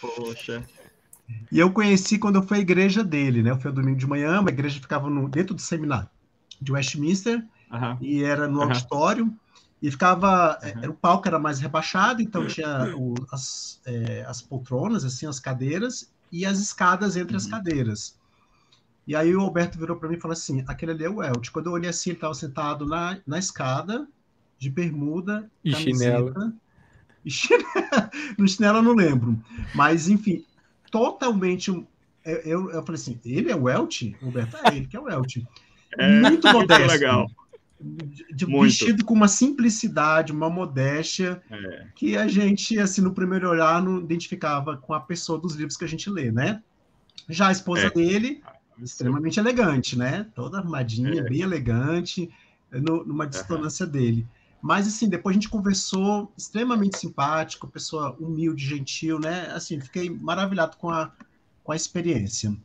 Poxa. 0.00 0.62
E 1.50 1.58
eu 1.58 1.70
conheci 1.70 2.18
quando 2.18 2.36
eu 2.36 2.42
fui 2.42 2.58
à 2.58 2.60
igreja 2.60 3.02
dele, 3.02 3.42
né? 3.42 3.50
Eu 3.50 3.58
fui 3.58 3.70
domingo 3.72 3.98
de 3.98 4.06
manhã, 4.06 4.42
a 4.44 4.50
igreja 4.50 4.80
ficava 4.80 5.08
no, 5.10 5.28
dentro 5.28 5.54
do 5.54 5.60
seminário 5.60 6.08
de 6.60 6.72
Westminster, 6.72 7.44
e 8.00 8.22
era 8.22 8.48
no 8.48 8.62
auditório, 8.62 9.32
e 9.80 9.90
ficava, 9.90 10.58
era 10.62 10.90
o 10.90 10.94
palco 10.94 11.28
era 11.28 11.38
mais 11.38 11.60
rebaixado, 11.60 12.20
então 12.20 12.46
tinha 12.46 12.94
o, 12.96 13.14
as, 13.30 13.80
é, 13.86 14.24
as 14.26 14.42
poltronas, 14.42 15.04
assim, 15.04 15.26
as 15.26 15.38
cadeiras, 15.38 16.10
e 16.32 16.44
as 16.44 16.58
escadas 16.58 17.16
entre 17.16 17.36
as 17.36 17.44
uhum. 17.44 17.50
cadeiras. 17.52 18.18
E 19.06 19.16
aí 19.16 19.34
o 19.34 19.40
Alberto 19.40 19.78
virou 19.78 19.96
para 19.96 20.08
mim 20.08 20.16
e 20.16 20.20
falou 20.20 20.32
assim, 20.32 20.62
aquele 20.66 20.92
ali 20.92 21.04
é 21.04 21.08
o 21.08 21.22
Elt. 21.22 21.50
Quando 21.50 21.66
eu 21.66 21.72
olhei 21.72 21.88
assim, 21.88 22.10
ele 22.10 22.18
estava 22.18 22.34
sentado 22.34 22.84
na, 22.84 23.18
na 23.26 23.38
escada, 23.38 24.06
de 24.58 24.68
bermuda, 24.68 25.50
e 25.64 25.74
chinelo. 25.74 26.52
E 27.24 27.30
chinelo. 27.30 27.64
no 28.36 28.48
chinelo 28.48 28.78
eu 28.78 28.82
não 28.82 28.94
lembro. 28.94 29.38
Mas, 29.74 30.08
enfim, 30.08 30.44
totalmente. 30.90 31.70
Eu, 32.24 32.70
eu 32.70 32.82
falei 32.82 33.00
assim: 33.00 33.20
ele 33.24 33.50
é 33.50 33.56
o 33.56 33.64
Welch? 33.64 34.16
Roberto, 34.20 34.56
é 34.56 34.76
ele 34.76 34.86
que 34.86 34.96
é 34.96 35.00
o 35.00 35.04
Welch. 35.04 35.46
É, 35.96 36.20
muito 36.20 36.46
modesto. 36.52 36.82
Muito 36.82 36.92
legal. 36.92 37.30
De, 38.34 38.44
muito. 38.44 38.64
Vestido 38.64 39.04
com 39.04 39.14
uma 39.14 39.28
simplicidade, 39.28 40.32
uma 40.32 40.50
modéstia, 40.50 41.40
é. 41.48 41.86
que 41.94 42.16
a 42.16 42.26
gente, 42.26 42.76
assim, 42.78 43.00
no 43.00 43.14
primeiro 43.14 43.48
olhar, 43.48 43.80
não 43.80 44.00
identificava 44.00 44.76
com 44.76 44.92
a 44.92 45.00
pessoa 45.00 45.38
dos 45.38 45.54
livros 45.54 45.76
que 45.76 45.84
a 45.84 45.88
gente 45.88 46.10
lê, 46.10 46.32
né? 46.32 46.60
Já 47.28 47.48
a 47.48 47.52
esposa 47.52 47.86
é. 47.86 47.90
dele, 47.90 48.42
extremamente 48.82 49.38
elegante, 49.38 49.96
né? 49.96 50.26
Toda 50.34 50.58
armadinha, 50.58 51.20
é. 51.20 51.28
bem 51.28 51.42
elegante, 51.42 52.28
no, 52.72 53.04
numa 53.04 53.26
distância 53.26 53.86
dele. 53.86 54.26
Mas, 54.60 54.88
assim, 54.88 55.08
depois 55.08 55.34
a 55.34 55.38
gente 55.38 55.48
conversou, 55.48 56.32
extremamente 56.36 56.98
simpático, 56.98 57.68
pessoa 57.68 58.16
humilde, 58.18 58.66
gentil, 58.66 59.18
né? 59.20 59.46
Assim, 59.52 59.80
fiquei 59.80 60.10
maravilhado 60.10 60.76
com 60.76 60.90
a, 60.90 61.12
com 61.62 61.72
a 61.72 61.76
experiência. 61.76 62.56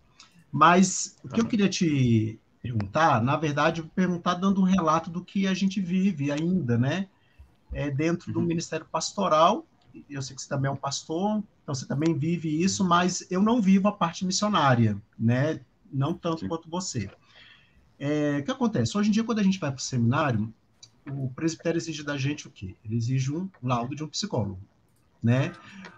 Mas 0.52 1.16
o 1.24 1.30
que 1.30 1.40
eu 1.40 1.46
queria 1.46 1.70
te 1.70 2.40
perguntar, 2.62 3.22
na 3.22 3.36
verdade, 3.36 3.84
perguntar 3.96 4.36
dando 4.36 4.62
um 4.62 4.66
relato 4.66 5.10
do 5.10 5.24
que 5.24 5.48
a 5.48 5.54
gente 5.54 5.82
vive 5.82 6.32
ainda, 6.32 6.78
né? 6.78 7.08
É, 7.72 7.90
dentro 7.90 8.32
do 8.32 8.40
uhum. 8.40 8.46
Ministério 8.46 8.86
Pastoral. 8.86 9.66
Eu 10.10 10.22
sei 10.22 10.36
que 10.36 10.42
você 10.42 10.50
também 10.50 10.70
é 10.70 10.72
um 10.72 10.78
pastor, 10.78 11.44
então 11.62 11.76
você 11.76 11.86
também 11.86 12.18
vive 12.18 12.64
isso, 12.64 12.84
mas 12.84 13.26
eu 13.30 13.42
não 13.42 13.62
vivo 13.62 13.88
a 13.88 13.92
parte 13.92 14.26
missionária, 14.26 15.00
né? 15.18 15.60
Não 15.92 16.14
tanto 16.14 16.42
Sim. 16.42 16.48
quanto 16.48 16.70
você. 16.70 17.10
É, 18.00 18.40
o 18.40 18.44
que 18.44 18.52
acontece? 18.52 18.98
Hoje 18.98 19.10
em 19.10 19.12
dia, 19.12 19.24
quando 19.24 19.40
a 19.40 19.44
gente 19.44 19.60
vai 19.60 19.72
para 19.72 19.80
o 19.80 19.82
seminário, 19.82 20.54
o 21.10 21.30
presbitério 21.30 21.78
exige 21.78 22.04
da 22.04 22.18
gente 22.18 22.48
o 22.48 22.52
quê? 22.52 22.76
Ele 22.84 22.96
exige 22.96 23.32
um 23.34 23.50
laudo 23.62 23.96
de 23.96 24.04
um 24.04 24.08
psicólogo, 24.08 24.60
né? 25.22 25.54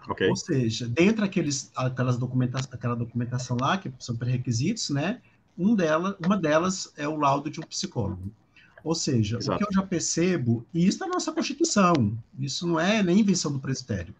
Okay. 0.08 0.28
Ou 0.28 0.36
seja, 0.36 0.88
dentro 0.88 1.22
daqueles, 1.22 1.70
aquelas 1.74 2.16
documenta 2.18 2.58
aquela 2.70 2.96
documentação 2.96 3.56
lá, 3.60 3.78
que 3.78 3.92
são 3.98 4.16
pré-requisitos, 4.16 4.90
né? 4.90 5.20
Um 5.58 5.74
dela, 5.74 6.16
uma 6.24 6.36
delas 6.36 6.92
é 6.96 7.08
o 7.08 7.16
laudo 7.16 7.50
de 7.50 7.60
um 7.60 7.64
psicólogo. 7.64 8.30
Ou 8.84 8.94
seja, 8.94 9.38
Exato. 9.38 9.56
o 9.56 9.58
que 9.58 9.72
eu 9.72 9.80
já 9.80 9.86
percebo, 9.86 10.64
e 10.72 10.86
isso 10.86 11.02
é 11.02 11.06
a 11.06 11.10
nossa 11.10 11.32
Constituição, 11.32 12.16
isso 12.38 12.66
não 12.66 12.78
é 12.78 13.02
nem 13.02 13.18
invenção 13.18 13.50
do 13.50 13.58
presbitério. 13.58 14.14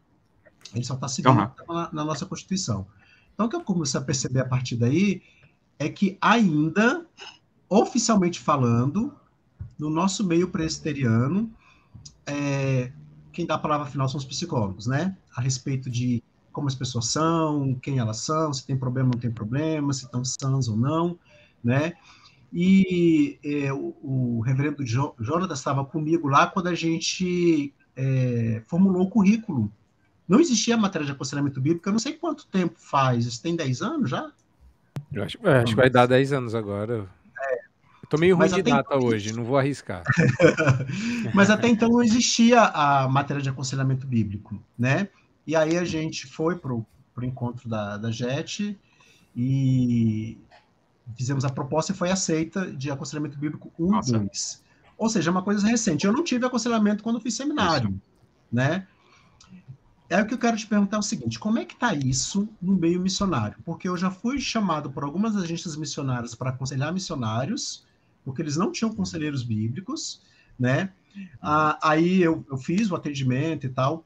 Ele 0.75 0.85
só 0.85 0.95
está 0.95 1.07
seguindo 1.07 1.39
uhum. 1.39 1.75
na, 1.75 1.93
na 1.93 2.05
nossa 2.05 2.27
Constituição. 2.27 2.87
Então, 3.33 3.47
o 3.47 3.49
que 3.49 3.55
eu 3.55 3.61
comecei 3.61 4.01
a 4.01 4.03
perceber 4.03 4.41
a 4.41 4.45
partir 4.45 4.77
daí 4.77 5.23
é 5.79 5.89
que 5.89 6.19
ainda, 6.21 7.07
oficialmente 7.69 8.41
falando, 8.41 9.15
no 9.79 9.91
nosso 9.91 10.27
meio 10.27 10.49
presbiteriano, 10.49 11.51
é, 12.27 12.93
quem 13.33 13.47
dá 13.47 13.55
a 13.55 13.59
palavra 13.59 13.87
final 13.87 14.09
são 14.09 14.19
os 14.19 14.25
psicólogos, 14.25 14.87
né? 14.87 15.17
A 15.37 15.41
respeito 15.41 15.91
de 15.91 16.23
como 16.53 16.69
as 16.69 16.75
pessoas 16.75 17.09
são, 17.09 17.75
quem 17.83 17.99
elas 17.99 18.21
são, 18.21 18.51
se 18.53 18.67
tem 18.67 18.77
problema 18.77 19.11
ou 19.11 19.15
não 19.15 19.21
tem 19.21 19.31
problema, 19.31 19.93
se 19.93 20.07
estão 20.07 20.25
sãs 20.25 20.69
ou 20.69 20.77
não, 20.77 21.19
né? 21.63 21.93
E 22.51 23.39
é, 23.45 23.71
o, 23.73 23.95
o, 24.03 24.41
reverendo 24.41 24.85
jo, 24.87 25.15
Jonas 25.19 25.59
estava 25.59 25.85
comigo 25.85 26.29
lá 26.29 26.47
quando 26.47 26.69
a 26.69 26.75
gente 26.75 27.75
é, 27.95 28.63
formulou 28.67 29.03
o 29.03 29.11
currículo. 29.11 29.71
Não 30.27 30.41
existia 30.41 30.77
matéria 30.79 31.05
de 31.05 31.13
aconselhamento 31.13 31.61
bíblico, 31.61 31.87
eu 31.87 31.93
não 31.93 31.99
sei 31.99 32.15
quanto 32.15 32.47
tempo 32.47 32.77
faz, 32.79 33.27
isso 33.27 33.43
tem 33.43 33.55
10 33.55 33.83
anos 33.83 34.11
já? 34.11 34.33
Eu 35.13 35.23
acho, 35.23 35.39
é, 35.45 35.59
acho 35.59 35.67
que 35.67 35.77
vai 35.77 35.91
dar 35.91 36.07
10 36.07 36.33
anos 36.33 36.55
agora. 36.55 37.07
Tô 38.09 38.19
meio 38.19 38.37
ruim 38.37 38.49
de 38.49 38.63
data 38.63 38.95
então... 38.95 39.07
hoje, 39.07 39.33
não 39.33 39.45
vou 39.45 39.59
arriscar. 39.59 40.03
Mas 41.35 41.51
até 41.51 41.69
então 41.69 41.89
não 41.89 42.03
existia 42.03 42.61
a 42.63 43.09
matéria 43.09 43.43
de 43.43 43.49
aconselhamento 43.49 44.07
bíblico, 44.07 44.63
né? 44.79 45.09
E 45.47 45.55
aí 45.57 45.77
a 45.77 45.85
gente 45.85 46.27
foi 46.27 46.57
para 46.57 46.73
o 46.73 46.87
encontro 47.23 47.69
da, 47.69 47.97
da 47.97 48.11
JET 48.11 48.79
e 49.35 50.39
fizemos 51.17 51.45
a 51.45 51.51
proposta 51.51 51.93
e 51.93 51.95
foi 51.95 52.11
aceita 52.11 52.71
de 52.73 52.91
aconselhamento 52.91 53.39
bíblico 53.39 53.73
1 53.79 53.99
e 53.99 54.13
2. 54.13 54.65
Ou 54.99 55.09
seja, 55.09 55.31
é 55.31 55.33
uma 55.33 55.43
coisa 55.43 55.67
recente. 55.67 56.07
Eu 56.07 56.13
não 56.13 56.25
tive 56.25 56.47
aconselhamento 56.47 57.03
quando 57.03 57.21
fiz 57.21 57.35
seminário, 57.35 57.91
isso. 57.91 58.01
né? 58.51 58.87
É 60.09 60.23
o 60.23 60.27
que 60.27 60.35
eu 60.35 60.39
quero 60.39 60.57
te 60.57 60.67
perguntar 60.67 60.97
é 60.97 61.01
o 61.01 61.03
seguinte: 61.03 61.39
como 61.39 61.59
é 61.59 61.65
que 61.65 61.75
está 61.75 61.95
isso 61.95 62.49
no 62.63 62.77
meio 62.77 63.01
missionário? 63.01 63.57
Porque 63.65 63.89
eu 63.89 63.97
já 63.97 64.11
fui 64.11 64.39
chamado 64.39 64.91
por 64.91 65.03
algumas 65.03 65.37
agências 65.37 65.77
missionárias 65.77 66.35
para 66.35 66.51
aconselhar 66.51 66.93
missionários, 66.93 67.85
porque 68.27 68.43
eles 68.43 68.57
não 68.57 68.73
tinham 68.73 68.93
conselheiros 68.93 69.45
bíblicos, 69.45 70.21
né? 70.59 70.93
Ah, 71.41 71.79
aí 71.81 72.21
eu, 72.21 72.45
eu, 72.51 72.59
fiz 72.59 72.91
o 72.91 72.97
atendimento 72.97 73.65
e 73.65 73.69
tal, 73.71 74.05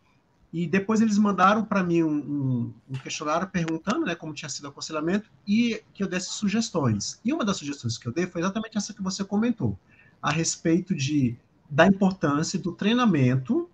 e 0.52 0.66
depois 0.66 1.00
eles 1.00 1.16
mandaram 1.16 1.64
para 1.64 1.82
mim 1.82 2.02
um, 2.02 2.12
um, 2.12 2.74
um, 2.90 2.98
questionário 2.98 3.48
perguntando, 3.48 4.04
né, 4.04 4.14
como 4.14 4.34
tinha 4.34 4.48
sido 4.48 4.66
o 4.66 4.68
aconselhamento 4.68 5.28
e 5.48 5.82
que 5.94 6.02
eu 6.02 6.06
desse 6.06 6.30
sugestões. 6.30 7.18
E 7.24 7.32
uma 7.32 7.44
das 7.44 7.56
sugestões 7.56 7.96
que 7.96 8.06
eu 8.06 8.12
dei 8.12 8.26
foi 8.26 8.42
exatamente 8.42 8.76
essa 8.76 8.92
que 8.92 9.02
você 9.02 9.24
comentou, 9.24 9.76
a 10.20 10.30
respeito 10.30 10.94
de 10.94 11.36
da 11.68 11.86
importância 11.86 12.58
do 12.58 12.72
treinamento, 12.72 13.68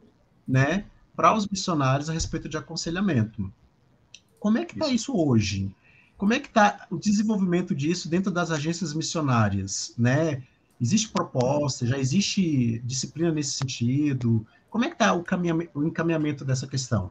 né, 0.47 0.86
para 1.14 1.34
os 1.34 1.49
missionários 1.49 2.09
a 2.09 2.12
respeito 2.12 2.49
de 2.49 2.57
aconselhamento. 2.57 3.53
Como 4.38 4.59
é 4.59 4.64
que 4.64 4.74
está 4.74 4.86
isso. 4.86 4.94
isso 4.94 5.16
hoje? 5.16 5.74
Como 6.16 6.32
é 6.32 6.40
que 6.40 6.48
está 6.48 6.86
o 6.90 6.98
desenvolvimento 6.98 7.74
disso 7.74 8.08
dentro 8.08 8.30
das 8.30 8.50
agências 8.50 8.94
missionárias, 8.94 9.94
né? 9.98 10.42
Existe 10.80 11.08
proposta, 11.08 11.86
já 11.86 11.98
existe 11.98 12.78
disciplina 12.84 13.32
nesse 13.32 13.52
sentido? 13.52 14.46
Como 14.68 14.84
é 14.84 14.88
que 14.88 14.94
está 14.94 15.14
o, 15.14 15.24
o 15.74 15.84
encaminhamento 15.84 16.44
dessa 16.44 16.66
questão? 16.66 17.10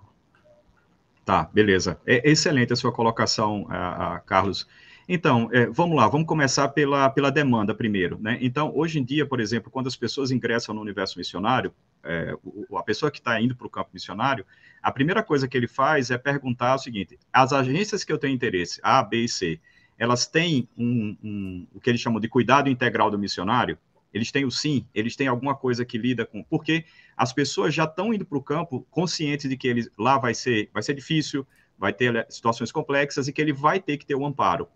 Tá, 1.24 1.50
beleza. 1.52 2.00
É 2.06 2.30
excelente 2.30 2.74
a 2.74 2.76
sua 2.76 2.92
colocação, 2.92 3.66
a, 3.70 4.16
a 4.16 4.20
Carlos. 4.20 4.68
Então, 5.08 5.50
é, 5.52 5.68
vamos 5.68 5.96
lá, 5.98 6.08
vamos 6.08 6.28
começar 6.28 6.68
pela, 6.70 7.10
pela 7.10 7.32
demanda 7.32 7.74
primeiro. 7.74 8.20
Né? 8.20 8.38
Então, 8.42 8.72
hoje 8.76 9.00
em 9.00 9.04
dia, 9.04 9.26
por 9.26 9.40
exemplo, 9.40 9.72
quando 9.72 9.88
as 9.88 9.96
pessoas 9.96 10.32
ingressam 10.32 10.74
no 10.74 10.82
universo 10.82 11.18
missionário, 11.18 11.74
é, 12.04 12.36
a 12.76 12.84
pessoa 12.84 13.12
que 13.12 13.20
está 13.20 13.40
indo 13.42 13.56
para 13.56 13.66
o 13.66 13.70
campo 13.70 13.90
missionário, 13.94 14.46
a 14.86 14.92
primeira 14.92 15.24
coisa 15.24 15.48
que 15.48 15.58
ele 15.58 15.68
faz 15.68 16.12
é 16.12 16.18
perguntar 16.18 16.76
o 16.76 16.78
seguinte: 16.78 17.18
as 17.34 17.52
agências 17.52 18.04
que 18.04 18.14
eu 18.14 18.20
tenho 18.20 18.36
interesse, 18.36 18.80
A, 18.84 19.02
B 19.02 19.24
e 19.24 19.28
C, 19.28 19.60
elas 19.98 20.28
têm 20.28 20.70
um, 20.78 21.18
um, 21.24 21.68
o 21.74 21.80
que 21.80 21.90
eles 21.90 22.00
chamam 22.00 22.20
de 22.20 22.30
cuidado 22.30 22.70
integral 22.70 23.10
do 23.10 23.18
missionário? 23.18 23.80
Eles 24.14 24.32
têm 24.32 24.46
o 24.46 24.52
sim, 24.52 24.86
eles 24.94 25.16
têm 25.16 25.28
alguma 25.28 25.56
coisa 25.56 25.84
que 25.84 25.98
lida 25.98 26.24
com. 26.24 26.44
Porque 26.44 26.86
as 27.18 27.34
pessoas 27.34 27.74
já 27.74 27.86
estão 27.86 28.14
indo 28.14 28.24
para 28.24 28.38
o 28.38 28.44
campo 28.44 28.86
conscientes 28.92 29.50
de 29.50 29.58
que 29.58 29.68
eles, 29.68 29.90
lá 29.98 30.20
vai 30.20 30.36
ser, 30.36 30.70
vai 30.72 30.84
ser 30.84 30.94
difícil, 30.94 31.48
vai 31.76 31.92
ter 31.92 32.24
situações 32.30 32.72
complexas 32.72 33.28
e 33.28 33.34
que 33.34 33.42
ele 33.42 33.54
vai 33.54 33.80
ter 33.80 33.98
que 33.98 34.06
ter 34.06 34.14
o 34.14 34.20
um 34.20 34.28
amparo. 34.28 34.68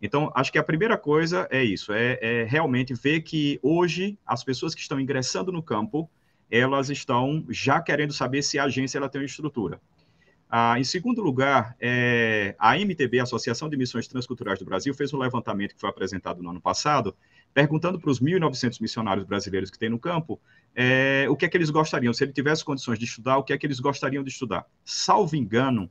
Então, 0.00 0.32
acho 0.34 0.50
que 0.50 0.58
a 0.58 0.64
primeira 0.64 0.96
coisa 0.96 1.46
é 1.50 1.62
isso, 1.62 1.92
é, 1.92 2.18
é, 2.22 2.44
realmente 2.44 2.94
ver 2.94 3.20
que 3.20 3.60
hoje 3.62 4.18
as 4.26 4.42
pessoas 4.42 4.74
que 4.74 4.80
estão 4.80 4.98
ingressando 4.98 5.52
no 5.52 5.62
campo, 5.62 6.10
elas 6.50 6.90
estão 6.90 7.44
já 7.48 7.80
querendo 7.80 8.12
saber 8.12 8.42
se 8.42 8.58
a 8.58 8.64
agência 8.64 8.98
ela 8.98 9.08
tem 9.08 9.20
uma 9.20 9.26
estrutura. 9.26 9.80
Ah, 10.52 10.78
em 10.80 10.84
segundo 10.84 11.22
lugar, 11.22 11.76
é, 11.80 12.56
a 12.58 12.76
MTB, 12.76 13.20
a 13.20 13.22
Associação 13.22 13.68
de 13.68 13.76
Missões 13.76 14.08
Transculturais 14.08 14.58
do 14.58 14.64
Brasil, 14.64 14.92
fez 14.92 15.14
um 15.14 15.18
levantamento 15.18 15.74
que 15.74 15.80
foi 15.80 15.88
apresentado 15.88 16.42
no 16.42 16.50
ano 16.50 16.60
passado, 16.60 17.14
perguntando 17.54 18.00
para 18.00 18.10
os 18.10 18.20
1.900 18.20 18.80
missionários 18.80 19.24
brasileiros 19.24 19.70
que 19.70 19.78
tem 19.78 19.88
no 19.88 19.98
campo 19.98 20.40
é, 20.74 21.26
o 21.28 21.36
que 21.36 21.44
é 21.44 21.48
que 21.48 21.56
eles 21.56 21.70
gostariam, 21.70 22.12
se 22.12 22.24
ele 22.24 22.32
tivesse 22.32 22.64
condições 22.64 22.98
de 22.98 23.04
estudar, 23.04 23.38
o 23.38 23.44
que 23.44 23.52
é 23.52 23.58
que 23.58 23.66
eles 23.66 23.78
gostariam 23.78 24.24
de 24.24 24.30
estudar. 24.30 24.66
Salvo 24.84 25.36
engano, 25.36 25.88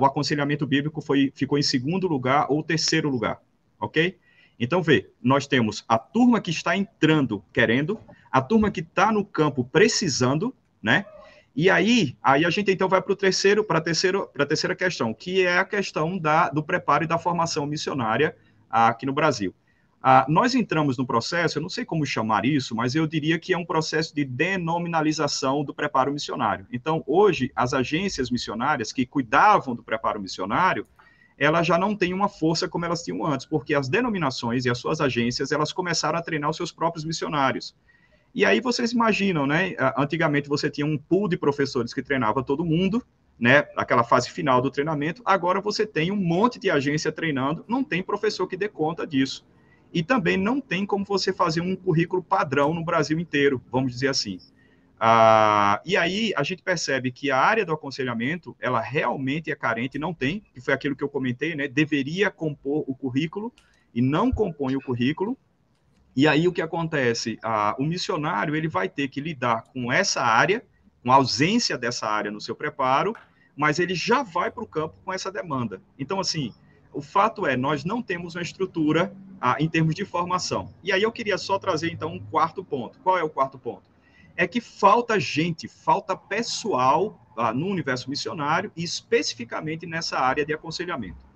o 0.00 0.04
aconselhamento 0.04 0.66
bíblico 0.66 1.00
foi, 1.00 1.32
ficou 1.34 1.58
em 1.58 1.62
segundo 1.62 2.06
lugar 2.06 2.46
ou 2.48 2.62
terceiro 2.62 3.08
lugar, 3.08 3.40
ok? 3.80 4.18
Então, 4.58 4.82
vê, 4.82 5.10
nós 5.22 5.46
temos 5.46 5.84
a 5.88 5.98
turma 5.98 6.40
que 6.40 6.50
está 6.50 6.76
entrando 6.76 7.42
querendo, 7.52 8.00
a 8.30 8.40
turma 8.40 8.70
que 8.70 8.80
está 8.80 9.12
no 9.12 9.24
campo 9.24 9.64
precisando, 9.64 10.54
né? 10.82 11.04
E 11.54 11.68
aí, 11.68 12.16
aí 12.22 12.44
a 12.44 12.50
gente 12.50 12.70
então 12.70 12.88
vai 12.88 13.02
para 13.02 13.12
o 13.12 13.16
terceiro, 13.16 13.64
para 13.64 13.78
a 13.78 13.80
terceira, 13.80 14.24
para 14.26 14.44
a 14.44 14.46
terceira 14.46 14.76
questão, 14.76 15.12
que 15.12 15.44
é 15.44 15.58
a 15.58 15.64
questão 15.64 16.16
da, 16.16 16.48
do 16.50 16.62
preparo 16.62 17.04
e 17.04 17.06
da 17.06 17.18
formação 17.18 17.66
missionária 17.66 18.36
aqui 18.70 19.04
no 19.04 19.12
Brasil. 19.12 19.52
Ah, 20.00 20.24
nós 20.28 20.54
entramos 20.54 20.96
no 20.96 21.04
processo, 21.04 21.58
eu 21.58 21.62
não 21.62 21.68
sei 21.68 21.84
como 21.84 22.06
chamar 22.06 22.44
isso, 22.44 22.76
mas 22.76 22.94
eu 22.94 23.04
diria 23.04 23.38
que 23.38 23.52
é 23.52 23.58
um 23.58 23.64
processo 23.64 24.14
de 24.14 24.24
denominalização 24.24 25.64
do 25.64 25.74
preparo 25.74 26.12
missionário. 26.12 26.64
Então, 26.72 27.02
hoje, 27.04 27.50
as 27.56 27.74
agências 27.74 28.30
missionárias 28.30 28.92
que 28.92 29.04
cuidavam 29.04 29.74
do 29.74 29.82
preparo 29.82 30.20
missionário, 30.20 30.86
elas 31.36 31.66
já 31.66 31.76
não 31.76 31.96
têm 31.96 32.14
uma 32.14 32.28
força 32.28 32.68
como 32.68 32.84
elas 32.84 33.02
tinham 33.02 33.26
antes, 33.26 33.44
porque 33.44 33.74
as 33.74 33.88
denominações 33.88 34.64
e 34.64 34.70
as 34.70 34.78
suas 34.78 35.00
agências, 35.00 35.50
elas 35.50 35.72
começaram 35.72 36.18
a 36.18 36.22
treinar 36.22 36.50
os 36.50 36.56
seus 36.56 36.70
próprios 36.70 37.04
missionários. 37.04 37.74
E 38.38 38.44
aí 38.44 38.60
vocês 38.60 38.92
imaginam, 38.92 39.48
né? 39.48 39.74
Antigamente 39.96 40.48
você 40.48 40.70
tinha 40.70 40.86
um 40.86 40.96
pool 40.96 41.28
de 41.28 41.36
professores 41.36 41.92
que 41.92 42.00
treinava 42.00 42.40
todo 42.40 42.64
mundo, 42.64 43.04
né? 43.36 43.66
Aquela 43.76 44.04
fase 44.04 44.30
final 44.30 44.62
do 44.62 44.70
treinamento. 44.70 45.20
Agora 45.24 45.60
você 45.60 45.84
tem 45.84 46.12
um 46.12 46.16
monte 46.16 46.56
de 46.56 46.70
agência 46.70 47.10
treinando, 47.10 47.64
não 47.66 47.82
tem 47.82 48.00
professor 48.00 48.46
que 48.46 48.56
dê 48.56 48.68
conta 48.68 49.04
disso. 49.04 49.44
E 49.92 50.04
também 50.04 50.36
não 50.36 50.60
tem 50.60 50.86
como 50.86 51.04
você 51.04 51.32
fazer 51.32 51.62
um 51.62 51.74
currículo 51.74 52.22
padrão 52.22 52.72
no 52.72 52.84
Brasil 52.84 53.18
inteiro, 53.18 53.60
vamos 53.72 53.90
dizer 53.90 54.06
assim. 54.06 54.38
Ah, 55.00 55.82
e 55.84 55.96
aí 55.96 56.32
a 56.36 56.44
gente 56.44 56.62
percebe 56.62 57.10
que 57.10 57.32
a 57.32 57.38
área 57.38 57.66
do 57.66 57.72
aconselhamento, 57.72 58.54
ela 58.60 58.80
realmente 58.80 59.50
é 59.50 59.56
carente, 59.56 59.98
não 59.98 60.14
tem, 60.14 60.44
que 60.54 60.60
foi 60.60 60.72
aquilo 60.72 60.94
que 60.94 61.02
eu 61.02 61.08
comentei, 61.08 61.56
né? 61.56 61.66
Deveria 61.66 62.30
compor 62.30 62.84
o 62.86 62.94
currículo 62.94 63.52
e 63.92 64.00
não 64.00 64.30
compõe 64.30 64.76
o 64.76 64.80
currículo. 64.80 65.36
E 66.18 66.26
aí 66.26 66.48
o 66.48 66.52
que 66.52 66.60
acontece? 66.60 67.38
Ah, 67.44 67.76
o 67.78 67.84
missionário 67.84 68.56
ele 68.56 68.66
vai 68.66 68.88
ter 68.88 69.06
que 69.06 69.20
lidar 69.20 69.62
com 69.72 69.92
essa 69.92 70.20
área, 70.20 70.66
com 71.00 71.12
a 71.12 71.14
ausência 71.14 71.78
dessa 71.78 72.08
área 72.08 72.28
no 72.28 72.40
seu 72.40 72.56
preparo, 72.56 73.14
mas 73.56 73.78
ele 73.78 73.94
já 73.94 74.24
vai 74.24 74.50
para 74.50 74.64
o 74.64 74.66
campo 74.66 74.96
com 75.04 75.12
essa 75.12 75.30
demanda. 75.30 75.80
Então, 75.96 76.18
assim, 76.18 76.52
o 76.92 77.00
fato 77.00 77.46
é, 77.46 77.56
nós 77.56 77.84
não 77.84 78.02
temos 78.02 78.34
uma 78.34 78.42
estrutura 78.42 79.14
ah, 79.40 79.58
em 79.60 79.68
termos 79.68 79.94
de 79.94 80.04
formação. 80.04 80.74
E 80.82 80.90
aí 80.90 81.04
eu 81.04 81.12
queria 81.12 81.38
só 81.38 81.56
trazer, 81.56 81.92
então, 81.92 82.14
um 82.14 82.18
quarto 82.18 82.64
ponto. 82.64 82.98
Qual 82.98 83.16
é 83.16 83.22
o 83.22 83.30
quarto 83.30 83.56
ponto? 83.56 83.88
É 84.36 84.44
que 84.44 84.60
falta 84.60 85.20
gente, 85.20 85.68
falta 85.68 86.16
pessoal 86.16 87.24
ah, 87.36 87.54
no 87.54 87.68
universo 87.68 88.10
missionário 88.10 88.72
e 88.76 88.82
especificamente 88.82 89.86
nessa 89.86 90.18
área 90.18 90.44
de 90.44 90.52
aconselhamento. 90.52 91.27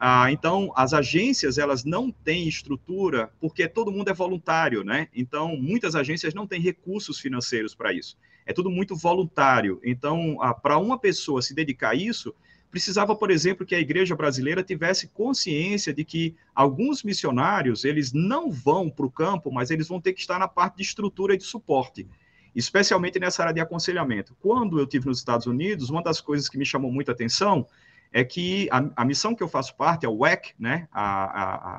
Ah, 0.00 0.30
então, 0.30 0.72
as 0.76 0.92
agências, 0.94 1.58
elas 1.58 1.84
não 1.84 2.12
têm 2.12 2.46
estrutura, 2.46 3.32
porque 3.40 3.66
todo 3.66 3.90
mundo 3.90 4.08
é 4.08 4.14
voluntário, 4.14 4.84
né? 4.84 5.08
Então, 5.12 5.56
muitas 5.56 5.96
agências 5.96 6.32
não 6.32 6.46
têm 6.46 6.60
recursos 6.60 7.18
financeiros 7.18 7.74
para 7.74 7.92
isso. 7.92 8.16
É 8.46 8.52
tudo 8.52 8.70
muito 8.70 8.94
voluntário. 8.94 9.80
Então, 9.84 10.38
ah, 10.40 10.54
para 10.54 10.78
uma 10.78 10.96
pessoa 10.96 11.42
se 11.42 11.52
dedicar 11.52 11.90
a 11.90 11.94
isso, 11.96 12.32
precisava, 12.70 13.16
por 13.16 13.28
exemplo, 13.28 13.66
que 13.66 13.74
a 13.74 13.80
igreja 13.80 14.14
brasileira 14.14 14.62
tivesse 14.62 15.08
consciência 15.08 15.92
de 15.92 16.04
que 16.04 16.36
alguns 16.54 17.02
missionários, 17.02 17.84
eles 17.84 18.12
não 18.12 18.52
vão 18.52 18.88
para 18.88 19.06
o 19.06 19.10
campo, 19.10 19.50
mas 19.50 19.68
eles 19.68 19.88
vão 19.88 20.00
ter 20.00 20.12
que 20.12 20.20
estar 20.20 20.38
na 20.38 20.46
parte 20.46 20.76
de 20.76 20.82
estrutura 20.84 21.34
e 21.34 21.38
de 21.38 21.44
suporte 21.44 22.06
especialmente 22.54 23.20
nessa 23.20 23.42
área 23.42 23.54
de 23.54 23.60
aconselhamento. 23.60 24.34
Quando 24.40 24.80
eu 24.80 24.86
tive 24.86 25.06
nos 25.06 25.18
Estados 25.18 25.46
Unidos, 25.46 25.90
uma 25.90 26.02
das 26.02 26.20
coisas 26.20 26.48
que 26.48 26.58
me 26.58 26.66
chamou 26.66 26.90
muita 26.90 27.12
atenção 27.12 27.64
é 28.12 28.24
que 28.24 28.68
a, 28.70 29.02
a, 29.02 29.04
missão 29.04 29.34
que 29.34 29.42
eu 29.42 29.48
faço 29.48 29.76
parte, 29.76 30.06
a 30.06 30.10
WEC, 30.10 30.54
né, 30.58 30.88
a, 30.90 31.24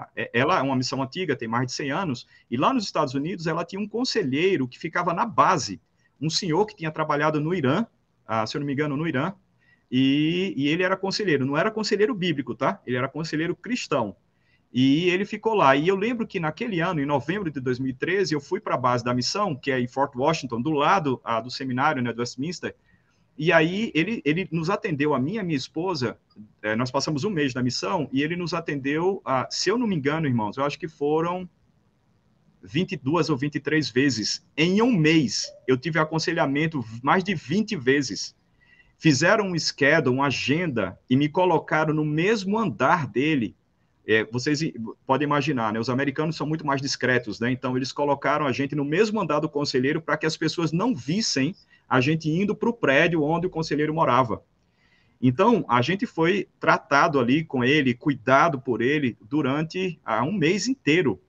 a, 0.04 0.10
é, 0.16 0.30
ela 0.34 0.60
é 0.60 0.62
uma 0.62 0.76
missão 0.76 1.02
antiga, 1.02 1.36
tem 1.36 1.48
mais 1.48 1.68
de 1.68 1.74
100 1.74 1.92
anos, 1.92 2.28
e 2.50 2.58
lá 2.58 2.74
nos 2.74 2.84
Estados 2.84 3.14
Unidos 3.14 3.48
ela 3.48 3.66
tinha 3.66 3.82
um 3.82 3.88
conselheiro 3.88 4.68
que 4.68 4.78
ficava 4.78 5.14
na 5.14 5.26
base, 5.26 5.82
um 6.22 6.30
senhor 6.30 6.66
que 6.66 6.76
tinha 6.76 6.92
trabalhado 6.92 7.40
no 7.40 7.54
Irã, 7.54 7.86
ah, 8.28 8.46
se 8.46 8.56
eu 8.56 8.60
não 8.60 8.68
me 8.68 8.74
engano, 8.74 8.96
no 8.96 9.08
Irã, 9.08 9.34
e, 9.92 10.54
e, 10.56 10.68
ele 10.68 10.84
era 10.84 10.96
conselheiro, 10.96 11.46
não 11.46 11.58
era 11.58 11.72
conselheiro 11.72 12.14
bíblico, 12.14 12.54
tá? 12.54 12.80
Ele 12.86 12.96
era 12.96 13.10
conselheiro 13.10 13.56
cristão. 13.56 14.16
E 14.72 15.10
ele 15.10 15.26
ficou 15.26 15.56
lá. 15.56 15.76
E 15.76 15.88
eu 15.88 15.96
lembro 15.96 16.28
que 16.28 16.40
naquele 16.40 16.80
ano, 16.80 17.02
em 17.02 17.06
novembro 17.08 17.50
de 17.50 17.60
2013, 17.60 18.36
eu 18.36 18.40
fui 18.40 18.60
para 18.60 18.76
a 18.76 18.78
base 18.78 19.04
da 19.04 19.16
missão, 19.16 19.56
que 19.56 19.72
é 19.72 19.80
em 19.80 19.88
Fort 19.88 20.16
Washington, 20.16 20.62
do 20.62 20.70
lado 20.70 21.20
ah, 21.24 21.42
do 21.42 21.50
seminário 21.50 22.04
né, 22.04 22.14
do 22.14 22.20
Westminster, 22.20 22.76
e 23.40 23.54
aí 23.54 23.90
ele, 23.96 24.22
ele 24.26 24.50
nos 24.52 24.70
atendeu, 24.70 25.14
a 25.14 25.20
minha 25.20 25.42
minha 25.42 25.56
esposa, 25.56 26.20
é, 26.62 26.76
nós 26.76 26.92
passamos 26.92 27.24
um 27.24 27.30
mês 27.30 27.54
na 27.54 27.64
missão, 27.64 28.10
e 28.12 28.22
ele 28.22 28.36
nos 28.36 28.54
atendeu, 28.54 29.22
a, 29.24 29.48
se 29.50 29.70
eu 29.70 29.78
não 29.78 29.88
me 29.88 29.96
engano, 29.96 30.28
irmãos, 30.28 30.58
eu 30.58 30.66
acho 30.66 30.78
que 30.78 30.90
foram 30.90 31.50
22 32.62 33.30
ou 33.30 33.38
23 33.38 33.90
vezes. 33.92 34.46
Em 34.58 34.82
um 34.82 34.92
mês, 34.92 35.50
eu 35.66 35.78
tive 35.78 35.98
aconselhamento 36.00 36.84
mais 37.02 37.24
de 37.24 37.34
20 37.34 37.78
vezes. 37.78 38.36
Fizeram 38.98 39.48
um 39.48 39.58
schedule, 39.58 40.14
uma 40.14 40.28
agenda, 40.28 41.00
e 41.10 41.16
me 41.16 41.30
colocaram 41.30 41.94
no 41.94 42.04
mesmo 42.04 42.60
andar 42.60 43.08
dele. 43.08 43.56
É, 44.06 44.26
vocês 44.26 44.60
podem 45.08 45.26
imaginar, 45.26 45.72
né? 45.72 45.80
Os 45.80 45.90
americanos 45.90 46.36
são 46.36 46.46
muito 46.46 46.68
mais 46.68 46.82
discretos, 46.82 47.40
né? 47.40 47.50
Então, 47.50 47.78
eles 47.78 47.94
colocaram 47.94 48.46
a 48.46 48.52
gente 48.52 48.76
no 48.76 48.84
mesmo 48.84 49.22
andar 49.22 49.40
do 49.40 49.48
conselheiro 49.48 50.02
para 50.02 50.18
que 50.18 50.26
as 50.26 50.36
pessoas 50.36 50.74
não 50.74 50.94
vissem 50.94 51.56
a 51.90 52.00
gente 52.00 52.30
indo 52.30 52.56
para 52.56 52.70
o 52.70 52.74
prédio 52.74 53.24
onde 53.24 53.48
o 53.48 53.50
conselheiro 53.50 53.94
morava. 53.94 54.44
Então, 55.22 55.66
a 55.68 55.82
gente 55.82 56.06
foi 56.06 56.48
tratado 56.60 57.20
ali 57.20 57.44
com 57.44 57.64
ele, 57.64 57.94
cuidado 57.94 58.62
por 58.62 58.82
ele, 58.82 59.18
durante 59.22 60.00
ah, 60.06 60.24
um 60.24 60.32
mês 60.32 60.68
inteiro, 60.68 61.22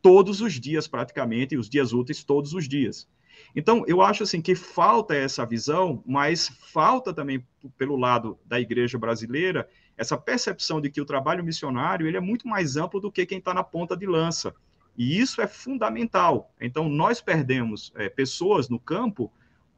todos 0.00 0.40
os 0.40 0.60
dias 0.60 0.86
praticamente, 0.86 1.56
os 1.56 1.68
dias 1.68 1.92
úteis 1.92 2.22
todos 2.22 2.54
os 2.54 2.68
dias. 2.68 3.08
Então, 3.54 3.84
eu 3.86 4.00
acho 4.00 4.22
assim 4.22 4.40
que 4.40 4.54
falta 4.54 5.14
essa 5.14 5.44
visão, 5.44 6.02
mas 6.06 6.48
falta 6.72 7.12
também 7.12 7.44
pelo 7.76 7.96
lado 7.96 8.38
da 8.44 8.60
igreja 8.60 8.98
brasileira 8.98 9.68
essa 9.96 10.16
percepção 10.16 10.80
de 10.80 10.90
que 10.90 11.00
o 11.00 11.04
trabalho 11.04 11.44
missionário 11.44 12.06
ele 12.06 12.16
é 12.16 12.20
muito 12.20 12.48
mais 12.48 12.76
amplo 12.76 13.00
do 13.00 13.12
que 13.12 13.26
quem 13.26 13.38
está 13.38 13.52
na 13.52 13.62
ponta 13.62 13.96
de 13.96 14.06
lança. 14.06 14.54
E 14.96 15.18
isso 15.18 15.40
é 15.40 15.46
fundamental. 15.46 16.52
Então, 16.60 16.88
nós 16.88 17.20
perdemos 17.20 17.92
é, 17.96 18.08
pessoas 18.08 18.68
no 18.68 18.78
campo 18.78 19.32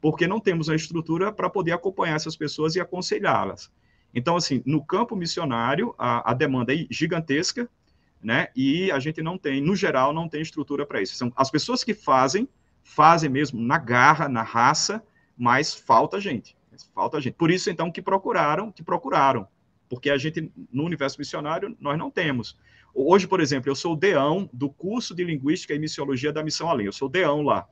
porque 0.05 0.27
não 0.27 0.39
temos 0.39 0.69
a 0.69 0.75
estrutura 0.75 1.31
para 1.31 1.49
poder 1.49 1.71
acompanhar 1.71 2.15
essas 2.15 2.35
pessoas 2.35 2.75
e 2.75 2.79
aconselhá-las. 2.79 3.71
Então, 4.13 4.35
assim, 4.35 4.61
no 4.63 4.85
campo 4.85 5.15
missionário, 5.15 5.95
a, 5.97 6.29
a, 6.29 6.33
demanda 6.35 6.75
é 6.75 6.85
gigantesca, 6.91 7.67
né? 8.21 8.49
E 8.55 8.91
a 8.91 8.99
gente 8.99 9.23
não 9.23 9.35
tem, 9.35 9.59
no 9.59 9.75
geral, 9.75 10.13
não 10.13 10.29
tem 10.29 10.43
estrutura 10.43 10.85
para 10.85 11.01
isso. 11.01 11.15
São 11.15 11.33
as 11.35 11.49
pessoas 11.49 11.83
que 11.83 11.95
fazem, 11.95 12.47
fazem 12.83 13.31
mesmo 13.31 13.59
na 13.59 13.79
garra, 13.79 14.29
na 14.29 14.43
raça, 14.43 15.03
mas 15.35 15.73
falta 15.73 16.21
gente. 16.21 16.55
Falta 16.93 17.19
gente. 17.19 17.33
Por 17.33 17.49
isso, 17.49 17.71
então, 17.71 17.91
que 17.91 17.99
procuraram, 17.99 18.71
que 18.71 18.83
procuraram. 18.83 19.47
Porque 19.89 20.11
a 20.11 20.19
gente, 20.19 20.51
no 20.71 20.83
universo 20.83 21.17
missionário, 21.17 21.75
nós 21.79 21.97
não 21.97 22.11
temos. 22.11 22.55
Hoje, 22.93 23.27
por 23.27 23.39
exemplo, 23.39 23.71
eu 23.71 23.75
sou 23.75 23.93
o 23.93 23.97
deão 23.97 24.47
do 24.53 24.69
curso 24.69 25.15
de 25.15 25.23
Linguística 25.23 25.73
e 25.73 25.79
Missiologia 25.79 26.31
da 26.31 26.43
Missão 26.43 26.69
Além. 26.69 26.85
Eu 26.85 26.93
sou 26.93 27.07
o 27.07 27.11
deão 27.11 27.41
lá. 27.41 27.67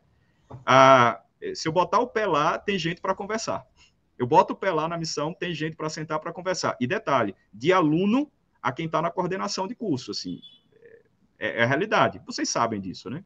Ah, 0.66 1.20
se 1.54 1.68
eu 1.68 1.72
botar 1.72 2.00
o 2.00 2.08
pé 2.08 2.26
lá, 2.26 2.58
tem 2.58 2.78
gente 2.78 3.02
para 3.02 3.16
conversar. 3.16 3.66
Eu 4.18 4.28
boto 4.28 4.54
o 4.54 4.56
pé 4.56 4.72
lá 4.72 4.88
na 4.88 4.98
missão, 4.98 5.34
tem 5.34 5.54
gente 5.54 5.76
para 5.76 5.90
sentar 5.90 6.20
para 6.20 6.32
conversar. 6.32 6.78
E 6.80 6.88
detalhe, 6.88 7.36
de 7.54 7.74
aluno 7.74 8.32
a 8.62 8.72
quem 8.72 8.86
está 8.86 9.02
na 9.02 9.12
coordenação 9.12 9.68
de 9.68 9.76
curso, 9.76 10.12
assim, 10.12 10.40
é, 11.40 11.60
é, 11.60 11.64
a 11.64 11.66
realidade. 11.66 12.22
Vocês 12.26 12.48
sabem 12.48 12.80
disso, 12.80 13.10
né? 13.10 13.24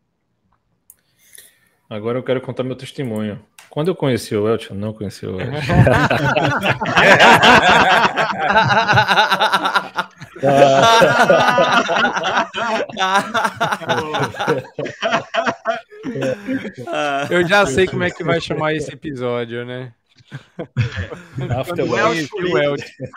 Agora 1.89 2.17
eu 2.17 2.23
quero 2.23 2.41
contar 2.41 2.63
meu 2.63 2.75
testemunho. 2.75 3.39
Quando 3.69 3.89
eu 3.89 3.95
conheci 3.95 4.35
o 4.35 4.49
Elton, 4.49 4.73
não 4.73 4.93
conheci 4.93 5.25
o 5.25 5.39
Elton. 5.39 5.51
Eu 17.29 17.47
já 17.47 17.65
sei 17.65 17.87
como 17.87 18.03
é 18.03 18.11
que 18.11 18.23
vai 18.23 18.39
chamar 18.41 18.73
esse 18.73 18.91
episódio, 18.91 19.65
né? 19.65 19.93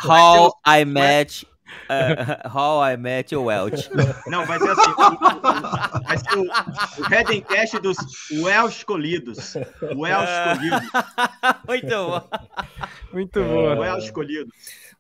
How 0.05 0.53
I 0.66 0.84
Met 0.84 1.47
uh, 1.88 2.49
How 2.49 2.80
I 2.80 2.97
Met 2.97 3.32
Your 3.32 3.45
Welch. 3.45 3.91
Não, 4.26 4.45
vai 4.45 4.59
ser 4.59 4.70
assim. 4.70 4.93
vai 6.05 6.18
ser 6.18 6.38
o, 6.38 6.43
o 6.43 7.09
Redencast 7.09 7.78
dos 7.78 7.97
Welsh 8.30 8.78
escolhidos. 8.78 9.55
Welsh 9.97 10.30
escolhidos. 10.30 10.91
Muito 11.68 11.88
bom. 11.88 12.28
Muito 13.12 13.45
bom. 13.45 13.78
Welsh 13.78 14.05
escolhidos. 14.05 14.53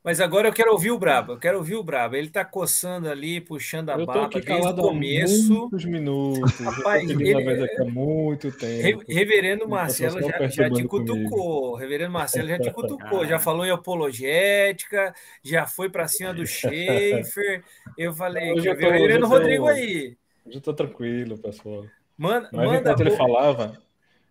Mas 0.02 0.18
agora 0.18 0.48
eu 0.48 0.52
quero 0.52 0.72
ouvir 0.72 0.90
o 0.90 0.98
Brabo, 0.98 1.32
eu 1.32 1.38
quero 1.38 1.58
ouvir 1.58 1.74
o 1.74 1.82
Brabo. 1.84 2.16
Ele 2.16 2.30
tá 2.30 2.42
coçando 2.44 3.08
ali, 3.10 3.38
puxando 3.40 3.90
a 3.90 3.92
Eu 3.94 3.98
tô 4.00 4.06
barba 4.06 4.38
aqui 4.38 4.40
desde 4.40 4.68
o 4.72 4.76
começo. 4.76 5.52
muitos 5.54 5.84
minutos. 5.84 6.58
Rapaz, 6.58 7.10
ele- 7.10 7.34
há 7.78 7.84
muito 7.84 8.48
Re- 8.48 8.56
tempo. 8.56 9.04
Reverendo 9.06 9.68
Marcelo 9.68 10.14
tá 10.16 10.22
só 10.22 10.28
já, 10.38 10.48
já 10.48 10.70
te 10.70 10.84
cutucou. 10.84 11.74
Reverendo 11.74 12.10
Marcelo 12.12 12.48
já 12.48 12.58
te 12.58 12.70
cutucou. 12.70 13.22
Já 13.24 13.28
Cara. 13.30 13.38
falou 13.44 13.66
em 13.66 13.70
apologética, 13.70 15.14
já 15.44 15.66
foi 15.66 15.90
pra 15.90 16.08
cima 16.08 16.32
do 16.32 16.46
Schaefer. 16.46 17.62
Eu 17.98 18.14
falei, 18.14 18.54
quer 18.54 18.68
eu 18.70 18.76
ver 18.76 18.86
o 18.86 18.90
Reverendo 18.92 19.26
Rodrigo 19.26 19.66
aí. 19.66 20.16
Hoje 20.46 20.56
eu 20.56 20.60
tô 20.62 20.72
tranquilo, 20.72 21.36
pessoal. 21.36 21.84
Manda, 22.16 22.48
Mas 22.52 22.66
manda 22.66 22.78
enquanto 22.80 23.00
ele 23.00 23.10
falava, 23.12 23.78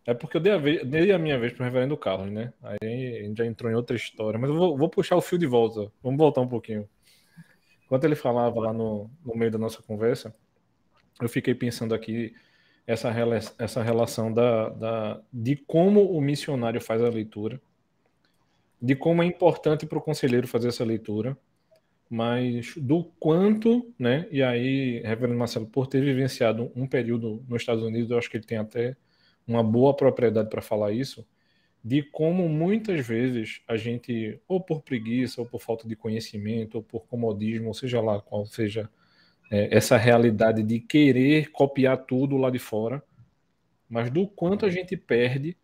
é 0.10 0.14
porque 0.16 0.38
eu 0.38 0.42
dei 0.42 0.52
a, 0.52 0.58
vez, 0.58 0.84
dei 0.88 1.12
a 1.12 1.20
minha 1.20 1.38
vez 1.38 1.54
pro 1.54 1.64
reverendo 1.64 1.96
Carlos, 1.96 2.32
né? 2.32 2.52
Aí 2.64 3.20
a 3.20 3.24
gente 3.24 3.38
já 3.38 3.46
entrou 3.46 3.72
em 3.72 3.76
outra 3.76 3.96
história. 3.96 4.40
Mas 4.40 4.50
eu 4.50 4.56
vou, 4.56 4.76
vou 4.76 4.90
puxar 4.90 5.16
o 5.16 5.22
fio 5.22 5.38
de 5.38 5.46
volta. 5.46 5.92
Vamos 6.02 6.18
voltar 6.18 6.42
um 6.42 6.48
pouquinho. 6.48 6.90
Enquanto 7.86 8.06
ele 8.06 8.16
falava 8.16 8.60
lá 8.60 8.74
no, 8.74 9.10
no 9.24 9.36
meio 9.36 9.52
da 9.52 9.60
nossa 9.60 9.84
conversa, 9.84 10.34
eu 11.22 11.30
fiquei 11.30 11.54
pensando 11.54 11.94
aqui 11.94 12.34
essa, 12.88 13.14
essa 13.60 13.84
relação 13.84 14.34
da, 14.34 14.70
da, 14.70 15.22
de 15.32 15.56
como 15.56 16.12
o 16.12 16.20
missionário 16.20 16.82
faz 16.82 17.04
a 17.04 17.10
leitura, 17.10 17.62
de 18.82 18.96
como 18.96 19.22
é 19.22 19.28
importante 19.28 19.86
para 19.86 20.00
o 20.00 20.02
conselheiro 20.02 20.48
fazer 20.48 20.70
essa 20.70 20.84
leitura, 20.84 21.38
mas 22.10 22.74
do 22.78 23.04
quanto, 23.20 23.94
né? 24.00 24.28
E 24.32 24.42
aí, 24.42 25.02
Reverendo 25.02 25.38
Marcelo, 25.38 25.68
por 25.68 25.86
ter 25.86 26.02
vivenciado 26.02 26.72
um 26.76 26.88
período 26.88 27.46
nos 27.48 27.62
Estados 27.62 27.84
Unidos, 27.84 28.10
eu 28.10 28.18
acho 28.18 28.28
que 28.28 28.38
ele 28.38 28.46
tem 28.46 28.58
até 28.58 28.98
uma 29.50 29.64
boa 29.64 29.96
propriedade 29.96 30.50
para 30.50 30.62
falar 30.62 30.92
isso, 30.92 31.28
de 31.84 32.04
como 32.04 32.48
muitas 32.48 33.06
vezes 33.06 33.62
a 33.68 33.76
gente, 33.76 34.40
ou 34.48 34.62
por 34.62 34.82
preguiça, 34.82 35.42
ou 35.42 35.48
por 35.48 35.60
falta 35.60 35.88
de 35.88 35.96
conhecimento, 35.96 36.76
ou 36.76 36.84
por 36.84 37.08
comodismo, 37.08 37.70
ou 37.70 37.74
seja 37.74 38.00
lá 38.02 38.22
qual 38.22 38.46
seja 38.46 38.90
é, 39.52 39.76
essa 39.76 39.98
realidade 39.98 40.62
de 40.62 40.80
querer 40.80 41.52
copiar 41.52 41.98
tudo 41.98 42.38
lá 42.38 42.50
de 42.50 42.60
fora, 42.60 43.04
mas 43.90 44.12
do 44.12 44.28
quanto 44.28 44.66
a 44.66 44.70
gente 44.70 44.96
perde 44.96 45.58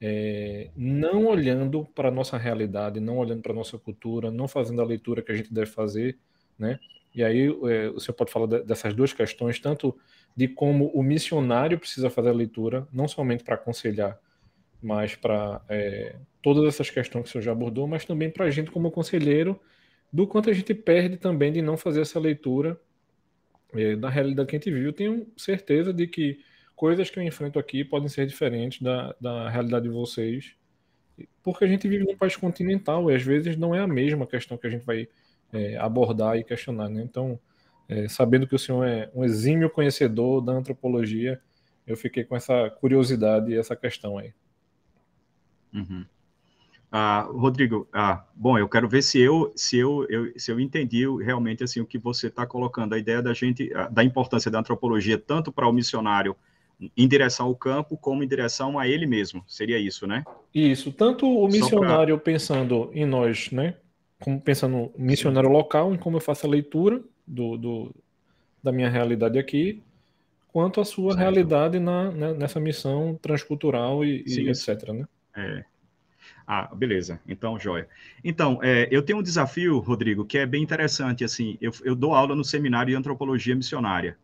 é, 0.00 0.68
não 0.76 1.26
olhando 1.26 1.86
para 1.94 2.08
a 2.08 2.10
nossa 2.12 2.36
realidade, 2.36 3.00
não 3.00 3.18
olhando 3.18 3.40
para 3.40 3.52
a 3.52 3.54
nossa 3.54 3.78
cultura, 3.78 4.30
não 4.30 4.48
fazendo 4.48 4.82
a 4.82 4.84
leitura 4.84 5.22
que 5.22 5.32
a 5.32 5.36
gente 5.36 5.52
deve 5.54 5.70
fazer, 5.70 6.18
né? 6.58 6.78
E 7.14 7.22
aí 7.22 7.46
é, 7.46 7.88
o 7.90 8.00
senhor 8.00 8.14
pode 8.16 8.32
falar 8.32 8.46
de- 8.46 8.64
dessas 8.64 8.94
duas 8.94 9.12
questões, 9.12 9.60
tanto 9.60 9.96
de 10.36 10.48
como 10.48 10.86
o 10.88 11.02
missionário 11.02 11.78
precisa 11.78 12.10
fazer 12.10 12.30
a 12.30 12.32
leitura, 12.32 12.86
não 12.92 13.06
somente 13.06 13.44
para 13.44 13.54
aconselhar, 13.54 14.18
mas 14.82 15.14
para 15.14 15.60
é, 15.68 16.16
todas 16.42 16.64
essas 16.64 16.90
questões 16.90 17.24
que 17.24 17.28
o 17.28 17.32
senhor 17.32 17.42
já 17.42 17.52
abordou, 17.52 17.86
mas 17.86 18.04
também 18.04 18.30
para 18.30 18.46
a 18.46 18.50
gente 18.50 18.70
como 18.70 18.90
conselheiro, 18.90 19.60
do 20.12 20.26
quanto 20.26 20.50
a 20.50 20.52
gente 20.52 20.74
perde 20.74 21.16
também 21.16 21.52
de 21.52 21.62
não 21.62 21.76
fazer 21.76 22.02
essa 22.02 22.18
leitura 22.18 22.78
é, 23.72 23.96
da 23.96 24.10
realidade 24.10 24.48
que 24.48 24.56
a 24.56 24.58
gente 24.58 24.70
vive. 24.70 24.86
Eu 24.86 24.92
tenho 24.92 25.26
certeza 25.36 25.92
de 25.92 26.06
que 26.06 26.40
coisas 26.74 27.08
que 27.08 27.18
eu 27.18 27.22
enfrento 27.22 27.58
aqui 27.58 27.84
podem 27.84 28.08
ser 28.08 28.26
diferentes 28.26 28.82
da, 28.82 29.14
da 29.20 29.48
realidade 29.48 29.84
de 29.84 29.94
vocês, 29.94 30.54
porque 31.42 31.64
a 31.64 31.68
gente 31.68 31.86
vive 31.88 32.04
num 32.04 32.16
país 32.16 32.36
continental 32.36 33.10
e 33.10 33.14
às 33.14 33.22
vezes 33.22 33.56
não 33.56 33.74
é 33.74 33.80
a 33.80 33.86
mesma 33.86 34.26
questão 34.26 34.58
que 34.58 34.66
a 34.66 34.70
gente 34.70 34.84
vai 34.84 35.08
é, 35.52 35.76
abordar 35.76 36.36
e 36.36 36.44
questionar. 36.44 36.88
Né? 36.88 37.02
Então, 37.02 37.38
é, 37.92 38.08
sabendo 38.08 38.46
que 38.46 38.54
o 38.54 38.58
senhor 38.58 38.84
é 38.86 39.10
um 39.14 39.24
exímio 39.24 39.68
conhecedor 39.68 40.40
da 40.40 40.52
antropologia, 40.52 41.40
eu 41.86 41.96
fiquei 41.96 42.24
com 42.24 42.34
essa 42.36 42.70
curiosidade 42.70 43.52
e 43.52 43.58
essa 43.58 43.76
questão 43.76 44.18
aí. 44.18 44.32
Uhum. 45.74 46.04
Ah, 46.90 47.26
Rodrigo, 47.30 47.88
ah, 47.92 48.22
bom, 48.34 48.58
eu 48.58 48.68
quero 48.68 48.86
ver 48.88 49.02
se 49.02 49.18
eu, 49.18 49.50
se 49.56 49.78
eu, 49.78 50.06
eu- 50.10 50.32
se 50.38 50.50
eu 50.52 50.60
entendi 50.60 51.06
realmente 51.22 51.64
assim 51.64 51.80
o 51.80 51.86
que 51.86 51.98
você 51.98 52.26
está 52.26 52.46
colocando, 52.46 52.94
a 52.94 52.98
ideia 52.98 53.22
da 53.22 53.32
gente, 53.32 53.72
ah, 53.74 53.88
da 53.88 54.04
importância 54.04 54.50
da 54.50 54.58
antropologia 54.58 55.18
tanto 55.18 55.50
para 55.50 55.66
o 55.66 55.72
missionário 55.72 56.36
em 56.96 57.08
direção 57.08 57.46
ao 57.46 57.56
campo 57.56 57.96
como 57.96 58.22
em 58.22 58.28
direção 58.28 58.78
a 58.78 58.86
ele 58.86 59.06
mesmo. 59.06 59.42
Seria 59.46 59.78
isso, 59.78 60.06
né? 60.06 60.24
Isso, 60.54 60.92
tanto 60.92 61.26
o 61.26 61.46
missionário 61.48 62.18
pensando 62.18 62.90
em 62.92 63.06
nós, 63.06 63.50
né? 63.50 63.76
Como 64.20 64.40
pensando 64.40 64.76
no 64.76 64.92
missionário 64.98 65.48
local, 65.48 65.94
em 65.94 65.98
como 65.98 66.18
eu 66.18 66.20
faço 66.20 66.46
a 66.46 66.50
leitura 66.50 67.02
do, 67.26 67.56
do- 67.56 67.94
da 68.62 68.72
minha 68.72 68.88
realidade 68.88 69.38
aqui, 69.38 69.82
quanto 70.52 70.80
a 70.80 70.84
sua 70.84 71.12
Certo. 71.12 71.20
realidade 71.20 71.78
na, 71.80 72.10
né, 72.10 72.32
nessa 72.34 72.60
missão 72.60 73.18
transcultural 73.20 74.04
e, 74.04 74.24
e 74.26 74.48
etc. 74.48 74.90
Né? 74.92 75.06
É. 75.36 75.64
Ah, 76.46 76.68
beleza. 76.74 77.20
Então, 77.26 77.58
joia. 77.58 77.88
Então, 78.22 78.58
é, 78.62 78.88
eu 78.90 79.02
tenho 79.02 79.18
um 79.18 79.22
desafio, 79.22 79.78
Rodrigo, 79.78 80.24
que 80.24 80.38
é 80.38 80.46
bem 80.46 80.62
interessante. 80.62 81.24
Assim, 81.24 81.56
eu, 81.60 81.72
eu 81.84 81.94
dou 81.94 82.14
aula 82.14 82.34
no 82.34 82.44
seminário 82.44 82.90
de 82.90 82.96
antropologia 82.96 83.54
missionária. 83.56 84.16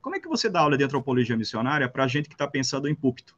Como 0.00 0.16
é 0.16 0.20
que 0.20 0.28
você 0.28 0.48
dá 0.48 0.60
aula 0.60 0.76
de 0.76 0.84
antropologia 0.84 1.36
missionária 1.36 1.88
para 1.88 2.06
gente 2.08 2.28
que 2.28 2.34
está 2.34 2.46
pensando 2.46 2.88
em 2.88 2.94
púlpito? 2.94 3.36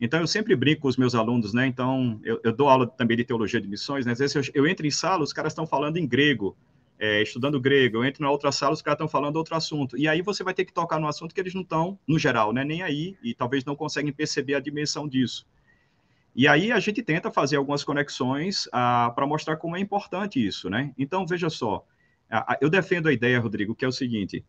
Então, 0.00 0.20
eu 0.20 0.26
sempre 0.26 0.56
brinco 0.56 0.82
com 0.82 0.88
os 0.88 0.96
meus 0.96 1.14
alunos, 1.14 1.52
né? 1.52 1.66
Então, 1.66 2.18
eu, 2.24 2.40
eu 2.42 2.52
dou 2.52 2.68
aula 2.68 2.86
também 2.86 3.16
de 3.16 3.24
teologia 3.24 3.60
de 3.60 3.68
missões, 3.68 4.06
né? 4.06 4.12
Às 4.12 4.18
vezes 4.18 4.34
eu, 4.34 4.42
eu 4.62 4.66
entro 4.66 4.86
em 4.86 4.90
sala, 4.90 5.22
os 5.22 5.32
caras 5.32 5.52
estão 5.52 5.66
falando 5.66 5.98
em 5.98 6.06
grego, 6.06 6.56
é, 7.00 7.22
estudando 7.22 7.58
grego. 7.60 7.96
Eu 7.96 8.04
entro 8.04 8.22
na 8.22 8.30
outra 8.30 8.52
sala, 8.52 8.74
os 8.74 8.82
caras 8.82 8.96
estão 8.96 9.08
falando 9.08 9.36
outro 9.36 9.56
assunto. 9.56 9.96
E 9.96 10.06
aí 10.06 10.20
você 10.20 10.44
vai 10.44 10.54
ter 10.54 10.66
que 10.66 10.72
tocar 10.72 11.00
no 11.00 11.08
assunto 11.08 11.34
que 11.34 11.40
eles 11.40 11.54
não 11.54 11.62
estão, 11.62 11.98
no 12.06 12.18
geral, 12.18 12.52
né? 12.52 12.62
Nem 12.62 12.82
aí, 12.82 13.16
e 13.22 13.34
talvez 13.34 13.64
não 13.64 13.74
conseguem 13.74 14.12
perceber 14.12 14.54
a 14.54 14.60
dimensão 14.60 15.08
disso. 15.08 15.46
E 16.36 16.46
aí 16.46 16.70
a 16.70 16.78
gente 16.78 17.02
tenta 17.02 17.30
fazer 17.30 17.56
algumas 17.56 17.82
conexões 17.82 18.68
ah, 18.72 19.10
para 19.14 19.26
mostrar 19.26 19.56
como 19.56 19.76
é 19.76 19.80
importante 19.80 20.44
isso, 20.44 20.70
né? 20.70 20.92
Então, 20.96 21.26
veja 21.26 21.50
só, 21.50 21.84
eu 22.60 22.70
defendo 22.70 23.08
a 23.08 23.12
ideia, 23.12 23.40
Rodrigo, 23.40 23.74
que 23.74 23.84
é 23.84 23.88
o 23.88 23.92
seguinte, 23.92 24.44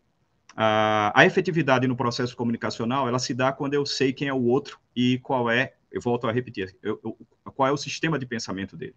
a 0.56 1.24
efetividade 1.24 1.86
no 1.86 1.96
processo 1.96 2.36
comunicacional, 2.36 3.08
ela 3.08 3.18
se 3.18 3.34
dá 3.34 3.52
quando 3.52 3.74
eu 3.74 3.84
sei 3.86 4.12
quem 4.12 4.28
é 4.28 4.34
o 4.34 4.44
outro 4.44 4.78
e 4.94 5.18
qual 5.18 5.50
é, 5.50 5.74
eu 5.90 6.00
volto 6.00 6.26
a 6.26 6.32
repetir, 6.32 6.76
eu- 6.82 7.00
eu- 7.02 7.18
qual 7.54 7.68
é 7.68 7.72
o 7.72 7.76
sistema 7.76 8.18
de 8.18 8.26
pensamento 8.26 8.76
dele. 8.76 8.94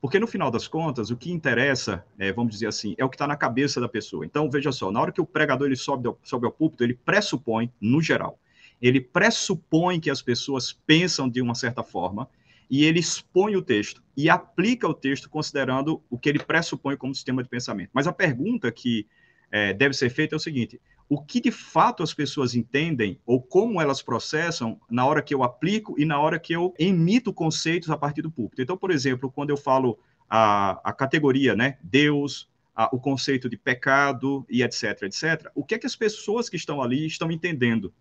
Porque 0.00 0.18
no 0.18 0.26
final 0.26 0.50
das 0.50 0.68
contas, 0.68 1.10
o 1.10 1.16
que 1.16 1.32
interessa, 1.32 2.04
é, 2.18 2.32
vamos 2.32 2.52
dizer 2.52 2.66
assim, 2.66 2.94
é 2.98 3.04
o 3.04 3.08
que 3.08 3.16
está 3.16 3.26
na 3.26 3.36
cabeça 3.36 3.80
da 3.80 3.88
pessoa. 3.88 4.26
Então, 4.26 4.50
veja 4.50 4.70
só, 4.70 4.90
na 4.90 5.00
hora 5.00 5.12
que 5.12 5.20
o 5.20 5.26
pregador 5.26 5.66
ele 5.66 5.76
sobe, 5.76 6.10
sobe 6.22 6.46
ao 6.46 6.52
púlpito, 6.52 6.84
ele 6.84 6.94
pressupõe, 6.94 7.72
no 7.80 8.02
geral, 8.02 8.38
ele 8.82 9.00
pressupõe 9.00 9.98
que 9.98 10.10
as 10.10 10.20
pessoas 10.20 10.72
pensam 10.72 11.28
de 11.28 11.40
uma 11.40 11.54
certa 11.54 11.82
forma 11.82 12.28
e 12.70 12.84
ele 12.84 13.00
expõe 13.00 13.56
o 13.56 13.62
texto 13.62 14.02
e 14.16 14.28
aplica 14.28 14.88
o 14.88 14.94
texto 14.94 15.28
considerando 15.30 16.02
o 16.10 16.18
que 16.18 16.28
ele 16.28 16.38
pressupõe 16.38 16.96
como 16.96 17.14
sistema 17.14 17.42
de 17.42 17.48
pensamento. 17.48 17.90
Mas 17.92 18.06
a 18.06 18.12
pergunta 18.12 18.70
que 18.70 19.06
é, 19.54 19.72
deve 19.72 19.94
ser 19.94 20.10
feita 20.10 20.34
é 20.34 20.36
o 20.36 20.40
seguinte: 20.40 20.80
o 21.08 21.22
que 21.22 21.40
de 21.40 21.52
fato 21.52 22.02
as 22.02 22.12
pessoas 22.12 22.56
entendem 22.56 23.20
ou 23.24 23.40
como 23.40 23.80
elas 23.80 24.02
processam 24.02 24.80
na 24.90 25.06
hora 25.06 25.22
que 25.22 25.32
eu 25.32 25.44
aplico 25.44 25.94
e 25.96 26.04
na 26.04 26.18
hora 26.18 26.40
que 26.40 26.52
eu 26.52 26.74
emito 26.76 27.32
conceitos 27.32 27.88
a 27.88 27.96
partir 27.96 28.20
do 28.20 28.32
púlpito? 28.32 28.60
Então, 28.60 28.76
por 28.76 28.90
exemplo, 28.90 29.30
quando 29.30 29.50
eu 29.50 29.56
falo 29.56 29.96
a, 30.28 30.80
a 30.82 30.92
categoria, 30.92 31.54
né, 31.54 31.78
Deus, 31.84 32.48
a- 32.74 32.88
o 32.92 32.98
conceito 32.98 33.48
de 33.48 33.56
pecado 33.56 34.44
e 34.50 34.60
etc, 34.64 35.02
etc, 35.04 35.48
o 35.54 35.64
que 35.64 35.76
é 35.76 35.78
que 35.78 35.86
as 35.86 35.94
pessoas 35.94 36.48
que 36.48 36.56
estão 36.56 36.82
ali 36.82 37.06
estão 37.06 37.30
entendendo? 37.30 37.94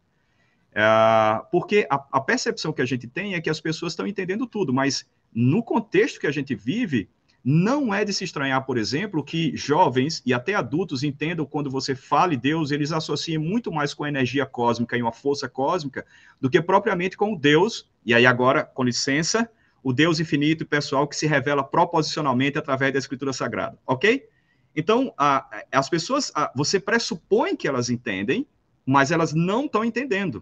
Ah, 0.75 1.47
porque 1.51 1.85
a, 1.87 2.03
a 2.13 2.19
percepção 2.19 2.73
que 2.73 2.81
a 2.81 2.85
gente 2.85 3.05
tem 3.07 3.35
é 3.35 3.41
que 3.41 3.49
as 3.51 3.61
pessoas 3.61 3.93
estão 3.93 4.07
entendendo 4.07 4.47
tudo, 4.47 4.73
mas 4.73 5.07
no 5.31 5.61
contexto 5.61 6.19
que 6.19 6.25
a 6.25 6.31
gente 6.31 6.55
vive, 6.55 7.07
não 7.43 7.93
é 7.93 8.05
de 8.05 8.13
se 8.13 8.23
estranhar, 8.23 8.65
por 8.65 8.77
exemplo, 8.77 9.23
que 9.23 9.55
jovens 9.57 10.23
e 10.25 10.33
até 10.33 10.53
adultos 10.53 11.03
entendam 11.03 11.45
quando 11.45 11.69
você 11.69 11.93
fala 11.93 12.33
em 12.33 12.39
Deus, 12.39 12.71
eles 12.71 12.91
associem 12.93 13.37
muito 13.37 13.69
mais 13.69 13.93
com 13.93 14.05
a 14.05 14.07
energia 14.09 14.45
cósmica 14.45 14.95
e 14.97 15.01
uma 15.01 15.11
força 15.11 15.49
cósmica 15.49 16.05
do 16.39 16.49
que 16.49 16.61
propriamente 16.61 17.17
com 17.17 17.33
o 17.33 17.37
Deus, 17.37 17.89
e 18.05 18.13
aí 18.13 18.25
agora, 18.25 18.63
com 18.63 18.83
licença, 18.83 19.49
o 19.83 19.91
Deus 19.91 20.21
infinito 20.21 20.63
e 20.63 20.65
pessoal 20.65 21.05
que 21.05 21.17
se 21.17 21.27
revela 21.27 21.63
proposicionalmente 21.63 22.57
através 22.57 22.93
da 22.93 22.99
Escritura 22.99 23.33
Sagrada, 23.33 23.77
ok? 23.85 24.25
Então, 24.73 25.13
a- 25.17 25.63
as 25.71 25.89
pessoas, 25.89 26.31
a- 26.33 26.51
você 26.55 26.79
pressupõe 26.79 27.57
que 27.57 27.67
elas 27.67 27.89
entendem, 27.89 28.47
mas 28.85 29.11
elas 29.11 29.33
não 29.33 29.65
estão 29.65 29.83
entendendo. 29.83 30.41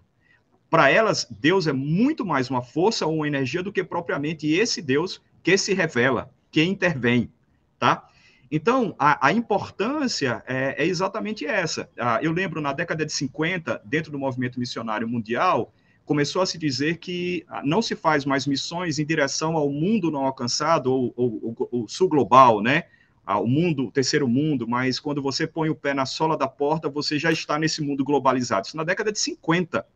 Para 0.70 0.88
elas, 0.88 1.26
Deus 1.28 1.66
é 1.66 1.72
muito 1.72 2.24
mais 2.24 2.48
uma 2.48 2.62
força 2.62 3.04
ou 3.06 3.16
uma 3.16 3.26
energia 3.26 3.62
do 3.62 3.72
que 3.72 3.82
propriamente 3.82 4.46
esse 4.48 4.80
Deus 4.80 5.20
que 5.42 5.58
se 5.58 5.74
revela, 5.74 6.32
que 6.52 6.62
intervém, 6.62 7.32
tá? 7.78 8.06
Então, 8.50 8.94
a, 8.98 9.28
a 9.28 9.32
importância 9.32 10.44
é, 10.46 10.84
é 10.84 10.86
exatamente 10.86 11.46
essa. 11.46 11.88
Ah, 11.98 12.20
eu 12.22 12.30
lembro, 12.30 12.60
na 12.60 12.74
década 12.74 13.04
de 13.06 13.12
50, 13.12 13.80
dentro 13.82 14.12
do 14.12 14.18
movimento 14.18 14.60
missionário 14.60 15.08
mundial, 15.08 15.72
começou 16.04 16.42
a 16.42 16.46
se 16.46 16.58
dizer 16.58 16.98
que 16.98 17.46
ah, 17.48 17.62
não 17.64 17.80
se 17.80 17.96
faz 17.96 18.26
mais 18.26 18.46
missões 18.46 18.98
em 18.98 19.06
direção 19.06 19.56
ao 19.56 19.70
mundo 19.70 20.10
não 20.10 20.26
alcançado, 20.26 20.92
ou, 20.92 21.14
ou 21.16 21.88
sul 21.88 22.10
global, 22.10 22.60
né? 22.60 22.84
o 23.26 23.46
mundo, 23.46 23.86
o 23.86 23.90
terceiro 23.90 24.28
mundo, 24.28 24.68
mas 24.68 25.00
quando 25.00 25.22
você 25.22 25.46
põe 25.46 25.70
o 25.70 25.74
pé 25.74 25.94
na 25.94 26.04
sola 26.04 26.36
da 26.36 26.48
porta, 26.48 26.88
você 26.88 27.18
já 27.18 27.32
está 27.32 27.58
nesse 27.58 27.80
mundo 27.80 28.04
globalizado. 28.04 28.66
Isso 28.66 28.76
na 28.76 28.84
década 28.84 29.12
de 29.12 29.18
50. 29.18 29.86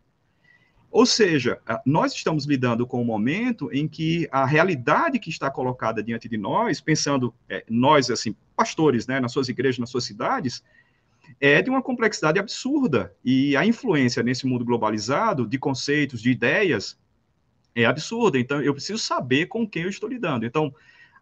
Ou 0.91 1.05
seja, 1.05 1.59
nós 1.85 2.15
estamos 2.15 2.47
lidando 2.47 2.87
com 2.87 3.03
um 3.03 3.05
momento 3.05 3.71
em 3.73 3.87
que 3.87 4.29
a 4.31 4.47
realidade 4.47 5.19
que 5.19 5.29
está 5.29 5.51
colocada 5.51 6.03
diante 6.03 6.29
de 6.29 6.39
nós, 6.39 6.81
pensando 6.81 7.35
é, 7.49 7.65
nós, 7.69 8.11
assim, 8.11 8.35
pastores, 8.55 9.07
né, 9.07 9.21
nas 9.21 9.33
suas 9.33 9.49
igrejas, 9.49 9.79
nas 9.79 9.91
suas 9.91 10.05
cidades, 10.05 10.65
é 11.41 11.61
de 11.61 11.69
uma 11.69 11.83
complexidade 11.83 12.39
absurda. 12.39 13.15
E 13.25 13.57
a 13.57 13.67
influência 13.67 14.23
nesse 14.23 14.47
mundo 14.47 14.65
globalizado 14.65 15.47
de 15.47 15.59
conceitos, 15.59 16.23
de 16.23 16.31
ideias, 16.31 16.99
é 17.75 17.85
absurda. 17.85 18.39
Então, 18.39 18.63
eu 18.63 18.73
preciso 18.73 18.99
saber 18.99 19.47
com 19.47 19.69
quem 19.69 19.83
eu 19.83 19.91
estou 19.91 20.09
lidando. 20.09 20.47
Então, 20.47 20.75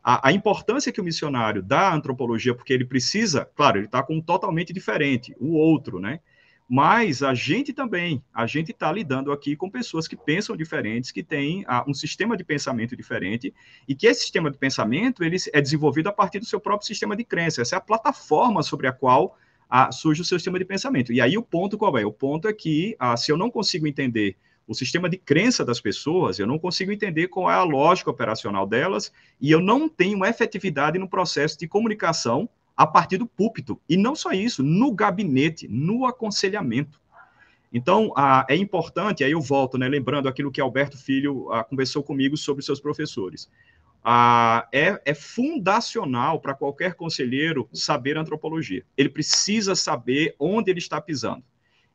a, 0.02 0.28
a 0.28 0.32
importância 0.32 0.92
que 0.92 1.00
o 1.00 1.04
missionário 1.04 1.62
dá 1.62 1.88
à 1.88 1.94
antropologia, 1.94 2.54
porque 2.54 2.72
ele 2.72 2.84
precisa, 2.84 3.48
claro, 3.56 3.78
ele 3.78 3.86
está 3.86 4.02
com 4.02 4.16
um 4.16 4.20
totalmente 4.20 4.72
diferente, 4.72 5.34
o 5.40 5.54
outro, 5.54 5.98
né? 5.98 6.20
Mas 6.68 7.22
a 7.22 7.34
gente 7.34 7.74
também, 7.74 8.22
a 8.32 8.46
gente 8.46 8.70
está 8.70 8.90
lidando 8.90 9.30
aqui 9.30 9.54
com 9.54 9.68
pessoas 9.68 10.08
que 10.08 10.16
pensam 10.16 10.56
diferentes, 10.56 11.12
que 11.12 11.22
têm 11.22 11.62
uh, 11.64 11.84
um 11.86 11.92
sistema 11.92 12.36
de 12.36 12.42
pensamento 12.42 12.96
diferente, 12.96 13.52
e 13.86 13.94
que 13.94 14.06
esse 14.06 14.22
sistema 14.22 14.50
de 14.50 14.56
pensamento 14.56 15.22
ele 15.22 15.36
é 15.52 15.60
desenvolvido 15.60 16.08
a 16.08 16.12
partir 16.12 16.38
do 16.38 16.46
seu 16.46 16.58
próprio 16.58 16.86
sistema 16.86 17.14
de 17.14 17.22
crença. 17.22 17.60
Essa 17.60 17.76
é 17.76 17.78
a 17.78 17.82
plataforma 17.82 18.62
sobre 18.62 18.86
a 18.86 18.92
qual 18.92 19.36
uh, 19.70 19.92
surge 19.92 20.22
o 20.22 20.24
seu 20.24 20.38
sistema 20.38 20.58
de 20.58 20.64
pensamento. 20.64 21.12
E 21.12 21.20
aí 21.20 21.36
o 21.36 21.42
ponto 21.42 21.76
qual 21.76 21.98
é? 21.98 22.06
O 22.06 22.12
ponto 22.12 22.48
é 22.48 22.52
que, 22.52 22.96
uh, 23.00 23.16
se 23.16 23.30
eu 23.30 23.36
não 23.36 23.50
consigo 23.50 23.86
entender 23.86 24.34
o 24.66 24.74
sistema 24.74 25.10
de 25.10 25.18
crença 25.18 25.66
das 25.66 25.78
pessoas, 25.78 26.38
eu 26.38 26.46
não 26.46 26.58
consigo 26.58 26.90
entender 26.90 27.28
qual 27.28 27.50
é 27.50 27.54
a 27.54 27.62
lógica 27.62 28.10
operacional 28.10 28.66
delas, 28.66 29.12
e 29.38 29.50
eu 29.50 29.60
não 29.60 29.86
tenho 29.86 30.24
efetividade 30.24 30.98
no 30.98 31.06
processo 31.06 31.58
de 31.58 31.68
comunicação 31.68 32.48
a 32.76 32.86
partir 32.86 33.18
do 33.18 33.26
púlpito. 33.26 33.80
E 33.88 33.96
não 33.96 34.14
só 34.14 34.32
isso, 34.32 34.62
no 34.62 34.92
gabinete, 34.92 35.68
no 35.68 36.06
aconselhamento. 36.06 37.00
Então, 37.72 38.12
ah, 38.16 38.46
é 38.48 38.56
importante, 38.56 39.24
aí 39.24 39.32
eu 39.32 39.40
volto, 39.40 39.76
né, 39.76 39.88
lembrando 39.88 40.28
aquilo 40.28 40.50
que 40.50 40.60
Alberto 40.60 40.96
Filho 40.96 41.50
ah, 41.52 41.64
conversou 41.64 42.02
comigo 42.02 42.36
sobre 42.36 42.62
seus 42.62 42.80
professores. 42.80 43.50
Ah, 44.02 44.68
é, 44.72 45.00
é 45.04 45.14
fundacional 45.14 46.40
para 46.40 46.54
qualquer 46.54 46.94
conselheiro 46.94 47.68
saber 47.72 48.16
antropologia. 48.16 48.84
Ele 48.96 49.08
precisa 49.08 49.74
saber 49.74 50.34
onde 50.38 50.70
ele 50.70 50.78
está 50.78 51.00
pisando 51.00 51.42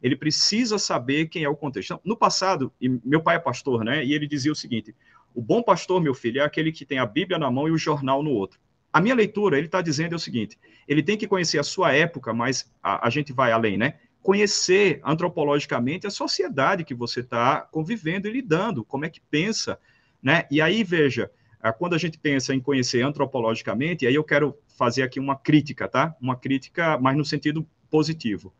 ele 0.02 0.16
precisa 0.16 0.78
saber 0.78 1.28
quem 1.28 1.44
é 1.44 1.50
o 1.50 1.56
contexto. 1.56 1.92
Então, 1.92 2.02
no 2.04 2.16
passado, 2.16 2.72
meu 2.80 3.22
pai 3.22 3.36
é 3.36 3.40
pastor, 3.40 3.84
né? 3.84 4.04
E 4.04 4.14
ele 4.14 4.28
dizia 4.28 4.52
o 4.52 4.56
seguinte: 4.56 4.96
o 5.36 5.42
bom 5.42 5.62
pastor, 5.62 6.02
meu 6.02 6.14
filho, 6.14 6.42
é 6.42 6.44
aquele 6.44 6.72
que 6.72 6.86
tem 6.86 7.00
a 7.00 7.06
Bíblia 7.06 7.38
na 7.38 7.52
mão 7.52 7.68
e 7.68 7.72
o 7.72 7.78
jornal 7.78 8.24
no 8.24 8.32
outro. 8.32 8.60
A 8.92 9.00
minha 9.00 9.16
leitura, 9.16 9.58
ele 9.58 9.68
está 9.68 9.82
dizendo 9.82 10.14
é 10.14 10.16
o 10.16 10.20
seguinte: 10.20 10.58
ele 10.88 11.04
tem 11.04 11.18
que 11.18 11.28
conhecer 11.28 11.60
a 11.60 11.64
sua 11.64 11.94
época, 11.94 12.34
mas 12.34 12.72
a, 12.82 13.08
a 13.08 13.10
gente 13.10 13.32
vai 13.32 13.52
além, 13.52 13.78
né? 13.78 13.96
Conhecer 14.22 15.00
antropologicamente 15.04 16.06
a 16.06 16.10
sociedade 16.10 16.84
que 16.84 16.94
você 16.94 17.22
está 17.22 17.62
convivendo 17.62 18.28
e 18.28 18.32
lidando, 18.32 18.84
como 18.84 19.06
é 19.06 19.10
que 19.10 19.22
pensa, 19.22 19.80
né? 20.22 20.46
E 20.52 20.62
aí, 20.62 20.84
veja, 20.84 21.32
quando 21.78 21.94
a 21.94 21.98
gente 21.98 22.18
pensa 22.18 22.54
em 22.54 22.60
conhecer 22.60 23.02
antropologicamente, 23.02 24.08
aí 24.08 24.16
eu 24.16 24.24
quero 24.24 24.58
fazer 24.78 25.04
aqui 25.04 25.20
uma 25.20 25.36
crítica, 25.36 25.88
tá? 25.88 26.16
Uma 26.20 26.36
crítica, 26.36 26.98
mas 26.98 27.16
no 27.16 27.26
sentido 27.26 27.68
positivo. 27.90 28.54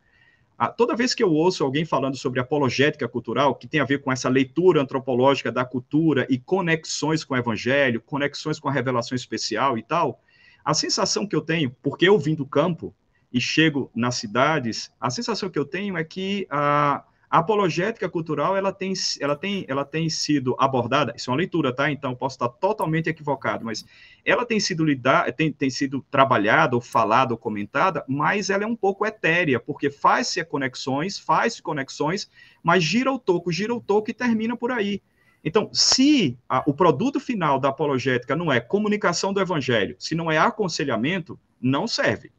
Ah, 0.62 0.68
toda 0.68 0.94
vez 0.94 1.14
que 1.14 1.22
eu 1.22 1.32
ouço 1.32 1.64
alguém 1.64 1.86
falando 1.86 2.18
sobre 2.18 2.38
apologética 2.38 3.08
cultural, 3.08 3.54
que 3.54 3.66
tem 3.66 3.80
a 3.80 3.84
ver 3.86 4.02
com 4.02 4.12
essa 4.12 4.28
leitura 4.28 4.82
antropológica 4.82 5.50
da 5.50 5.64
cultura 5.64 6.26
e 6.28 6.38
conexões 6.38 7.24
com 7.24 7.32
o 7.32 7.36
evangelho, 7.38 8.02
conexões 8.02 8.60
com 8.60 8.68
a 8.68 8.72
revelação 8.72 9.16
especial 9.16 9.78
e 9.78 9.82
tal, 9.82 10.20
a 10.62 10.74
sensação 10.74 11.26
que 11.26 11.34
eu 11.34 11.40
tenho, 11.40 11.74
porque 11.82 12.06
eu 12.06 12.18
vim 12.18 12.34
do 12.34 12.44
campo 12.44 12.94
e 13.32 13.40
chego 13.40 13.90
nas 13.94 14.16
cidades, 14.16 14.92
a 15.00 15.08
sensação 15.08 15.48
que 15.48 15.58
eu 15.58 15.64
tenho 15.64 15.96
é 15.96 16.04
que 16.04 16.46
a, 16.50 17.04
a 17.30 17.38
apologética 17.38 18.08
cultural 18.08 18.56
ela 18.56 18.72
tem, 18.72 18.92
ela, 19.20 19.36
tem, 19.36 19.64
ela 19.68 19.84
tem 19.84 20.10
sido 20.10 20.56
abordada, 20.58 21.14
isso 21.16 21.30
é 21.30 21.32
uma 21.32 21.38
leitura, 21.38 21.72
tá? 21.72 21.88
Então 21.88 22.12
posso 22.12 22.34
estar 22.34 22.48
totalmente 22.48 23.08
equivocado, 23.08 23.64
mas 23.64 23.84
ela 24.24 24.44
tem 24.44 24.58
sido 24.58 24.84
lidar, 24.84 25.32
tem, 25.32 25.52
tem 25.52 25.70
sido 25.70 26.04
trabalhada, 26.10 26.74
ou 26.74 26.82
falada, 26.82 27.32
ou 27.32 27.38
comentada, 27.38 28.04
mas 28.08 28.50
ela 28.50 28.64
é 28.64 28.66
um 28.66 28.74
pouco 28.74 29.06
etérea, 29.06 29.60
porque 29.60 29.90
faz-se 29.90 30.44
conexões, 30.44 31.20
faz-se 31.20 31.62
conexões, 31.62 32.28
mas 32.64 32.82
gira 32.82 33.12
o 33.12 33.18
toco, 33.18 33.52
gira 33.52 33.72
o 33.72 33.80
toco 33.80 34.10
e 34.10 34.14
termina 34.14 34.56
por 34.56 34.72
aí. 34.72 35.00
Então, 35.44 35.70
se 35.72 36.36
a, 36.48 36.64
o 36.66 36.74
produto 36.74 37.20
final 37.20 37.60
da 37.60 37.68
apologética 37.68 38.34
não 38.34 38.52
é 38.52 38.58
comunicação 38.58 39.32
do 39.32 39.40
evangelho, 39.40 39.94
se 40.00 40.16
não 40.16 40.32
é 40.32 40.36
aconselhamento, 40.36 41.38
não 41.60 41.86
serve. 41.86 42.32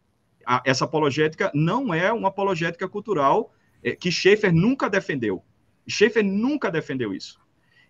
A, 0.45 0.61
essa 0.65 0.83
apologética 0.83 1.49
não 1.55 1.93
é 1.93 2.11
uma 2.11 2.27
apologética 2.27 2.89
cultural 2.89 3.53
que 3.99 4.11
Schaeffer 4.11 4.53
nunca 4.53 4.89
defendeu. 4.89 5.43
Schaeffer 5.88 6.23
nunca 6.23 6.69
defendeu 6.69 7.13
isso. 7.13 7.39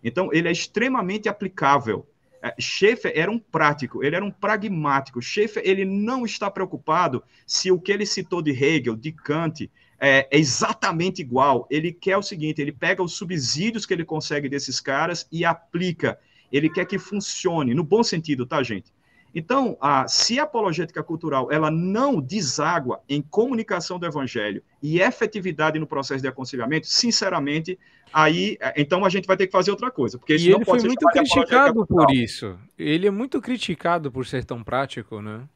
Então, 0.04 0.30
ele 0.34 0.48
é 0.48 0.52
extremamente 0.52 1.30
aplicável. 1.30 2.08
É, 2.42 2.56
Schaeffer 2.60 3.12
era 3.16 3.30
um 3.30 3.38
prático, 3.38 4.04
ele 4.04 4.16
era 4.16 4.26
um 4.26 4.32
pragmático. 4.32 5.22
Schaeffer 5.22 5.62
ele 5.64 5.86
não 5.86 6.26
está 6.26 6.50
preocupado 6.50 7.24
se 7.46 7.72
o 7.72 7.80
que 7.80 7.92
ele 7.92 8.06
citou 8.06 8.42
de 8.42 8.52
Hegel, 8.52 8.96
de 8.96 9.12
Kant, 9.12 9.70
é, 10.00 10.28
é, 10.32 10.40
exatamente 10.40 11.22
igual. 11.22 11.68
Ele 11.70 11.92
quer 11.92 12.18
o 12.18 12.24
seguinte: 12.24 12.60
ele 12.60 12.72
pega 12.72 13.04
os 13.04 13.14
subsídios 13.14 13.86
que 13.86 13.94
ele 13.94 14.04
consegue 14.04 14.50
desses 14.50 14.80
caras 14.80 15.28
e 15.32 15.46
aplica. 15.46 16.20
Ele 16.52 16.70
quer 16.70 16.86
que 16.86 16.98
funcione, 16.98 17.74
no 17.74 17.84
bom 17.84 18.04
sentido, 18.04 18.46
tá, 18.46 18.62
gente? 18.64 18.92
Então, 19.34 19.78
a, 19.80 20.08
se 20.08 20.40
a 20.40 20.44
apologética 20.44 21.02
cultural 21.02 21.52
ela 21.52 21.72
não 21.72 22.20
deságua 22.20 23.02
em 23.08 23.22
comunicação 23.22 23.98
do 23.98 24.06
evangelho 24.06 24.62
e 24.84 25.00
efetividade 25.00 25.80
no 25.80 25.88
processo 25.88 26.22
de 26.22 26.28
aconselhamento, 26.28 26.88
sinceramente, 26.88 27.80
aí 28.12 28.58
é, 28.60 28.74
então 28.82 29.06
a 29.06 29.10
gente 29.10 29.26
vai 29.26 29.38
ter 29.38 29.48
que 29.48 29.52
fazer 29.52 29.72
outra 29.72 29.90
coisa. 29.90 30.18
Porque 30.18 30.36
e 30.36 30.52
ele 30.52 30.66
foi 30.66 30.80
muito 30.82 31.06
criticado 31.08 31.86
por 31.86 32.12
isso. 32.12 32.60
Ele 32.78 33.08
é 33.08 33.12
muito 33.12 33.42
criticado 33.42 34.12
por 34.12 34.26
ser 34.26 34.44
tão 34.44 34.64
prático, 34.64 35.22
né? 35.22 35.48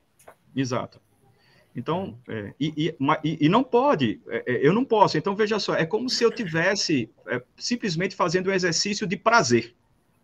Exato. 0.55 1.01
Então, 1.76 2.17
é, 2.30 2.53
e, 2.57 2.95
e, 3.23 3.38
e, 3.41 3.49
não 3.49 3.61
pode, 3.61 4.21
é, 4.30 4.43
é, 4.53 4.65
eu 4.65 4.71
não 4.71 4.86
posso. 4.86 5.17
Então, 5.17 5.36
veja 5.36 5.59
só, 5.59 5.76
é 5.76 5.86
como 5.86 6.09
se 6.09 6.23
eu 6.23 6.32
tivesse 6.32 7.09
é, 7.28 7.43
simplesmente 7.57 8.15
fazendo 8.15 8.49
um 8.49 8.53
exercício 8.53 9.05
de 9.05 9.17
prazer, 9.17 9.76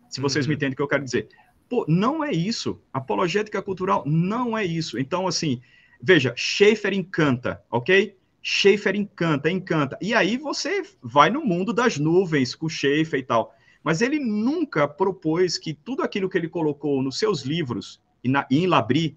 se 0.08 0.18
vocês 0.18 0.46
uhum. 0.46 0.50
me 0.50 0.54
entendem 0.54 0.72
o 0.72 0.76
que 0.76 0.82
eu 0.82 0.88
quero 0.88 1.04
dizer. 1.04 1.28
Pô, 1.72 1.86
não 1.88 2.22
é 2.22 2.30
isso. 2.30 2.82
Apologética 2.92 3.62
cultural 3.62 4.02
não 4.04 4.58
é 4.58 4.62
isso. 4.62 4.98
Então, 4.98 5.26
assim, 5.26 5.62
veja, 6.02 6.34
Schaefer 6.36 6.92
encanta, 6.92 7.64
ok? 7.70 8.14
Schaefer 8.42 8.94
encanta, 8.94 9.50
encanta. 9.50 9.98
E 9.98 10.12
aí 10.12 10.36
você 10.36 10.82
vai 11.02 11.30
no 11.30 11.42
mundo 11.42 11.72
das 11.72 11.96
nuvens 11.96 12.54
com 12.54 12.68
Schaefer 12.68 13.20
e 13.20 13.22
tal. 13.22 13.54
Mas 13.82 14.02
ele 14.02 14.18
nunca 14.18 14.86
propôs 14.86 15.56
que 15.56 15.72
tudo 15.72 16.02
aquilo 16.02 16.28
que 16.28 16.36
ele 16.36 16.46
colocou 16.46 17.02
nos 17.02 17.18
seus 17.18 17.40
livros 17.40 18.02
e, 18.22 18.28
na, 18.28 18.46
e 18.50 18.58
em 18.58 18.66
Labri, 18.66 19.16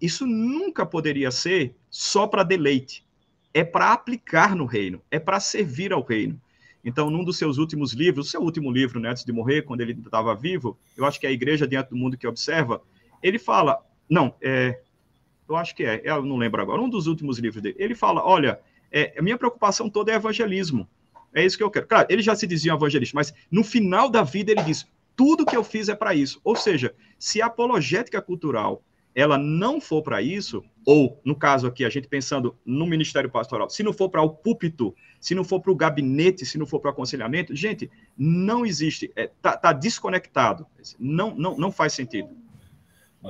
isso 0.00 0.24
nunca 0.28 0.86
poderia 0.86 1.32
ser 1.32 1.74
só 1.90 2.24
para 2.24 2.44
deleite. 2.44 3.04
É 3.52 3.64
para 3.64 3.92
aplicar 3.92 4.54
no 4.54 4.64
reino, 4.64 5.02
é 5.10 5.18
para 5.18 5.40
servir 5.40 5.92
ao 5.92 6.04
reino. 6.04 6.40
Então, 6.84 7.10
num 7.10 7.24
dos 7.24 7.36
seus 7.36 7.58
últimos 7.58 7.92
livros, 7.92 8.30
seu 8.30 8.40
último 8.40 8.70
livro, 8.70 8.98
né, 8.98 9.10
antes 9.10 9.24
de 9.24 9.32
morrer, 9.32 9.62
quando 9.62 9.82
ele 9.82 9.92
estava 9.92 10.34
vivo, 10.34 10.78
eu 10.96 11.04
acho 11.04 11.20
que 11.20 11.26
é 11.26 11.30
a 11.30 11.32
Igreja 11.32 11.66
Diante 11.66 11.90
do 11.90 11.96
Mundo 11.96 12.16
que 12.16 12.26
Observa, 12.26 12.82
ele 13.22 13.38
fala, 13.38 13.78
não, 14.08 14.34
é, 14.40 14.80
eu 15.48 15.56
acho 15.56 15.74
que 15.74 15.84
é, 15.84 16.00
eu 16.04 16.24
não 16.24 16.36
lembro 16.36 16.62
agora, 16.62 16.80
um 16.80 16.88
dos 16.88 17.06
últimos 17.06 17.38
livros 17.38 17.62
dele, 17.62 17.76
ele 17.78 17.94
fala, 17.94 18.24
olha, 18.24 18.60
é, 18.90 19.14
a 19.18 19.22
minha 19.22 19.36
preocupação 19.36 19.90
toda 19.90 20.10
é 20.10 20.14
evangelismo, 20.14 20.88
é 21.32 21.44
isso 21.44 21.56
que 21.56 21.62
eu 21.62 21.70
quero. 21.70 21.86
Claro, 21.86 22.08
ele 22.10 22.22
já 22.22 22.34
se 22.34 22.46
dizia 22.46 22.72
um 22.72 22.76
evangelista, 22.76 23.14
mas 23.14 23.32
no 23.50 23.62
final 23.62 24.08
da 24.08 24.22
vida 24.22 24.50
ele 24.50 24.62
diz, 24.62 24.86
tudo 25.14 25.44
que 25.44 25.56
eu 25.56 25.62
fiz 25.62 25.88
é 25.88 25.94
para 25.94 26.14
isso. 26.14 26.40
Ou 26.42 26.56
seja, 26.56 26.94
se 27.18 27.42
a 27.42 27.46
apologética 27.46 28.20
cultural 28.20 28.82
ela 29.14 29.36
não 29.36 29.80
for 29.80 30.02
para 30.02 30.22
isso, 30.22 30.64
ou 30.86 31.20
no 31.24 31.34
caso 31.34 31.66
aqui, 31.66 31.84
a 31.84 31.90
gente 31.90 32.08
pensando 32.08 32.56
no 32.64 32.86
Ministério 32.86 33.30
Pastoral, 33.30 33.68
se 33.68 33.82
não 33.82 33.92
for 33.92 34.08
para 34.08 34.22
o 34.22 34.30
púlpito, 34.30 34.94
se 35.20 35.34
não 35.34 35.44
for 35.44 35.60
para 35.60 35.72
o 35.72 35.76
gabinete, 35.76 36.46
se 36.46 36.56
não 36.56 36.66
for 36.66 36.80
para 36.80 36.90
o 36.90 36.92
aconselhamento, 36.92 37.54
gente, 37.54 37.90
não 38.16 38.64
existe, 38.64 39.06
está 39.06 39.20
é, 39.20 39.30
tá, 39.42 39.56
tá 39.56 39.72
desconectado, 39.72 40.66
não, 40.98 41.34
não, 41.34 41.56
não 41.56 41.72
faz 41.72 41.92
sentido, 41.92 42.30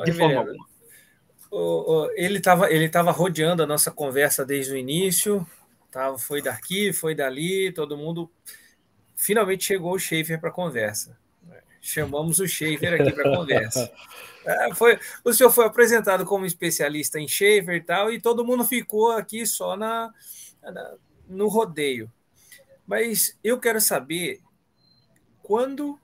de 0.05 0.13
forma 0.13 0.39
alguma. 0.39 2.11
ele 2.15 2.39
estava 2.39 2.71
ele 2.71 2.89
tava 2.89 3.11
rodeando 3.11 3.63
a 3.63 3.67
nossa 3.67 3.91
conversa 3.91 4.45
desde 4.45 4.73
o 4.73 4.77
início, 4.77 5.45
tava, 5.91 6.19
foi 6.19 6.43
daqui, 6.43 6.93
foi 6.93 7.15
dali, 7.15 7.73
todo 7.73 7.97
mundo. 7.97 8.31
Finalmente 9.17 9.65
chegou 9.65 9.93
o 9.93 9.99
Schaefer 9.99 10.41
para 10.41 10.49
a 10.49 10.53
conversa. 10.53 11.19
Chamamos 11.81 12.39
o 12.39 12.47
Schaefer 12.47 13.01
aqui 13.01 13.13
para 13.13 13.31
a 13.31 13.35
conversa. 13.37 13.93
É, 14.45 14.75
foi, 14.75 14.99
o 15.25 15.33
senhor 15.33 15.51
foi 15.51 15.67
apresentado 15.67 16.25
como 16.25 16.47
especialista 16.47 17.19
em 17.19 17.29
Schaefer 17.29 17.77
e 17.77 17.83
tal, 17.83 18.13
e 18.13 18.21
todo 18.21 18.45
mundo 18.45 18.65
ficou 18.65 19.13
aqui 19.13 19.47
só 19.47 19.77
na, 19.77 20.13
na, 20.63 20.95
no 21.29 21.49
rodeio. 21.49 22.11
Mas 22.87 23.39
eu 23.45 23.59
quero 23.59 23.81
saber 23.81 24.41
quando 25.43 25.99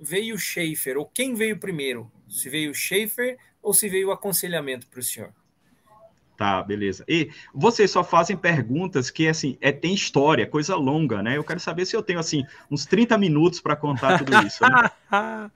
veio 0.00 0.34
o 0.34 0.38
Schaefer, 0.38 0.96
ou 0.96 1.06
quem 1.06 1.34
veio 1.34 1.58
primeiro? 1.58 2.10
Se 2.28 2.48
veio 2.48 2.70
o 2.70 2.74
Schaefer 2.74 3.36
ou 3.62 3.74
se 3.74 3.88
veio 3.88 4.08
o 4.08 4.12
aconselhamento 4.12 4.86
para 4.86 5.00
o 5.00 5.02
senhor? 5.02 5.32
Tá, 6.40 6.62
beleza. 6.62 7.04
E 7.06 7.30
vocês 7.52 7.90
só 7.90 8.02
fazem 8.02 8.34
perguntas 8.34 9.10
que, 9.10 9.28
assim, 9.28 9.58
é, 9.60 9.70
tem 9.70 9.92
história, 9.92 10.46
coisa 10.46 10.74
longa, 10.74 11.22
né? 11.22 11.36
Eu 11.36 11.44
quero 11.44 11.60
saber 11.60 11.84
se 11.84 11.94
eu 11.94 12.02
tenho, 12.02 12.18
assim, 12.18 12.42
uns 12.70 12.86
30 12.86 13.18
minutos 13.18 13.60
para 13.60 13.76
contar 13.76 14.16
tudo 14.16 14.34
isso. 14.46 14.62
Né? 14.62 14.90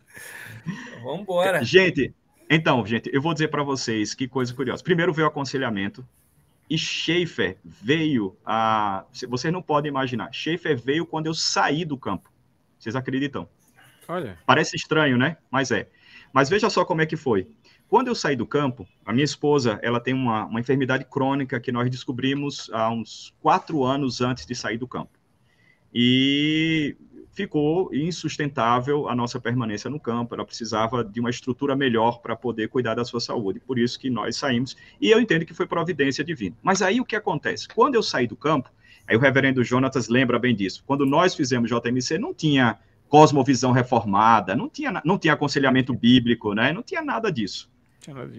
Vamos 1.03 1.21
embora. 1.21 1.65
Gente, 1.65 2.15
então, 2.55 2.85
gente, 2.87 3.11
eu 3.13 3.21
vou 3.21 3.33
dizer 3.33 3.49
para 3.49 3.63
vocês 3.63 4.15
que 4.15 4.29
coisa 4.29 4.53
curiosa. 4.55 4.83
Primeiro 4.83 5.13
veio 5.13 5.27
o 5.27 5.31
aconselhamento, 5.31 6.07
e 6.69 6.79
Schaefer 6.79 7.59
veio 7.65 8.37
a. 8.45 9.05
Vocês 9.29 9.53
não 9.53 9.63
podem 9.63 9.91
imaginar. 9.91 10.33
Schaefer 10.33 10.77
veio 10.77 11.07
quando 11.07 11.27
eu 11.27 11.35
saí 11.35 11.85
do 11.85 11.97
campo. 11.97 12.33
Vocês 12.79 12.97
acreditam? 12.97 13.49
Olha. 14.09 14.39
Parece 14.47 14.77
estranho, 14.77 15.17
né? 15.17 15.37
Mas 15.51 15.71
é. 15.71 15.89
Mas 16.33 16.49
veja 16.49 16.69
só 16.71 16.85
como 16.85 17.03
é 17.03 17.07
que 17.07 17.17
foi. 17.17 17.49
Quando 17.89 18.09
eu 18.09 18.15
saí 18.15 18.35
do 18.35 18.47
campo, 18.47 18.89
a 19.05 19.13
minha 19.13 19.25
esposa, 19.25 19.79
ela 19.83 20.01
tem 20.01 20.15
uma, 20.15 20.47
uma 20.47 20.61
enfermidade 20.61 21.05
crônica 21.05 21.61
que 21.61 21.71
nós 21.71 21.89
descobrimos 21.91 22.71
há 22.73 22.91
uns 22.91 23.33
quatro 23.41 23.85
anos 23.85 24.21
antes 24.21 24.47
de 24.47 24.55
sair 24.55 24.79
do 24.79 24.89
campo. 24.89 25.13
E 25.93 26.97
ficou 27.35 27.93
insustentável 27.93 29.09
a 29.09 29.15
nossa 29.15 29.41
permanência 29.41 29.91
no 29.91 29.99
campo. 29.99 30.35
Ela 30.35 30.45
precisava 30.45 31.05
de 31.05 31.21
uma 31.21 31.31
estrutura 31.31 31.75
melhor 31.75 32.21
para 32.21 32.37
poder 32.37 32.69
cuidar 32.69 32.95
da 32.95 33.05
sua 33.05 33.21
saúde. 33.21 33.61
Por 33.61 33.79
isso 33.79 33.99
que 33.99 34.09
nós 34.09 34.37
saímos. 34.37 34.77
E 35.01 35.11
eu 35.11 35.21
entendo 35.21 35.45
que 35.45 35.53
foi 35.53 35.67
providência 35.67 36.25
divina. 36.25 36.57
Mas 36.63 36.81
aí 36.81 37.01
o 37.01 37.05
que 37.05 37.17
acontece? 37.17 37.69
Quando 37.69 37.97
eu 37.97 38.03
saí 38.03 38.27
do 38.27 38.37
campo, 38.37 38.71
aí 39.07 39.17
o 39.17 39.21
reverendo 39.21 39.65
Jonatas 39.65 40.09
lembra 40.09 40.39
bem 40.39 40.55
disso. 40.55 40.83
Quando 40.87 41.05
nós 41.05 41.35
fizemos 41.35 41.69
JMC, 41.69 42.19
não 42.19 42.33
tinha 42.33 42.79
cosmovisão 43.09 43.73
reformada, 43.73 44.57
não 44.57 44.69
tinha, 44.69 45.03
não 45.05 45.19
tinha 45.19 45.35
aconselhamento 45.35 45.93
bíblico, 45.93 46.55
né? 46.55 46.73
Não 46.73 46.83
tinha 46.83 47.03
nada 47.03 47.31
disso. 47.31 47.71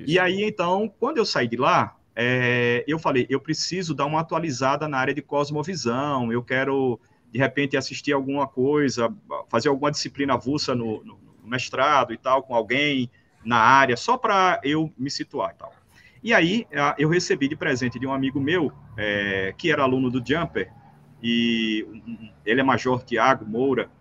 E 0.05 0.19
aí, 0.19 0.43
então, 0.43 0.91
quando 0.99 1.17
eu 1.17 1.25
saí 1.25 1.47
de 1.47 1.57
lá, 1.57 1.95
é, 2.15 2.83
eu 2.87 2.97
falei, 2.97 3.25
eu 3.29 3.39
preciso 3.39 3.93
dar 3.93 4.05
uma 4.05 4.21
atualizada 4.21 4.87
na 4.87 4.97
área 4.97 5.13
de 5.13 5.21
cosmovisão, 5.21 6.31
eu 6.31 6.41
quero, 6.41 6.99
de 7.35 7.39
repente, 7.39 7.75
assistir 7.75 8.13
alguma 8.13 8.47
coisa, 8.47 9.13
fazer 9.49 9.67
alguma 9.67 9.91
disciplina 9.91 10.35
avulsa 10.35 10.73
no, 10.73 11.03
no, 11.03 11.19
no 11.43 11.49
mestrado 11.49 12.13
e 12.13 12.17
tal, 12.17 12.41
com 12.41 12.55
alguém 12.55 13.11
na 13.43 13.57
área, 13.57 13.97
só 13.97 14.17
para 14.17 14.61
eu 14.63 14.89
me 14.97 15.11
situar 15.11 15.51
e 15.53 15.57
tal. 15.57 15.73
E 16.23 16.33
aí, 16.33 16.65
eu 16.97 17.09
recebi 17.09 17.49
de 17.49 17.55
presente 17.57 17.99
de 17.99 18.07
um 18.07 18.13
amigo 18.13 18.39
meu, 18.39 18.71
é, 18.95 19.53
que 19.57 19.69
era 19.69 19.83
aluno 19.83 20.09
do 20.09 20.25
Jumper, 20.25 20.71
e 21.21 21.85
ele 22.45 22.61
é 22.61 22.63
Major 22.63 23.03
Tiago 23.03 23.45
Moura, 23.45 23.91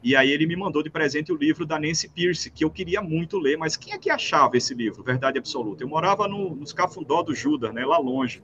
e 0.00 0.14
aí 0.14 0.30
ele 0.30 0.46
me 0.46 0.54
mandou 0.54 0.80
de 0.80 0.88
presente 0.88 1.32
o 1.32 1.36
livro 1.36 1.66
da 1.66 1.80
Nancy 1.80 2.08
Pierce, 2.08 2.48
que 2.48 2.64
eu 2.64 2.70
queria 2.70 3.02
muito 3.02 3.40
ler, 3.40 3.58
mas 3.58 3.76
quem 3.76 3.92
é 3.92 3.98
que 3.98 4.08
achava 4.08 4.56
esse 4.56 4.72
livro, 4.72 5.02
Verdade 5.02 5.36
Absoluta? 5.36 5.82
Eu 5.82 5.88
morava 5.88 6.28
no, 6.28 6.54
nos 6.54 6.72
Cafundó 6.72 7.24
do 7.24 7.34
Judas, 7.34 7.74
né, 7.74 7.84
lá 7.84 7.98
longe. 7.98 8.40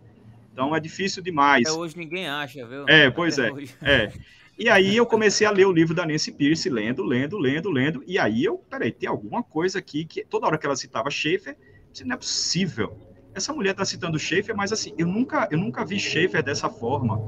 Então 0.53 0.75
é 0.75 0.81
difícil 0.81 1.23
demais. 1.23 1.69
Até 1.69 1.79
hoje 1.79 1.97
ninguém 1.97 2.29
acha, 2.29 2.67
viu? 2.67 2.85
É, 2.89 3.09
pois 3.11 3.39
é. 3.39 3.49
é. 3.81 4.13
E 4.61 4.69
aí 4.69 4.95
eu 4.95 5.07
comecei 5.07 5.47
a 5.47 5.51
ler 5.51 5.65
o 5.65 5.73
livro 5.73 5.95
da 5.95 6.05
Nancy 6.05 6.31
Pierce, 6.31 6.69
lendo, 6.69 7.03
lendo, 7.03 7.39
lendo, 7.39 7.71
lendo. 7.71 8.05
E 8.07 8.19
aí 8.19 8.45
eu, 8.45 8.59
peraí, 8.59 8.93
tem 8.93 9.09
alguma 9.09 9.43
coisa 9.43 9.79
aqui 9.79 10.05
que 10.05 10.23
toda 10.23 10.47
hora 10.47 10.59
que 10.59 10.67
ela 10.67 10.77
citava 10.77 11.11
Schaefer, 11.11 11.57
não 12.05 12.15
é 12.15 12.19
possível. 12.19 12.95
Essa 13.35 13.55
mulher 13.55 13.71
está 13.71 13.87
citando 13.87 14.19
Schaefer, 14.19 14.55
mas 14.55 14.71
assim, 14.71 14.93
eu 14.99 15.07
nunca, 15.07 15.49
eu 15.51 15.57
nunca 15.57 15.83
vi 15.83 15.99
Schaefer 15.99 16.43
dessa 16.43 16.69
forma. 16.69 17.19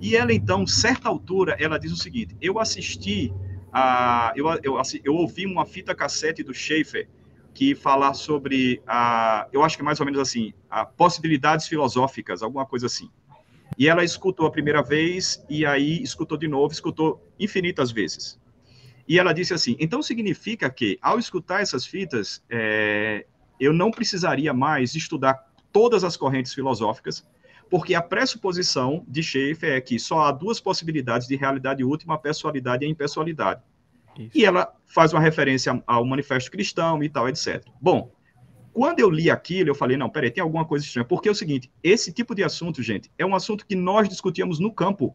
E 0.00 0.16
ela 0.16 0.32
então, 0.32 0.66
certa 0.66 1.08
altura, 1.08 1.56
ela 1.60 1.78
diz 1.78 1.92
o 1.92 1.96
seguinte: 1.96 2.36
eu 2.40 2.58
assisti 2.58 3.32
ah, 3.72 4.32
eu, 4.34 4.46
eu, 4.64 4.82
eu 5.04 5.14
ouvi 5.14 5.46
uma 5.46 5.64
fita 5.64 5.94
cassete 5.94 6.42
do 6.42 6.52
Schaefer 6.52 7.08
que 7.54 7.76
falar 7.76 8.12
sobre, 8.14 8.82
a, 8.86 9.46
eu 9.52 9.62
acho 9.62 9.76
que 9.76 9.82
é 9.82 9.84
mais 9.84 10.00
ou 10.00 10.06
menos 10.06 10.20
assim, 10.20 10.52
a 10.68 10.84
possibilidades 10.84 11.68
filosóficas, 11.68 12.42
alguma 12.42 12.66
coisa 12.66 12.86
assim. 12.86 13.08
E 13.76 13.88
ela 13.88 14.04
escutou 14.04 14.46
a 14.46 14.50
primeira 14.50 14.82
vez, 14.82 15.44
e 15.48 15.64
aí 15.64 16.02
escutou 16.02 16.36
de 16.36 16.48
novo, 16.48 16.72
escutou 16.72 17.26
infinitas 17.38 17.90
vezes. 17.90 18.40
E 19.08 19.18
ela 19.18 19.32
disse 19.32 19.54
assim: 19.54 19.76
então 19.78 20.02
significa 20.02 20.70
que, 20.70 20.98
ao 21.00 21.18
escutar 21.18 21.60
essas 21.60 21.84
fitas, 21.84 22.42
é, 22.48 23.26
eu 23.58 23.72
não 23.72 23.90
precisaria 23.90 24.52
mais 24.52 24.94
estudar 24.94 25.52
todas 25.72 26.04
as 26.04 26.16
correntes 26.16 26.52
filosóficas, 26.52 27.26
porque 27.70 27.94
a 27.94 28.02
pressuposição 28.02 29.04
de 29.08 29.22
Schaeffer 29.22 29.72
é 29.72 29.80
que 29.80 29.98
só 29.98 30.20
há 30.20 30.32
duas 30.32 30.60
possibilidades 30.60 31.26
de 31.26 31.36
realidade 31.36 31.82
última, 31.82 32.14
a 32.14 32.18
pessoalidade 32.18 32.84
e 32.84 32.86
a 32.86 32.90
impessoalidade. 32.90 33.62
Isso. 34.18 34.30
E 34.34 34.44
ela 34.44 34.70
faz 34.86 35.12
uma 35.12 35.20
referência 35.20 35.82
ao 35.86 36.04
manifesto 36.04 36.50
cristão 36.50 37.02
e 37.02 37.08
tal, 37.08 37.28
etc. 37.28 37.64
Bom, 37.80 38.12
quando 38.72 39.00
eu 39.00 39.10
li 39.10 39.30
aquilo, 39.30 39.70
eu 39.70 39.74
falei, 39.74 39.96
não, 39.96 40.08
peraí, 40.08 40.30
tem 40.30 40.42
alguma 40.42 40.64
coisa 40.64 40.84
estranha. 40.84 41.04
Porque 41.04 41.28
é 41.28 41.32
o 41.32 41.34
seguinte, 41.34 41.70
esse 41.82 42.12
tipo 42.12 42.34
de 42.34 42.42
assunto, 42.42 42.82
gente, 42.82 43.10
é 43.18 43.26
um 43.26 43.34
assunto 43.34 43.66
que 43.66 43.76
nós 43.76 44.08
discutíamos 44.08 44.58
no 44.58 44.72
campo. 44.72 45.14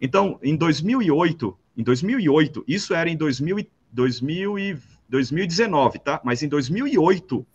Então, 0.00 0.38
em 0.42 0.56
2008, 0.56 1.56
em 1.76 1.82
2008, 1.82 2.64
isso 2.66 2.94
era 2.94 3.08
em 3.08 3.16
2000, 3.16 3.66
2000 3.92 4.58
e 4.58 4.78
2019, 5.08 5.98
tá? 5.98 6.20
Mas 6.24 6.42
em 6.42 6.48
2008, 6.48 7.46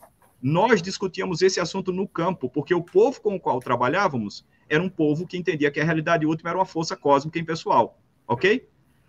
nós 0.41 0.81
discutíamos 0.81 1.41
esse 1.41 1.59
assunto 1.59 1.91
no 1.91 2.07
campo, 2.07 2.47
porque 2.49 2.73
o 2.73 2.83
povo 2.83 3.19
com 3.19 3.35
o 3.35 3.39
qual 3.39 3.59
trabalhávamos 3.59 4.45
era 4.69 4.81
um 4.81 4.89
povo 4.89 5.25
que 5.25 5.37
entendia 5.37 5.71
que 5.71 5.79
a 5.79 5.83
realidade 5.83 6.25
última 6.25 6.51
era 6.51 6.59
uma 6.59 6.65
força 6.65 6.95
cósmica 6.95 7.39
impessoal, 7.39 7.99
ok? 8.27 8.67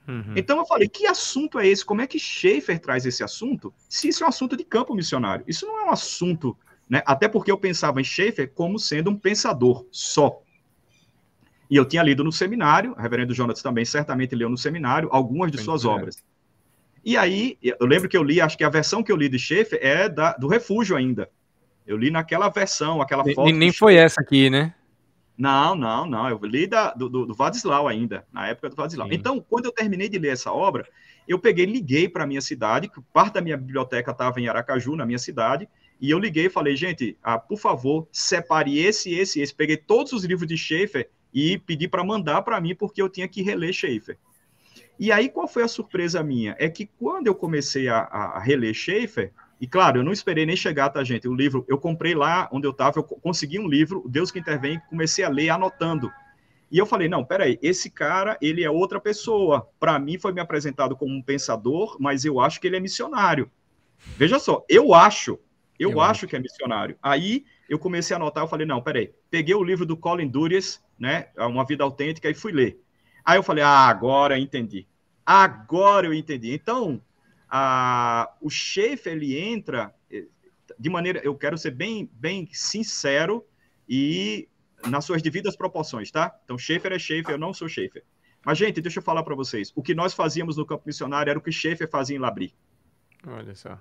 Uhum. 0.09 0.33
Então 0.35 0.59
eu 0.59 0.65
falei, 0.65 0.89
que 0.89 1.07
assunto 1.07 1.59
é 1.59 1.69
esse? 1.69 1.85
Como 1.85 2.01
é 2.01 2.07
que 2.07 2.19
Schaefer 2.19 2.81
traz 2.81 3.05
esse 3.05 3.23
assunto? 3.23 3.75
Se 3.89 4.09
isso 4.09 4.25
é 4.25 4.27
um 4.27 4.31
assunto 4.31 4.57
de 4.57 4.65
campo 4.65 4.95
missionário, 4.95 5.45
isso 5.47 5.67
não 5.67 5.79
é 5.79 5.85
um 5.85 5.91
assunto, 5.91 6.57
né? 6.89 7.03
Até 7.05 7.29
porque 7.29 7.53
eu 7.53 7.59
pensava 7.59 8.01
em 8.01 8.05
Schaefer 8.05 8.51
como 8.55 8.79
sendo 8.79 9.11
um 9.11 9.17
pensador 9.17 9.87
só. 9.93 10.41
E 11.71 11.77
eu 11.77 11.85
tinha 11.85 12.03
lido 12.03 12.25
no 12.25 12.33
seminário, 12.33 12.93
o 12.93 13.01
reverendo 13.01 13.35
Jonas 13.35 13.61
também 13.61 13.85
certamente 13.85 14.35
leu 14.35 14.49
no 14.49 14.57
seminário 14.57 15.11
algumas 15.13 15.51
de 15.51 15.59
Bem 15.59 15.65
suas 15.67 15.85
obras. 15.85 16.17
E 17.05 17.15
aí, 17.17 17.59
eu 17.63 17.87
lembro 17.87 18.09
que 18.09 18.17
eu 18.17 18.23
li, 18.23 18.41
acho 18.41 18.57
que 18.57 18.65
a 18.65 18.71
versão 18.71 19.03
que 19.03 19.13
eu 19.13 19.17
li 19.17 19.29
de 19.29 19.39
Schaefer 19.39 19.79
é 19.83 20.09
da, 20.09 20.33
do 20.33 20.49
Refúgio 20.49 20.97
ainda. 20.97 21.29
Eu 21.87 21.99
li 21.99 22.11
naquela 22.11 22.49
versão, 22.49 23.03
aquela 23.03 23.23
foto. 23.25 23.45
Nem, 23.45 23.55
nem 23.55 23.73
foi 23.73 23.97
essa 23.97 24.21
aqui, 24.23 24.49
né? 24.49 24.75
Não, 25.39 25.77
não, 25.77 26.05
não. 26.05 26.29
Eu 26.29 26.41
li 26.43 26.67
da, 26.67 26.93
do, 26.93 27.09
do, 27.09 27.27
do 27.27 27.33
Vadislau 27.33 27.87
ainda, 27.87 28.27
na 28.33 28.49
época 28.49 28.69
do 28.69 28.75
Vadislau. 28.75 29.09
Sim. 29.09 29.15
Então, 29.15 29.41
quando 29.41 29.67
eu 29.67 29.73
terminei 29.73 30.09
de 30.09 30.19
ler 30.19 30.33
essa 30.33 30.53
obra, 30.53 30.85
eu 31.29 31.39
peguei, 31.39 31.65
liguei 31.65 32.09
para 32.09 32.25
a 32.25 32.27
minha 32.27 32.41
cidade, 32.41 32.89
que 32.89 33.01
parte 33.13 33.35
da 33.35 33.41
minha 33.41 33.57
biblioteca 33.57 34.11
estava 34.11 34.41
em 34.41 34.49
Aracaju, 34.49 34.97
na 34.97 35.07
minha 35.07 35.19
cidade, 35.19 35.69
e 36.01 36.11
eu 36.11 36.19
liguei 36.19 36.47
e 36.47 36.51
falei, 36.51 36.75
gente, 36.75 37.17
ah, 37.23 37.39
por 37.39 37.59
favor, 37.59 38.09
separe 38.11 38.79
esse, 38.79 39.15
esse, 39.15 39.41
esse. 39.41 39.55
Peguei 39.55 39.77
todos 39.77 40.13
os 40.13 40.25
livros 40.25 40.49
de 40.49 40.57
Schaefer 40.57 41.09
e 41.33 41.57
pedi 41.59 41.87
para 41.87 42.03
mandar 42.03 42.43
para 42.43 42.61
mim, 42.61 42.75
porque 42.75 43.01
eu 43.01 43.09
tinha 43.09 43.29
que 43.29 43.41
reler 43.41 43.73
Schaefer. 43.73 44.19
E 44.99 45.13
aí, 45.13 45.29
qual 45.29 45.47
foi 45.47 45.63
a 45.63 45.69
surpresa 45.69 46.21
minha? 46.23 46.57
É 46.59 46.69
que 46.69 46.87
quando 46.99 47.29
eu 47.29 47.35
comecei 47.35 47.89
a, 47.89 48.01
a 48.01 48.41
reler 48.41 48.75
Schaefer, 48.75 49.33
e 49.61 49.67
claro, 49.67 49.99
eu 49.99 50.05
não 50.05 50.13
esperei 50.13 50.47
nem 50.47 50.57
chegar, 50.57 50.91
tá, 50.91 51.03
gente? 51.03 51.27
O 51.27 51.35
livro, 51.35 51.65
eu 51.69 51.79
comprei 51.79 52.15
lá 52.15 52.49
onde 52.53 52.67
eu 52.67 52.71
estava, 52.71 52.99
eu 52.99 53.03
consegui 53.03 53.59
um 53.59 53.67
livro, 53.67 54.05
Deus 54.09 54.31
que 54.31 54.39
Intervém, 54.39 54.81
comecei 54.89 55.25
a 55.25 55.29
ler 55.29 55.51
anotando. 55.51 56.11
E 56.71 56.79
eu 56.79 56.87
falei, 56.87 57.09
não, 57.09 57.25
peraí, 57.25 57.59
esse 57.63 57.91
cara, 57.91 58.39
ele 58.41 58.63
é 58.63 58.71
outra 58.71 59.01
pessoa. 59.01 59.69
Para 59.81 59.99
mim, 59.99 60.19
foi 60.19 60.33
me 60.33 60.41
apresentado 60.41 60.95
como 60.95 61.15
um 61.15 61.23
pensador, 61.23 61.97
mas 61.99 62.25
eu 62.25 62.39
acho 62.39 62.61
que 62.61 62.67
ele 62.67 62.77
é 62.77 62.81
missionário. 62.81 63.51
Veja 64.17 64.39
só, 64.39 64.65
eu 64.69 64.95
acho, 64.95 65.39
eu, 65.79 65.93
eu 65.93 66.01
acho, 66.01 66.11
acho 66.11 66.27
que 66.29 66.37
é 66.37 66.39
missionário. 66.39 66.97
Aí, 67.03 67.45
eu 67.69 67.79
comecei 67.79 68.15
a 68.15 68.19
anotar, 68.19 68.45
eu 68.45 68.49
falei, 68.49 68.67
não, 68.67 68.83
peraí, 68.83 69.13
peguei 69.31 69.55
o 69.55 69.65
livro 69.65 69.85
do 69.85 69.97
Colin 69.97 70.29
Durias, 70.29 70.83
né, 70.99 71.29
Uma 71.37 71.65
Vida 71.65 71.85
Autêntica, 71.85 72.29
e 72.29 72.35
fui 72.35 72.53
ler. 72.53 72.81
Aí 73.25 73.39
eu 73.39 73.43
falei, 73.43 73.65
ah, 73.65 73.89
agora 73.89 74.39
entendi. 74.39 74.87
Agora 75.25 76.07
eu 76.07 76.15
entendi. 76.15 76.55
Então, 76.55 77.03
a, 77.49 78.33
o 78.41 78.51
Schaefer, 78.51 79.13
ele 79.13 79.39
entra 79.39 79.95
eh, 80.11 80.27
de 80.79 80.91
maneira, 80.91 81.21
eu 81.25 81.35
quero 81.35 81.57
ser 81.57 81.71
bem, 81.71 82.11
bem 82.13 82.49
sincero 82.53 83.45
e 83.89 84.49
nas 84.87 85.05
suas 85.05 85.23
devidas 85.23 85.57
proporções, 85.57 86.11
tá? 86.11 86.37
Então, 86.45 86.59
Schaefer 86.59 86.93
é 86.93 86.99
Schaefer, 86.99 87.35
eu 87.35 87.39
não 87.39 87.55
sou 87.55 87.69
Schaefer. 87.69 88.05
Mas, 88.45 88.59
gente, 88.59 88.81
deixa 88.81 88.99
eu 88.99 89.03
falar 89.03 89.23
para 89.23 89.35
vocês. 89.35 89.73
O 89.75 89.83
que 89.83 89.95
nós 89.95 90.15
fazíamos 90.15 90.57
no 90.57 90.65
campo 90.65 90.85
missionário 90.87 91.31
era 91.31 91.39
o 91.39 91.43
que 91.43 91.51
Schaefer 91.51 91.89
fazia 91.89 92.17
em 92.17 92.21
Labri. 92.21 92.55
Olha 93.27 93.55
só. 93.55 93.79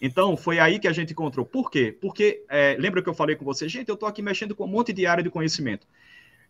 Então, 0.00 0.36
foi 0.36 0.58
aí 0.58 0.78
que 0.78 0.88
a 0.88 0.92
gente 0.92 1.12
encontrou. 1.12 1.44
Por 1.44 1.70
quê? 1.70 1.96
Porque, 2.00 2.44
é, 2.48 2.76
lembra 2.78 3.02
que 3.02 3.08
eu 3.08 3.14
falei 3.14 3.36
com 3.36 3.44
você? 3.44 3.68
Gente, 3.68 3.88
eu 3.88 3.94
estou 3.94 4.08
aqui 4.08 4.22
mexendo 4.22 4.54
com 4.54 4.64
um 4.64 4.68
monte 4.68 4.92
de 4.92 5.04
área 5.06 5.22
de 5.22 5.28
conhecimento 5.28 5.86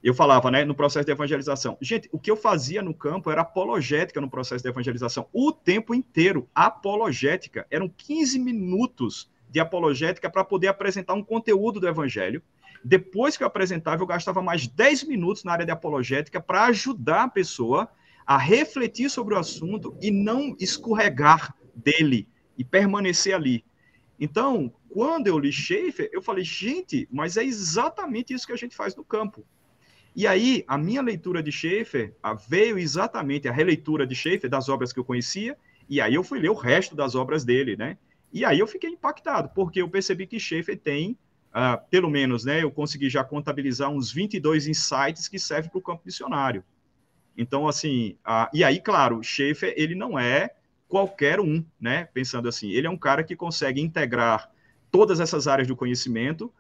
eu 0.03 0.15
falava, 0.15 0.51
né, 0.51 0.65
no 0.65 0.75
processo 0.75 1.05
de 1.05 1.13
evangelização. 1.13 1.77
Gente, 1.81 2.09
o 2.11 2.19
que 2.19 2.31
eu 2.31 2.37
fazia 2.37 2.83
no 2.83 2.95
campo 2.95 3.31
era 3.31 3.43
apologética 3.43 4.21
no 4.21 4.31
processo 4.31 4.63
de 4.63 4.71
evangelização, 4.71 5.29
o 5.33 5.53
tempo 5.53 5.95
inteiro, 5.95 6.49
apologética. 6.55 7.67
Eram 7.71 7.89
15 7.89 8.39
minutos 8.39 9.31
de 9.51 9.61
apologética 9.61 10.31
para 10.31 10.45
poder 10.45 10.69
apresentar 10.69 11.15
um 11.15 11.23
conteúdo 11.23 11.81
do 11.81 11.89
evangelho. 11.89 12.43
Depois 12.83 13.37
que 13.37 13.43
eu 13.43 13.47
apresentava, 13.47 14.03
eu 14.03 14.07
gastava 14.07 14.41
mais 14.41 14.67
10 14.67 15.05
minutos 15.05 15.45
na 15.45 15.53
área 15.53 15.67
de 15.67 15.73
apologética 15.73 16.41
para 16.41 16.65
ajudar 16.67 17.25
a 17.25 17.29
pessoa 17.29 17.89
a 18.27 18.39
refletir 18.39 19.11
sobre 19.11 19.35
o 19.35 19.39
assunto 19.39 19.97
e 20.01 20.11
não 20.11 20.57
escorregar 20.59 21.55
dele 21.75 22.27
e 22.57 22.65
permanecer 22.65 23.35
ali. 23.35 23.65
Então, 24.19 24.73
quando 24.89 25.27
eu 25.27 25.39
li 25.39 25.53
Schaefer, 25.53 26.09
eu 26.13 26.23
falei, 26.23 26.45
gente, 26.45 27.09
mas 27.11 27.37
é 27.37 27.45
exatamente 27.45 28.33
isso 28.33 28.47
que 28.47 28.53
a 28.53 28.57
gente 28.57 28.77
faz 28.77 28.95
no 28.95 29.05
campo. 29.05 29.45
E 30.15 30.27
aí, 30.27 30.65
a 30.67 30.77
minha 30.77 31.03
leitura 31.03 31.43
de 31.43 31.53
Schaefer 31.53 32.15
veio 32.49 32.79
exatamente 32.79 33.49
a 33.49 33.53
releitura 33.53 34.07
de 34.07 34.15
Schaefer 34.15 34.51
das 34.51 34.69
obras 34.69 34.93
que 34.93 34.99
eu 34.99 35.05
conhecia, 35.05 35.57
e 35.89 36.01
aí 36.01 36.15
eu 36.15 36.25
fui 36.25 36.39
ler 36.39 36.51
o 36.51 36.55
resto 36.55 36.95
das 36.95 37.15
obras 37.15 37.45
dele, 37.45 37.77
né? 37.77 37.97
E 38.33 38.45
aí 38.45 38.59
eu 38.59 38.67
fiquei 38.67 38.91
impactado, 38.91 39.51
porque 39.55 39.83
eu 39.83 39.89
percebi 39.89 40.27
que 40.27 40.39
Schaefer 40.39 40.79
tem, 40.79 41.19
uh, 41.51 41.81
pelo 41.91 42.09
menos, 42.09 42.45
né, 42.45 42.63
eu 42.63 42.71
consegui 42.71 43.09
já 43.09 43.25
contabilizar 43.25 43.91
uns 43.91 44.13
22 44.13 44.69
insights 44.69 45.27
que 45.27 45.39
servem 45.39 45.71
para 45.71 45.79
o 45.79 45.83
campo 45.83 46.03
missionário. 46.05 46.63
Então, 47.37 47.67
assim, 47.67 48.17
uh, 48.27 48.49
e 48.53 48.63
aí, 48.63 48.81
claro, 48.81 49.23
Schaefer, 49.23 49.75
ele 49.77 49.95
não 49.95 50.19
é 50.19 50.51
qualquer 50.87 51.41
um, 51.41 51.65
né? 51.81 52.09
Pensando 52.13 52.49
assim, 52.49 52.71
ele 52.71 52.87
é 52.87 52.91
um 52.91 52.99
cara 52.99 53.23
que 53.23 53.37
consegue 53.37 53.81
integrar 53.81 54.51
todas 54.91 55.21
essas 55.21 55.47
áreas 55.47 55.69
do 55.69 55.77
conhecimento, 55.77 56.53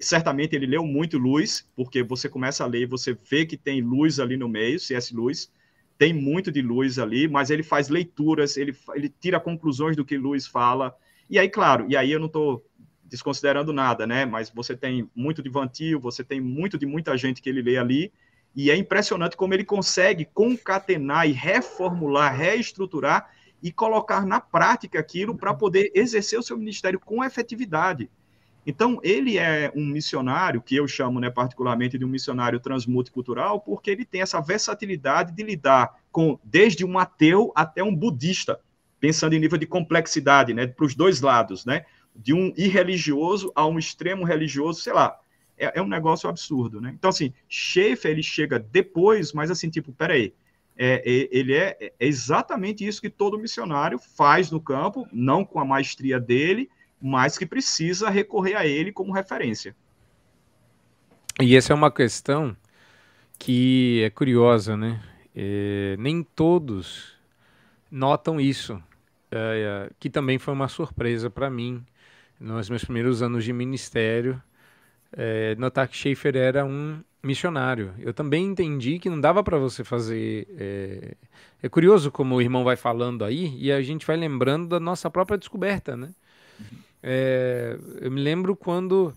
certamente 0.00 0.56
ele 0.56 0.66
leu 0.66 0.84
muito 0.84 1.18
Luz, 1.18 1.68
porque 1.76 2.02
você 2.02 2.28
começa 2.28 2.64
a 2.64 2.66
ler 2.66 2.82
e 2.82 2.86
você 2.86 3.16
vê 3.30 3.46
que 3.46 3.56
tem 3.56 3.80
luz 3.80 4.18
ali 4.18 4.36
no 4.36 4.48
meio, 4.48 4.80
C.S. 4.80 5.14
Luz, 5.14 5.50
tem 5.96 6.12
muito 6.12 6.50
de 6.50 6.60
luz 6.60 6.98
ali, 6.98 7.28
mas 7.28 7.50
ele 7.50 7.62
faz 7.62 7.88
leituras, 7.88 8.56
ele, 8.56 8.76
ele 8.94 9.08
tira 9.08 9.38
conclusões 9.38 9.96
do 9.96 10.04
que 10.04 10.18
Luz 10.18 10.46
fala. 10.46 10.94
E 11.30 11.38
aí, 11.38 11.48
claro, 11.48 11.86
e 11.88 11.96
aí 11.96 12.10
eu 12.10 12.18
não 12.18 12.26
estou 12.26 12.66
desconsiderando 13.04 13.72
nada, 13.72 14.06
né? 14.06 14.26
Mas 14.26 14.50
você 14.50 14.76
tem 14.76 15.08
muito 15.14 15.42
de 15.42 15.48
Vantil, 15.48 16.00
você 16.00 16.24
tem 16.24 16.40
muito 16.40 16.76
de 16.76 16.86
muita 16.86 17.16
gente 17.16 17.40
que 17.40 17.48
ele 17.48 17.62
lê 17.62 17.76
ali, 17.76 18.12
e 18.56 18.70
é 18.70 18.76
impressionante 18.76 19.36
como 19.36 19.54
ele 19.54 19.64
consegue 19.64 20.24
concatenar 20.24 21.28
e 21.28 21.32
reformular, 21.32 22.36
reestruturar 22.36 23.30
e 23.62 23.72
colocar 23.72 24.26
na 24.26 24.40
prática 24.40 24.98
aquilo 24.98 25.36
para 25.36 25.54
poder 25.54 25.90
exercer 25.94 26.38
o 26.38 26.42
seu 26.42 26.56
ministério 26.56 27.00
com 27.00 27.24
efetividade. 27.24 28.10
Então, 28.66 28.98
ele 29.02 29.38
é 29.38 29.70
um 29.74 29.84
missionário, 29.84 30.62
que 30.62 30.76
eu 30.76 30.88
chamo 30.88 31.20
né, 31.20 31.30
particularmente 31.30 31.98
de 31.98 32.04
um 32.04 32.08
missionário 32.08 32.58
transmulticultural, 32.58 33.60
porque 33.60 33.90
ele 33.90 34.04
tem 34.04 34.22
essa 34.22 34.40
versatilidade 34.40 35.32
de 35.32 35.42
lidar 35.42 35.96
com 36.10 36.38
desde 36.42 36.84
um 36.84 36.98
ateu 36.98 37.52
até 37.54 37.82
um 37.82 37.94
budista, 37.94 38.58
pensando 38.98 39.34
em 39.34 39.40
nível 39.40 39.58
de 39.58 39.66
complexidade, 39.66 40.54
né, 40.54 40.66
para 40.66 40.86
os 40.86 40.94
dois 40.94 41.20
lados, 41.20 41.66
né, 41.66 41.84
de 42.16 42.32
um 42.32 42.52
irreligioso 42.56 43.52
a 43.54 43.66
um 43.66 43.78
extremo 43.78 44.24
religioso, 44.24 44.80
sei 44.80 44.92
lá, 44.92 45.18
é, 45.58 45.78
é 45.78 45.82
um 45.82 45.88
negócio 45.88 46.28
absurdo, 46.28 46.80
né? 46.80 46.92
Então, 46.96 47.10
assim, 47.10 47.32
Schaefer, 47.48 48.10
ele 48.10 48.22
chega 48.22 48.58
depois, 48.58 49.32
mas 49.32 49.50
assim, 49.50 49.68
tipo, 49.68 49.92
peraí, 49.92 50.32
é, 50.76 51.02
é, 51.04 51.28
ele 51.30 51.54
é, 51.54 51.76
é 51.80 51.92
exatamente 52.00 52.86
isso 52.86 53.00
que 53.00 53.10
todo 53.10 53.38
missionário 53.38 53.98
faz 53.98 54.50
no 54.50 54.60
campo, 54.60 55.06
não 55.12 55.44
com 55.44 55.60
a 55.60 55.64
maestria 55.64 56.18
dele, 56.18 56.68
mas 57.06 57.36
que 57.36 57.44
precisa 57.44 58.08
recorrer 58.08 58.54
a 58.54 58.66
ele 58.66 58.90
como 58.90 59.12
referência. 59.12 59.76
E 61.38 61.54
essa 61.54 61.74
é 61.74 61.76
uma 61.76 61.90
questão 61.90 62.56
que 63.38 64.02
é 64.02 64.08
curiosa, 64.08 64.74
né? 64.74 65.02
É, 65.36 65.96
nem 65.98 66.22
todos 66.22 67.12
notam 67.90 68.40
isso, 68.40 68.82
é, 69.30 69.90
que 70.00 70.08
também 70.08 70.38
foi 70.38 70.54
uma 70.54 70.66
surpresa 70.66 71.28
para 71.28 71.50
mim 71.50 71.84
nos 72.40 72.70
meus 72.70 72.84
primeiros 72.84 73.20
anos 73.20 73.44
de 73.44 73.52
ministério, 73.52 74.42
é, 75.12 75.54
notar 75.56 75.86
que 75.86 75.96
Schaefer 75.98 76.34
era 76.36 76.64
um 76.64 77.02
missionário. 77.22 77.92
Eu 77.98 78.14
também 78.14 78.46
entendi 78.46 78.98
que 78.98 79.10
não 79.10 79.20
dava 79.20 79.44
para 79.44 79.58
você 79.58 79.84
fazer. 79.84 80.48
É... 80.58 81.14
é, 81.62 81.68
curioso 81.68 82.10
como 82.10 82.34
o 82.34 82.40
irmão 82.40 82.64
vai 82.64 82.76
falando 82.76 83.26
aí 83.26 83.54
e 83.58 83.70
a 83.70 83.82
gente 83.82 84.06
vai 84.06 84.16
lembrando 84.16 84.68
da 84.68 84.80
nossa 84.80 85.10
própria 85.10 85.36
descoberta, 85.36 85.96
né? 85.98 86.08
É, 87.06 87.78
eu 88.00 88.10
me 88.10 88.22
lembro 88.22 88.56
quando 88.56 89.12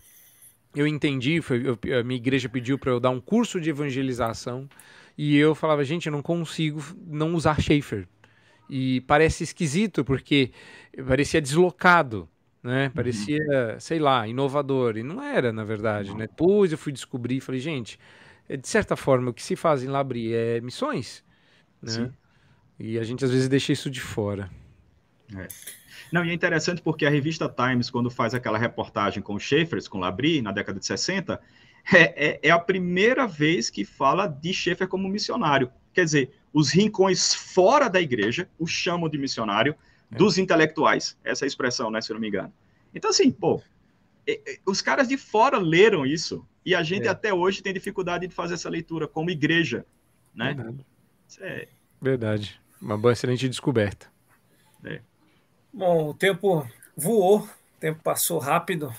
eu 0.76 0.86
entendi, 0.86 1.40
foi, 1.40 1.62
eu, 1.66 1.78
a 1.98 2.04
minha 2.04 2.18
igreja 2.18 2.46
pediu 2.46 2.78
para 2.78 2.92
eu 2.92 3.00
dar 3.00 3.08
um 3.08 3.20
curso 3.20 3.58
de 3.58 3.70
evangelização 3.70 4.68
e 5.16 5.34
eu 5.38 5.54
falava, 5.54 5.82
gente, 5.82 6.06
eu 6.06 6.12
não 6.12 6.20
consigo 6.20 6.82
não 7.06 7.34
usar 7.34 7.58
Schaefer. 7.58 8.06
E 8.68 9.00
parece 9.00 9.42
esquisito 9.42 10.04
porque 10.04 10.52
parecia 11.06 11.40
deslocado, 11.40 12.28
né? 12.62 12.88
Uhum. 12.88 12.90
Parecia, 12.90 13.38
uhum. 13.40 13.80
sei 13.80 13.98
lá, 13.98 14.28
inovador. 14.28 14.98
E 14.98 15.02
não 15.02 15.22
era, 15.22 15.50
na 15.50 15.64
verdade, 15.64 16.14
né? 16.14 16.26
Depois 16.26 16.70
eu 16.70 16.76
fui 16.76 16.92
descobrir 16.92 17.38
e 17.38 17.40
falei, 17.40 17.60
gente, 17.60 17.98
é, 18.46 18.58
de 18.58 18.68
certa 18.68 18.96
forma, 18.96 19.30
o 19.30 19.34
que 19.34 19.42
se 19.42 19.56
faz 19.56 19.82
em 19.82 19.86
Labri 19.86 20.34
é 20.34 20.60
missões, 20.60 21.24
né? 21.80 21.90
Sim. 21.90 22.12
E 22.78 22.98
a 22.98 23.02
gente 23.02 23.24
às 23.24 23.30
vezes 23.30 23.48
deixa 23.48 23.72
isso 23.72 23.90
de 23.90 24.02
fora. 24.02 24.50
É. 25.34 25.48
Não, 26.12 26.24
e 26.24 26.30
é 26.30 26.32
interessante 26.32 26.82
porque 26.82 27.06
a 27.06 27.10
revista 27.10 27.48
Times, 27.48 27.90
quando 27.90 28.10
faz 28.10 28.34
aquela 28.34 28.58
reportagem 28.58 29.22
com 29.22 29.34
o 29.34 29.40
Schaeffers, 29.40 29.88
com 29.88 29.98
o 29.98 30.00
Labrie, 30.00 30.42
na 30.42 30.52
década 30.52 30.78
de 30.78 30.86
60, 30.86 31.40
é, 31.92 32.28
é, 32.28 32.40
é, 32.42 32.50
a 32.50 32.58
primeira 32.58 33.26
vez 33.26 33.70
que 33.70 33.84
fala 33.84 34.26
de 34.26 34.52
Schaeffer 34.52 34.88
como 34.88 35.08
missionário. 35.08 35.70
Quer 35.92 36.04
dizer, 36.04 36.30
os 36.52 36.70
rincões 36.70 37.34
fora 37.34 37.88
da 37.88 38.00
igreja 38.00 38.48
o 38.58 38.66
chamam 38.66 39.08
de 39.08 39.18
missionário, 39.18 39.74
é. 40.10 40.16
dos 40.16 40.38
intelectuais, 40.38 41.16
essa 41.24 41.44
é 41.44 41.46
a 41.46 41.48
expressão, 41.48 41.90
né, 41.90 42.00
se 42.00 42.10
eu 42.10 42.14
não 42.14 42.20
me 42.20 42.28
engano. 42.28 42.52
Então, 42.94 43.10
assim, 43.10 43.30
pô, 43.30 43.62
os 44.66 44.80
caras 44.82 45.08
de 45.08 45.16
fora 45.16 45.58
leram 45.58 46.04
isso, 46.04 46.46
e 46.64 46.74
a 46.74 46.82
gente 46.82 47.06
é. 47.06 47.10
até 47.10 47.32
hoje 47.32 47.62
tem 47.62 47.72
dificuldade 47.72 48.26
de 48.26 48.34
fazer 48.34 48.54
essa 48.54 48.68
leitura 48.68 49.08
como 49.08 49.30
igreja, 49.30 49.86
né? 50.34 50.54
Verdade. 50.54 50.86
É... 51.40 51.68
Verdade. 52.00 52.60
Uma 52.80 52.96
boa, 52.96 53.12
excelente 53.12 53.48
descoberta. 53.48 54.06
É. 54.84 55.00
Bom, 55.72 56.08
o 56.08 56.14
tempo 56.14 56.66
voou, 56.96 57.40
o 57.40 57.48
tempo 57.80 58.02
passou 58.02 58.38
rápido. 58.38 58.92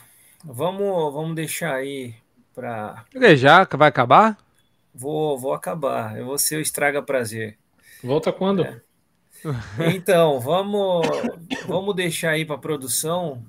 Vamos, 0.43 1.13
vamos 1.13 1.36
deixar 1.36 1.76
aí 1.76 2.13
para. 2.53 3.05
Já 3.36 3.65
vai 3.65 3.89
acabar? 3.89 4.38
Vou, 4.93 5.38
vou 5.38 5.53
acabar. 5.53 6.17
Eu 6.17 6.26
vou 6.26 6.38
ser 6.38 6.57
o 6.57 6.61
estraga 6.61 7.01
prazer. 7.01 7.57
Volta 8.03 8.32
quando? 8.32 8.63
É. 8.63 8.82
Então, 9.93 10.39
vamos, 10.39 11.07
vamos 11.65 11.95
deixar 11.95 12.32
aí 12.32 12.45
para 12.45 12.55
a 12.55 12.59
produção. 12.59 13.43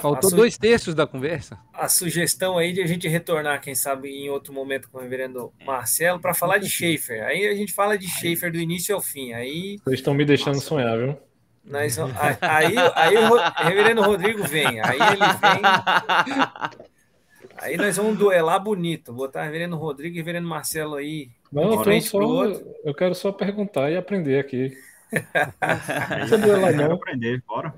Faltou 0.00 0.30
su... 0.30 0.36
dois 0.36 0.56
terços 0.56 0.94
da 0.94 1.06
conversa. 1.06 1.58
A 1.72 1.88
sugestão 1.88 2.56
aí 2.56 2.72
de 2.72 2.80
a 2.80 2.86
gente 2.86 3.08
retornar, 3.08 3.60
quem 3.60 3.74
sabe, 3.74 4.08
em 4.08 4.30
outro 4.30 4.52
momento 4.52 4.88
com 4.88 4.98
o 4.98 5.00
reverendo 5.00 5.52
Marcelo, 5.66 6.20
para 6.20 6.32
falar 6.32 6.58
de 6.58 6.70
Schaefer. 6.70 7.24
Aí 7.24 7.46
a 7.48 7.54
gente 7.54 7.72
fala 7.72 7.98
de 7.98 8.06
Schaefer 8.06 8.52
do 8.52 8.58
início 8.58 8.94
ao 8.94 9.00
fim. 9.00 9.32
Aí... 9.32 9.78
Vocês 9.84 9.98
estão 9.98 10.14
me 10.14 10.24
deixando 10.24 10.54
Nossa. 10.54 10.66
sonhar, 10.66 10.96
viu? 10.96 11.18
Nós, 11.64 11.98
aí, 12.42 12.74
aí 12.94 13.16
o 13.16 13.36
reverendo 13.64 14.02
Rodrigo 14.02 14.44
vem, 14.44 14.80
aí 14.80 14.98
ele 14.98 15.26
vem. 15.40 15.62
Aí 17.56 17.76
nós 17.78 17.96
vamos 17.96 18.18
duelar 18.18 18.62
bonito. 18.62 19.12
Botar 19.12 19.44
reverendo 19.44 19.76
Rodrigo 19.76 20.14
e 20.14 20.18
reverendo 20.18 20.46
Marcelo 20.46 20.96
aí. 20.96 21.30
Não, 21.50 21.84
eu, 21.84 22.00
só, 22.02 22.44
eu 22.84 22.94
quero 22.94 23.14
só 23.14 23.32
perguntar 23.32 23.90
e 23.90 23.96
aprender 23.96 24.38
aqui. 24.38 24.76
Não 26.30 26.40
duelar, 26.40 26.74
não. 26.74 26.92
aprender, 26.92 27.42
bora. 27.46 27.74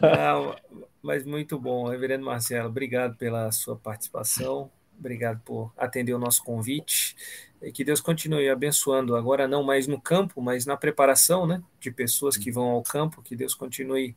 Não, 0.00 0.56
mas 1.02 1.26
muito 1.26 1.58
bom, 1.58 1.88
reverendo 1.88 2.24
Marcelo. 2.24 2.68
Obrigado 2.68 3.16
pela 3.16 3.50
sua 3.52 3.76
participação. 3.76 4.70
Obrigado 4.98 5.40
por 5.44 5.72
atender 5.76 6.14
o 6.14 6.18
nosso 6.18 6.42
convite. 6.42 7.16
E 7.60 7.72
que 7.72 7.84
Deus 7.84 8.00
continue 8.00 8.48
abençoando, 8.48 9.16
agora 9.16 9.48
não 9.48 9.64
mais 9.64 9.86
no 9.86 10.00
campo, 10.00 10.40
mas 10.40 10.64
na 10.64 10.76
preparação 10.76 11.46
né, 11.46 11.62
de 11.80 11.90
pessoas 11.90 12.36
que 12.36 12.50
vão 12.50 12.68
ao 12.68 12.82
campo. 12.82 13.22
Que 13.22 13.34
Deus 13.34 13.54
continue 13.54 14.14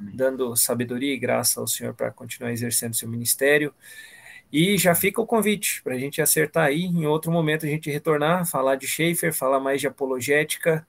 dando 0.00 0.56
sabedoria 0.56 1.14
e 1.14 1.18
graça 1.18 1.60
ao 1.60 1.66
Senhor 1.66 1.94
para 1.94 2.10
continuar 2.10 2.52
exercendo 2.52 2.96
seu 2.96 3.08
ministério. 3.08 3.72
E 4.52 4.76
já 4.76 4.94
fica 4.94 5.20
o 5.20 5.26
convite 5.26 5.80
para 5.82 5.94
a 5.94 5.98
gente 5.98 6.20
acertar 6.20 6.66
aí. 6.66 6.84
Em 6.84 7.06
outro 7.06 7.30
momento 7.30 7.64
a 7.64 7.68
gente 7.68 7.90
retornar, 7.90 8.44
falar 8.44 8.74
de 8.74 8.86
Schaefer, 8.86 9.32
falar 9.32 9.60
mais 9.60 9.80
de 9.80 9.86
apologética 9.86 10.86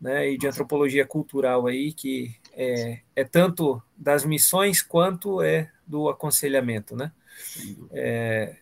né, 0.00 0.30
e 0.30 0.36
de 0.36 0.48
antropologia 0.48 1.06
cultural 1.06 1.66
aí, 1.66 1.92
que 1.92 2.34
é, 2.52 3.00
é 3.14 3.24
tanto 3.24 3.80
das 3.96 4.24
missões 4.24 4.82
quanto 4.82 5.40
é 5.40 5.70
do 5.86 6.08
aconselhamento. 6.08 6.96
Né? 6.96 7.12
É, 7.92 8.56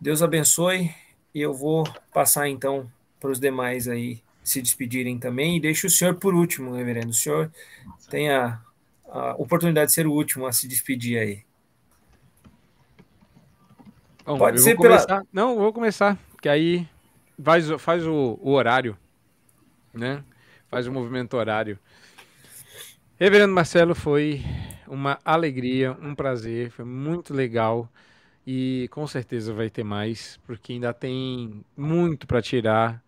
Deus 0.00 0.22
abençoe 0.22 0.90
e 1.34 1.40
eu 1.40 1.54
vou 1.54 1.84
passar 2.12 2.48
então 2.48 2.90
para 3.20 3.30
os 3.30 3.38
demais 3.38 3.86
aí 3.86 4.22
se 4.42 4.60
despedirem 4.60 5.18
também 5.18 5.56
e 5.56 5.60
deixo 5.60 5.86
o 5.86 5.90
senhor 5.90 6.14
por 6.14 6.34
último, 6.34 6.74
reverendo. 6.74 7.10
O 7.10 7.14
senhor 7.14 7.52
tem 8.08 8.30
a, 8.30 8.60
a 9.08 9.34
oportunidade 9.36 9.88
de 9.88 9.92
ser 9.92 10.06
o 10.06 10.12
último 10.12 10.46
a 10.46 10.52
se 10.52 10.66
despedir 10.66 11.18
aí. 11.18 11.42
Bom, 14.24 14.38
Pode 14.38 14.60
ser 14.60 14.76
pela. 14.76 14.96
Começar... 14.96 15.26
Não, 15.32 15.56
vou 15.56 15.72
começar, 15.72 16.18
que 16.40 16.48
aí 16.48 16.88
faz, 17.42 17.68
faz 17.78 18.06
o, 18.06 18.38
o 18.40 18.50
horário, 18.52 18.96
né? 19.92 20.24
Faz 20.68 20.86
o 20.86 20.92
movimento 20.92 21.36
horário. 21.36 21.78
Reverendo 23.18 23.52
Marcelo, 23.52 23.94
foi 23.94 24.42
uma 24.86 25.18
alegria, 25.24 25.96
um 26.00 26.14
prazer, 26.14 26.70
foi 26.70 26.84
muito 26.84 27.34
legal. 27.34 27.88
E 28.52 28.88
com 28.88 29.06
certeza 29.06 29.54
vai 29.54 29.70
ter 29.70 29.84
mais, 29.84 30.36
porque 30.44 30.72
ainda 30.72 30.92
tem 30.92 31.64
muito 31.76 32.26
para 32.26 32.42
tirar 32.42 33.00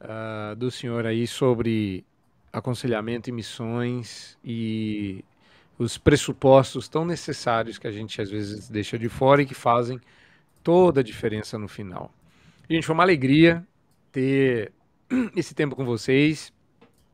uh, 0.00 0.56
do 0.56 0.68
senhor 0.68 1.06
aí 1.06 1.28
sobre 1.28 2.04
aconselhamento 2.52 3.30
e 3.30 3.32
missões. 3.32 4.36
E 4.44 5.24
os 5.78 5.96
pressupostos 5.96 6.88
tão 6.88 7.04
necessários 7.04 7.78
que 7.78 7.86
a 7.86 7.92
gente 7.92 8.20
às 8.20 8.28
vezes 8.28 8.68
deixa 8.68 8.98
de 8.98 9.08
fora 9.08 9.42
e 9.42 9.46
que 9.46 9.54
fazem 9.54 10.00
toda 10.60 10.98
a 10.98 11.04
diferença 11.04 11.56
no 11.56 11.68
final. 11.68 12.12
Gente, 12.68 12.84
foi 12.84 12.92
uma 12.92 13.04
alegria 13.04 13.64
ter 14.10 14.72
esse 15.36 15.54
tempo 15.54 15.76
com 15.76 15.84
vocês 15.84 16.52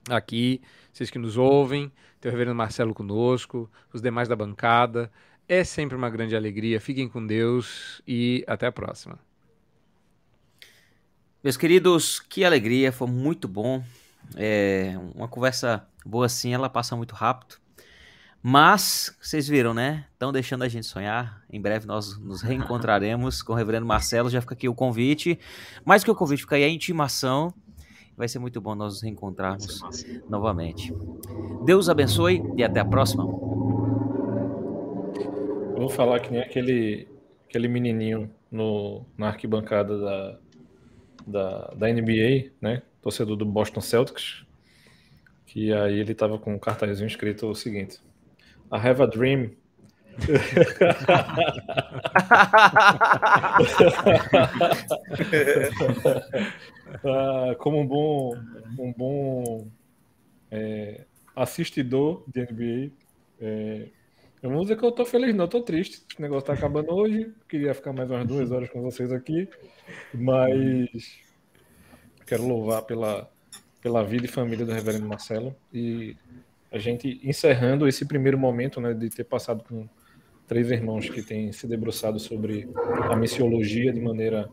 aqui, 0.08 0.62
vocês 0.94 1.10
que 1.10 1.18
nos 1.18 1.36
ouvem, 1.36 1.92
ter 2.22 2.28
o 2.28 2.30
reverendo 2.30 2.56
Marcelo 2.56 2.94
conosco, 2.94 3.70
os 3.92 4.00
demais 4.00 4.28
da 4.28 4.34
bancada. 4.34 5.12
É 5.48 5.62
sempre 5.62 5.96
uma 5.96 6.10
grande 6.10 6.34
alegria. 6.34 6.80
Fiquem 6.80 7.08
com 7.08 7.24
Deus 7.24 8.02
e 8.06 8.44
até 8.48 8.66
a 8.66 8.72
próxima. 8.72 9.18
Meus 11.42 11.56
queridos, 11.56 12.18
que 12.18 12.44
alegria, 12.44 12.90
foi 12.90 13.06
muito 13.06 13.46
bom. 13.46 13.82
É, 14.34 14.94
uma 15.14 15.28
conversa 15.28 15.86
boa 16.04 16.26
assim, 16.26 16.52
ela 16.52 16.68
passa 16.68 16.96
muito 16.96 17.14
rápido. 17.14 17.56
Mas, 18.42 19.16
vocês 19.20 19.46
viram, 19.46 19.72
né? 19.72 20.06
Estão 20.12 20.32
deixando 20.32 20.62
a 20.62 20.68
gente 20.68 20.86
sonhar. 20.86 21.42
Em 21.48 21.60
breve 21.60 21.86
nós 21.86 22.18
nos 22.18 22.42
reencontraremos 22.42 23.42
com 23.42 23.52
o 23.52 23.56
reverendo 23.56 23.86
Marcelo. 23.86 24.28
Já 24.28 24.40
fica 24.40 24.54
aqui 24.54 24.68
o 24.68 24.74
convite. 24.74 25.38
Mais 25.84 26.02
que 26.02 26.10
o 26.10 26.14
convite, 26.14 26.42
fica 26.42 26.56
aí 26.56 26.64
a 26.64 26.68
intimação. 26.68 27.54
Vai 28.16 28.26
ser 28.28 28.40
muito 28.40 28.60
bom 28.60 28.74
nós 28.74 28.94
nos 28.94 29.02
reencontrarmos 29.02 29.80
novamente. 30.28 30.92
Deus 31.64 31.88
abençoe 31.88 32.42
e 32.56 32.64
até 32.64 32.80
a 32.80 32.84
próxima. 32.84 33.24
Eu 35.76 35.80
vou 35.80 35.90
falar 35.90 36.20
que 36.20 36.32
nem 36.32 36.40
aquele, 36.40 37.06
aquele 37.46 37.68
menininho 37.68 38.34
no, 38.50 39.04
na 39.16 39.28
arquibancada 39.28 39.98
da, 39.98 40.38
da, 41.26 41.74
da 41.76 41.92
NBA, 41.92 42.52
né? 42.62 42.80
Torcedor 43.02 43.36
do 43.36 43.44
Boston 43.44 43.82
Celtics. 43.82 44.46
Que 45.44 45.74
aí 45.74 45.98
ele 45.98 46.14
tava 46.14 46.38
com 46.38 46.54
um 46.54 46.58
cartazinho 46.58 47.06
escrito 47.06 47.46
o 47.46 47.54
seguinte: 47.54 48.00
I 48.72 48.76
have 48.78 49.02
a 49.02 49.06
dream. 49.06 49.50
ah, 57.04 57.54
como 57.58 57.80
um 57.80 57.86
bom, 57.86 58.34
um 58.78 58.94
bom 58.94 59.68
é, 60.50 61.04
assistidor 61.36 62.24
de 62.28 62.40
NBA, 62.50 62.92
é, 63.42 63.88
eu 64.46 64.50
não 64.50 64.56
vou 64.58 64.64
dizer 64.64 64.76
que 64.76 64.84
eu 64.84 64.92
tô 64.92 65.04
feliz, 65.04 65.34
não, 65.34 65.44
eu 65.44 65.48
tô 65.48 65.60
triste. 65.60 66.02
O 66.16 66.22
negócio 66.22 66.46
tá 66.46 66.52
acabando 66.52 66.94
hoje. 66.94 67.32
Queria 67.48 67.74
ficar 67.74 67.92
mais 67.92 68.08
umas 68.08 68.26
duas 68.26 68.52
horas 68.52 68.70
com 68.70 68.80
vocês 68.80 69.12
aqui, 69.12 69.48
mas 70.14 71.18
quero 72.24 72.46
louvar 72.46 72.82
pela, 72.82 73.28
pela 73.82 74.04
vida 74.04 74.26
e 74.26 74.28
família 74.28 74.64
do 74.64 74.72
Reverendo 74.72 75.06
Marcelo 75.06 75.54
e 75.74 76.16
a 76.70 76.78
gente 76.78 77.20
encerrando 77.24 77.88
esse 77.88 78.04
primeiro 78.04 78.38
momento 78.38 78.80
né, 78.80 78.94
de 78.94 79.10
ter 79.10 79.24
passado 79.24 79.64
com 79.64 79.88
três 80.46 80.70
irmãos 80.70 81.10
que 81.10 81.22
têm 81.22 81.50
se 81.50 81.66
debruçado 81.66 82.20
sobre 82.20 82.68
a 83.10 83.16
missiologia 83.16 83.92
de 83.92 84.00
maneira 84.00 84.48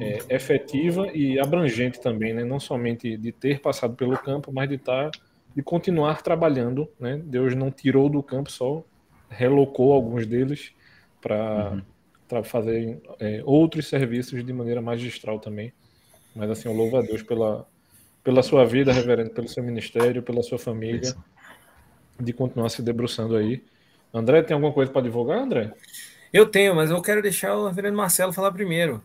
é, 0.00 0.18
efetiva 0.28 1.06
e 1.14 1.38
abrangente 1.38 2.00
também, 2.00 2.34
né? 2.34 2.44
não 2.44 2.58
somente 2.58 3.16
de 3.16 3.30
ter 3.30 3.60
passado 3.60 3.94
pelo 3.94 4.18
campo, 4.18 4.52
mas 4.52 4.68
de 4.68 4.74
estar 4.74 5.08
tá, 5.08 5.18
de 5.54 5.62
continuar 5.62 6.20
trabalhando. 6.22 6.88
Né? 6.98 7.22
Deus 7.24 7.54
não 7.54 7.70
tirou 7.70 8.08
do 8.08 8.22
campo 8.24 8.50
só, 8.50 8.84
relocou 9.28 9.92
alguns 9.92 10.26
deles 10.26 10.72
para 11.20 11.82
uhum. 12.30 12.44
fazer 12.44 13.00
é, 13.18 13.42
outros 13.44 13.88
serviços 13.88 14.44
de 14.44 14.52
maneira 14.52 14.80
magistral 14.80 15.38
também. 15.38 15.72
Mas 16.34 16.50
assim, 16.50 16.68
eu 16.68 16.74
louvo 16.74 16.96
a 16.98 17.02
Deus 17.02 17.22
pela, 17.22 17.66
pela 18.22 18.42
sua 18.42 18.64
vida, 18.64 18.92
reverendo, 18.92 19.30
pelo 19.30 19.48
seu 19.48 19.62
ministério, 19.62 20.22
pela 20.22 20.42
sua 20.42 20.58
família. 20.58 21.00
Isso 21.00 21.24
de 22.18 22.32
continuar 22.32 22.68
se 22.68 22.82
debruçando 22.82 23.36
aí. 23.36 23.62
André, 24.12 24.42
tem 24.42 24.54
alguma 24.54 24.72
coisa 24.72 24.90
para 24.90 25.02
divulgar, 25.02 25.38
André? 25.38 25.72
Eu 26.32 26.46
tenho, 26.46 26.74
mas 26.74 26.90
eu 26.90 27.00
quero 27.02 27.22
deixar 27.22 27.54
o 27.56 27.66
Reverendo 27.66 27.96
Marcelo 27.96 28.32
falar 28.32 28.52
primeiro. 28.52 29.02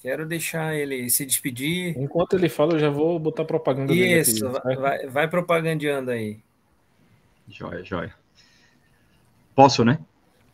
Quero 0.00 0.26
deixar 0.26 0.74
ele 0.74 1.10
se 1.10 1.26
despedir. 1.26 1.96
Enquanto 1.98 2.34
ele 2.34 2.48
fala, 2.48 2.74
eu 2.74 2.78
já 2.78 2.88
vou 2.90 3.18
botar 3.18 3.44
propaganda 3.44 3.92
Isso, 3.92 4.42
dele 4.42 4.56
aqui, 4.56 4.76
vai, 4.76 5.06
vai 5.06 5.28
propagandeando 5.28 6.10
aí. 6.10 6.38
Joia, 7.48 7.84
joia. 7.84 8.14
Posso, 9.54 9.84
né? 9.84 9.98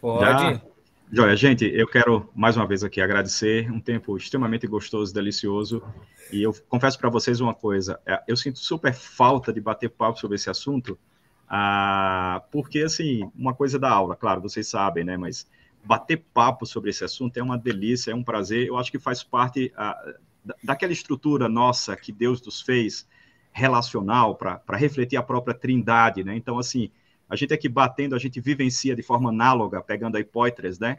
Pode. 0.01 0.25
Já... 0.25 0.63
Joia, 1.13 1.37
gente, 1.37 1.65
eu 1.65 1.87
quero 1.87 2.29
mais 2.35 2.57
uma 2.57 2.67
vez 2.67 2.83
aqui 2.83 3.01
agradecer 3.01 3.71
um 3.71 3.81
tempo 3.81 4.17
extremamente 4.17 4.67
gostoso, 4.67 5.15
delicioso. 5.15 5.81
E 6.33 6.43
eu 6.43 6.53
confesso 6.69 6.99
para 6.99 7.09
vocês 7.09 7.41
uma 7.41 7.55
coisa: 7.55 8.01
é, 8.05 8.21
eu 8.27 8.37
sinto 8.37 8.59
super 8.59 8.93
falta 8.93 9.53
de 9.53 9.61
bater 9.61 9.89
papo 9.89 10.19
sobre 10.19 10.35
esse 10.35 10.51
assunto, 10.51 10.99
ah, 11.49 12.43
porque, 12.51 12.81
assim, 12.81 13.31
uma 13.37 13.55
coisa 13.55 13.79
da 13.79 13.89
aula, 13.89 14.17
claro, 14.17 14.41
vocês 14.41 14.67
sabem, 14.67 15.05
né? 15.05 15.17
Mas 15.17 15.49
bater 15.85 16.25
papo 16.35 16.67
sobre 16.67 16.91
esse 16.91 17.05
assunto 17.05 17.37
é 17.37 17.43
uma 17.43 17.57
delícia, 17.57 18.11
é 18.11 18.15
um 18.15 18.25
prazer. 18.25 18.67
Eu 18.67 18.77
acho 18.77 18.91
que 18.91 18.99
faz 18.99 19.23
parte 19.23 19.73
ah, 19.77 19.97
daquela 20.63 20.93
estrutura 20.93 21.49
nossa 21.49 21.97
que 21.97 22.11
Deus 22.11 22.45
nos 22.45 22.61
fez, 22.61 23.07
relacional, 23.53 24.35
para 24.35 24.77
refletir 24.77 25.17
a 25.17 25.23
própria 25.23 25.55
trindade, 25.55 26.25
né? 26.25 26.35
Então, 26.35 26.59
assim 26.59 26.91
a 27.29 27.37
gente 27.37 27.53
aqui 27.53 27.69
batendo, 27.69 28.15
a 28.15 28.19
gente 28.19 28.41
vivencia 28.41 28.95
de 28.95 29.03
forma 29.03 29.31
análoga, 29.31 29.83
pegando 29.83 30.17
a 30.17 30.21
hipóteses, 30.21 30.79
né? 30.79 30.97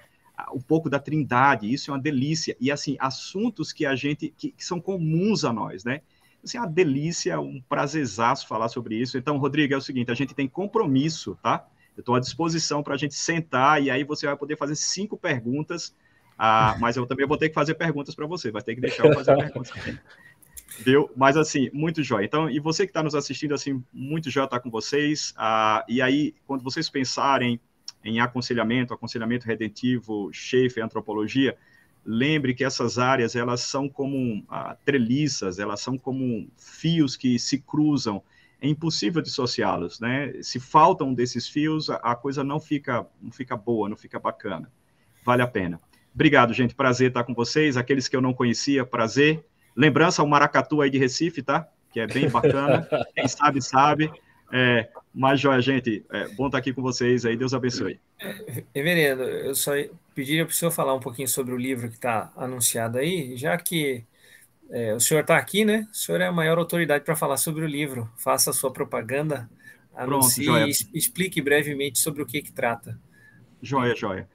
Um 0.53 0.61
pouco 0.61 0.89
da 0.89 0.99
trindade, 0.99 1.71
isso 1.71 1.89
é 1.89 1.93
uma 1.93 1.99
delícia. 1.99 2.55
E, 2.59 2.71
assim, 2.71 2.95
assuntos 2.99 3.73
que 3.73 3.85
a 3.85 3.95
gente, 3.95 4.33
que, 4.37 4.51
que 4.51 4.63
são 4.63 4.79
comuns 4.79 5.43
a 5.43 5.51
nós, 5.51 5.83
né? 5.83 6.01
Assim, 6.43 6.57
é 6.57 6.61
uma 6.61 6.67
delícia, 6.67 7.39
um 7.39 7.61
prazerzaço 7.67 8.47
falar 8.47 8.69
sobre 8.69 8.95
isso. 8.95 9.17
Então, 9.17 9.37
Rodrigo, 9.37 9.73
é 9.73 9.77
o 9.77 9.81
seguinte, 9.81 10.11
a 10.11 10.15
gente 10.15 10.35
tem 10.35 10.47
compromisso, 10.47 11.37
tá? 11.41 11.67
Eu 11.95 12.01
estou 12.01 12.13
à 12.13 12.19
disposição 12.19 12.83
para 12.83 12.93
a 12.93 12.97
gente 12.97 13.15
sentar 13.15 13.81
e 13.81 13.89
aí 13.89 14.03
você 14.03 14.27
vai 14.27 14.37
poder 14.37 14.55
fazer 14.55 14.75
cinco 14.75 15.17
perguntas, 15.17 15.95
ah, 16.37 16.77
mas 16.79 16.95
eu 16.95 17.07
também 17.07 17.25
vou 17.25 17.37
ter 17.37 17.49
que 17.49 17.55
fazer 17.55 17.73
perguntas 17.73 18.13
para 18.13 18.27
você, 18.27 18.51
vai 18.51 18.61
ter 18.61 18.75
que 18.75 18.81
deixar 18.81 19.07
eu 19.07 19.13
fazer 19.15 19.35
perguntas 19.35 19.71
Viu? 20.79 21.09
Mas 21.15 21.35
assim, 21.35 21.69
muito 21.73 22.03
jóia. 22.03 22.25
Então, 22.25 22.49
e 22.49 22.59
você 22.59 22.85
que 22.85 22.91
está 22.91 23.01
nos 23.01 23.15
assistindo, 23.15 23.53
assim, 23.53 23.83
muito 23.91 24.29
jóia 24.29 24.45
estar 24.45 24.57
tá 24.57 24.63
com 24.63 24.69
vocês. 24.69 25.33
Ah, 25.37 25.83
e 25.87 26.01
aí, 26.01 26.35
quando 26.45 26.63
vocês 26.63 26.89
pensarem 26.89 27.59
em 28.03 28.19
aconselhamento, 28.19 28.93
aconselhamento 28.93 29.45
redentivo, 29.45 30.29
Schaefer, 30.31 30.83
antropologia, 30.83 31.57
lembre 32.05 32.53
que 32.53 32.63
essas 32.63 32.97
áreas, 32.97 33.35
elas 33.35 33.61
são 33.61 33.89
como 33.89 34.43
ah, 34.47 34.77
treliças, 34.85 35.59
elas 35.59 35.81
são 35.81 35.97
como 35.97 36.47
fios 36.57 37.17
que 37.17 37.37
se 37.37 37.59
cruzam. 37.59 38.21
É 38.61 38.67
impossível 38.67 39.21
dissociá-los, 39.21 39.99
né? 39.99 40.33
Se 40.41 40.59
faltam 40.59 41.13
desses 41.13 41.47
fios, 41.47 41.89
a, 41.89 41.95
a 41.95 42.15
coisa 42.15 42.43
não 42.43 42.59
fica, 42.59 43.05
não 43.21 43.31
fica 43.31 43.55
boa, 43.55 43.89
não 43.89 43.97
fica 43.97 44.19
bacana. 44.19 44.71
Vale 45.23 45.41
a 45.41 45.47
pena. 45.47 45.79
Obrigado, 46.13 46.53
gente. 46.53 46.73
Prazer 46.73 47.09
estar 47.09 47.23
com 47.23 47.33
vocês. 47.33 47.77
Aqueles 47.77 48.07
que 48.07 48.15
eu 48.15 48.21
não 48.21 48.33
conhecia, 48.33 48.83
prazer. 48.85 49.45
Lembrança 49.77 50.23
ao 50.23 50.27
Maracatu 50.27 50.81
aí 50.81 50.89
de 50.89 50.97
Recife, 50.97 51.43
tá? 51.43 51.67
Que 51.93 51.99
é 51.99 52.07
bem 52.07 52.27
bacana. 52.27 52.89
Quem 53.15 53.27
sabe, 53.27 53.61
sabe. 53.61 54.11
É, 54.51 54.89
mas, 55.13 55.39
joia, 55.39 55.61
gente, 55.61 56.03
é 56.11 56.27
bom 56.29 56.47
estar 56.47 56.57
aqui 56.57 56.73
com 56.73 56.81
vocês 56.81 57.25
aí. 57.25 57.37
Deus 57.37 57.53
abençoe. 57.53 57.99
Reverendo, 58.73 59.21
eu 59.21 59.53
só 59.53 59.73
pediria 60.15 60.45
para 60.45 60.51
o 60.51 60.55
senhor 60.55 60.71
falar 60.71 60.95
um 60.95 60.99
pouquinho 60.99 61.27
sobre 61.27 61.53
o 61.53 61.57
livro 61.57 61.89
que 61.89 61.95
está 61.95 62.33
anunciado 62.35 62.97
aí, 62.97 63.37
já 63.37 63.55
que 63.55 64.03
é, 64.71 64.95
o 64.95 64.99
senhor 64.99 65.21
está 65.21 65.37
aqui, 65.37 65.63
né? 65.63 65.87
O 65.91 65.95
senhor 65.95 66.21
é 66.21 66.25
a 66.25 66.31
maior 66.31 66.57
autoridade 66.57 67.03
para 67.03 67.15
falar 67.15 67.37
sobre 67.37 67.63
o 67.63 67.67
livro. 67.67 68.09
Faça 68.17 68.49
a 68.49 68.53
sua 68.53 68.71
propaganda, 68.71 69.47
anuncie 69.95 70.45
Pronto, 70.45 70.67
e 70.67 70.97
explique 70.97 71.39
brevemente 71.39 71.99
sobre 71.99 72.23
o 72.23 72.25
que, 72.25 72.41
que 72.41 72.51
trata. 72.51 72.99
Joia, 73.61 73.95
joia. 73.95 74.27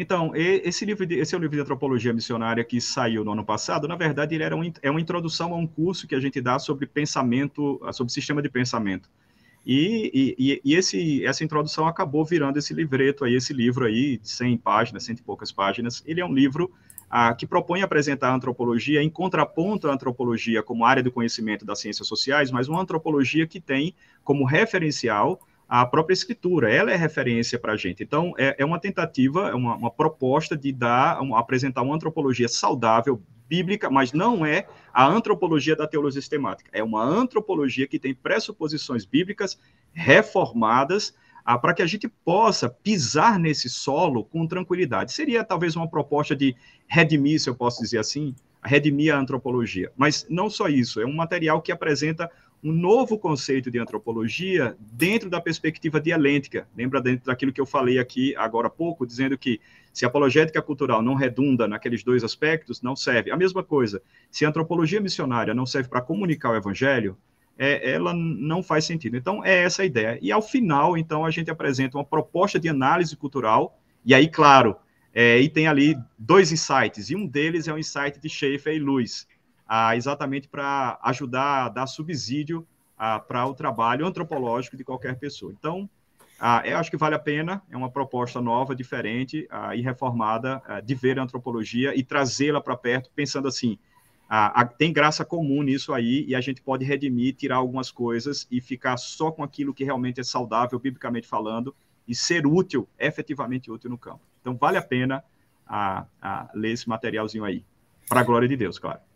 Então, 0.00 0.30
esse 0.36 0.84
livro, 0.84 1.04
de, 1.04 1.16
esse 1.16 1.34
é 1.34 1.38
o 1.38 1.40
livro 1.40 1.56
de 1.56 1.60
antropologia 1.60 2.12
missionária 2.12 2.62
que 2.62 2.80
saiu 2.80 3.24
no 3.24 3.32
ano 3.32 3.44
passado. 3.44 3.88
Na 3.88 3.96
verdade, 3.96 4.32
ele 4.32 4.44
era 4.44 4.56
um, 4.56 4.72
é 4.80 4.88
uma 4.88 5.00
introdução 5.00 5.52
a 5.52 5.56
um 5.56 5.66
curso 5.66 6.06
que 6.06 6.14
a 6.14 6.20
gente 6.20 6.40
dá 6.40 6.56
sobre 6.60 6.86
pensamento, 6.86 7.80
sobre 7.92 8.12
sistema 8.12 8.40
de 8.40 8.48
pensamento. 8.48 9.10
E, 9.66 10.36
e, 10.38 10.60
e 10.64 10.74
esse, 10.76 11.24
essa 11.26 11.42
introdução 11.42 11.88
acabou 11.88 12.24
virando 12.24 12.60
esse 12.60 12.72
livreto 12.72 13.24
aí, 13.24 13.34
esse 13.34 13.52
livro 13.52 13.84
aí, 13.84 14.18
de 14.18 14.30
100 14.30 14.58
páginas, 14.58 15.02
cento 15.02 15.18
e 15.18 15.22
poucas 15.22 15.50
páginas. 15.50 16.00
Ele 16.06 16.20
é 16.20 16.24
um 16.24 16.32
livro 16.32 16.72
ah, 17.10 17.34
que 17.34 17.44
propõe 17.44 17.82
apresentar 17.82 18.28
a 18.28 18.34
antropologia 18.34 19.02
em 19.02 19.10
contraponto 19.10 19.88
à 19.88 19.92
antropologia 19.92 20.62
como 20.62 20.84
área 20.84 21.02
do 21.02 21.10
conhecimento 21.10 21.64
das 21.64 21.80
ciências 21.80 22.06
sociais, 22.06 22.52
mas 22.52 22.68
uma 22.68 22.80
antropologia 22.80 23.48
que 23.48 23.60
tem 23.60 23.92
como 24.22 24.44
referencial 24.44 25.40
a 25.68 25.84
própria 25.84 26.14
escritura, 26.14 26.72
ela 26.72 26.90
é 26.90 26.96
referência 26.96 27.58
para 27.58 27.74
a 27.74 27.76
gente. 27.76 28.02
Então, 28.02 28.32
é, 28.38 28.56
é, 28.58 28.64
uma 28.64 28.80
tentativa, 28.80 29.50
é 29.50 29.54
uma, 29.54 29.76
uma 29.76 29.90
proposta 29.90 30.56
de 30.56 30.72
dar, 30.72 31.20
um, 31.20 31.36
apresentar 31.36 31.82
uma 31.82 31.94
antropologia 31.94 32.48
saudável, 32.48 33.22
bíblica, 33.48 33.90
mas 33.90 34.12
não 34.12 34.44
é 34.44 34.66
a 34.92 35.06
antropologia 35.06 35.74
da 35.74 35.86
teologia 35.86 36.20
sistemática. 36.20 36.70
É 36.72 36.82
uma 36.82 37.02
antropologia 37.02 37.86
que 37.86 37.98
tem 37.98 38.14
pressuposições 38.14 39.04
bíblicas 39.04 39.58
reformadas 39.92 41.14
ah, 41.44 41.56
para 41.58 41.72
que 41.72 41.82
a 41.82 41.86
gente 41.86 42.06
possa 42.08 42.68
pisar 42.68 43.38
nesse 43.38 43.70
solo 43.70 44.24
com 44.24 44.46
tranquilidade. 44.46 45.12
Seria 45.12 45.42
talvez 45.42 45.76
uma 45.76 45.88
proposta 45.88 46.36
de 46.36 46.54
redimir, 46.86 47.40
se 47.40 47.48
eu 47.48 47.54
posso 47.54 47.82
dizer 47.82 47.98
assim, 47.98 48.34
redimir 48.62 49.14
a 49.14 49.18
antropologia. 49.18 49.90
Mas 49.96 50.26
não 50.28 50.50
só 50.50 50.68
isso, 50.68 51.00
é 51.00 51.06
um 51.06 51.14
material 51.14 51.62
que 51.62 51.72
apresenta 51.72 52.30
um 52.62 52.72
novo 52.72 53.18
conceito 53.18 53.70
de 53.70 53.78
antropologia 53.78 54.76
dentro 54.80 55.30
da 55.30 55.40
perspectiva 55.40 56.00
dialêntica. 56.00 56.68
Lembra 56.76 57.00
dentro 57.00 57.26
daquilo 57.26 57.52
que 57.52 57.60
eu 57.60 57.66
falei 57.66 57.98
aqui 57.98 58.34
agora 58.36 58.66
há 58.66 58.70
pouco, 58.70 59.06
dizendo 59.06 59.38
que 59.38 59.60
se 59.92 60.04
a 60.04 60.08
apologética 60.08 60.60
cultural 60.60 61.02
não 61.02 61.14
redunda 61.14 61.68
naqueles 61.68 62.02
dois 62.02 62.24
aspectos, 62.24 62.82
não 62.82 62.96
serve. 62.96 63.30
A 63.30 63.36
mesma 63.36 63.62
coisa, 63.62 64.02
se 64.30 64.44
a 64.44 64.48
antropologia 64.48 65.00
missionária 65.00 65.54
não 65.54 65.66
serve 65.66 65.88
para 65.88 66.00
comunicar 66.00 66.50
o 66.50 66.56
evangelho, 66.56 67.16
é, 67.58 67.90
ela 67.90 68.14
não 68.14 68.62
faz 68.62 68.84
sentido. 68.84 69.16
Então, 69.16 69.44
é 69.44 69.64
essa 69.64 69.82
a 69.82 69.84
ideia. 69.84 70.18
E, 70.22 70.30
ao 70.30 70.40
final, 70.40 70.96
então, 70.96 71.24
a 71.24 71.30
gente 71.30 71.50
apresenta 71.50 71.98
uma 71.98 72.04
proposta 72.04 72.58
de 72.58 72.68
análise 72.68 73.16
cultural, 73.16 73.80
e 74.04 74.14
aí, 74.14 74.28
claro, 74.28 74.76
é, 75.12 75.40
e 75.40 75.48
tem 75.48 75.66
ali 75.66 75.96
dois 76.16 76.52
insights, 76.52 77.10
e 77.10 77.16
um 77.16 77.26
deles 77.26 77.66
é 77.66 77.72
o 77.72 77.78
insight 77.78 78.20
de 78.20 78.28
Schaefer 78.28 78.74
e 78.74 78.78
Lewis, 78.78 79.26
ah, 79.68 79.94
exatamente 79.94 80.48
para 80.48 80.98
ajudar 81.02 81.66
a 81.66 81.68
dar 81.68 81.86
subsídio 81.86 82.66
ah, 82.96 83.18
para 83.18 83.46
o 83.46 83.54
trabalho 83.54 84.06
antropológico 84.06 84.76
de 84.76 84.82
qualquer 84.82 85.18
pessoa. 85.18 85.52
Então, 85.52 85.88
ah, 86.40 86.62
eu 86.64 86.78
acho 86.78 86.90
que 86.90 86.96
vale 86.96 87.14
a 87.14 87.18
pena, 87.18 87.62
é 87.70 87.76
uma 87.76 87.90
proposta 87.90 88.40
nova, 88.40 88.74
diferente 88.74 89.46
e 89.74 89.82
reformada 89.82 90.62
de 90.84 90.94
ver 90.94 91.18
a 91.18 91.22
antropologia 91.22 91.94
e 91.94 92.02
trazê-la 92.02 92.60
para 92.60 92.76
perto, 92.76 93.10
pensando 93.14 93.48
assim, 93.48 93.76
tem 94.78 94.92
graça 94.92 95.24
comum 95.24 95.62
nisso 95.62 95.92
aí 95.92 96.24
e 96.28 96.34
a 96.34 96.40
gente 96.40 96.62
pode 96.62 96.84
redimir, 96.84 97.34
tirar 97.34 97.56
algumas 97.56 97.90
coisas 97.90 98.46
e 98.50 98.60
ficar 98.60 98.96
só 98.96 99.32
com 99.32 99.42
aquilo 99.42 99.74
que 99.74 99.82
realmente 99.82 100.20
é 100.20 100.24
saudável, 100.24 100.78
biblicamente 100.78 101.26
falando, 101.26 101.74
e 102.06 102.14
ser 102.14 102.46
útil, 102.46 102.88
efetivamente 102.98 103.70
útil 103.70 103.90
no 103.90 103.98
campo. 103.98 104.20
Então, 104.40 104.56
vale 104.56 104.78
a 104.78 104.82
pena 104.82 105.24
ler 106.54 106.70
esse 106.70 106.88
materialzinho 106.88 107.44
aí, 107.44 107.64
para 108.08 108.20
a 108.20 108.24
glória 108.24 108.46
de 108.46 108.56
Deus, 108.56 108.78
claro. 108.78 109.07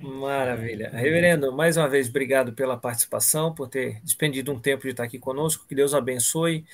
Maravilha. 0.00 0.90
Reverendo, 0.90 1.52
mais 1.52 1.76
uma 1.76 1.88
vez, 1.88 2.08
obrigado 2.08 2.52
pela 2.52 2.76
participação, 2.76 3.54
por 3.54 3.68
ter 3.68 4.00
despendido 4.02 4.52
um 4.52 4.58
tempo 4.58 4.82
de 4.82 4.90
estar 4.90 5.04
aqui 5.04 5.18
conosco. 5.18 5.66
Que 5.66 5.74
Deus 5.74 5.94
abençoe 5.94 6.64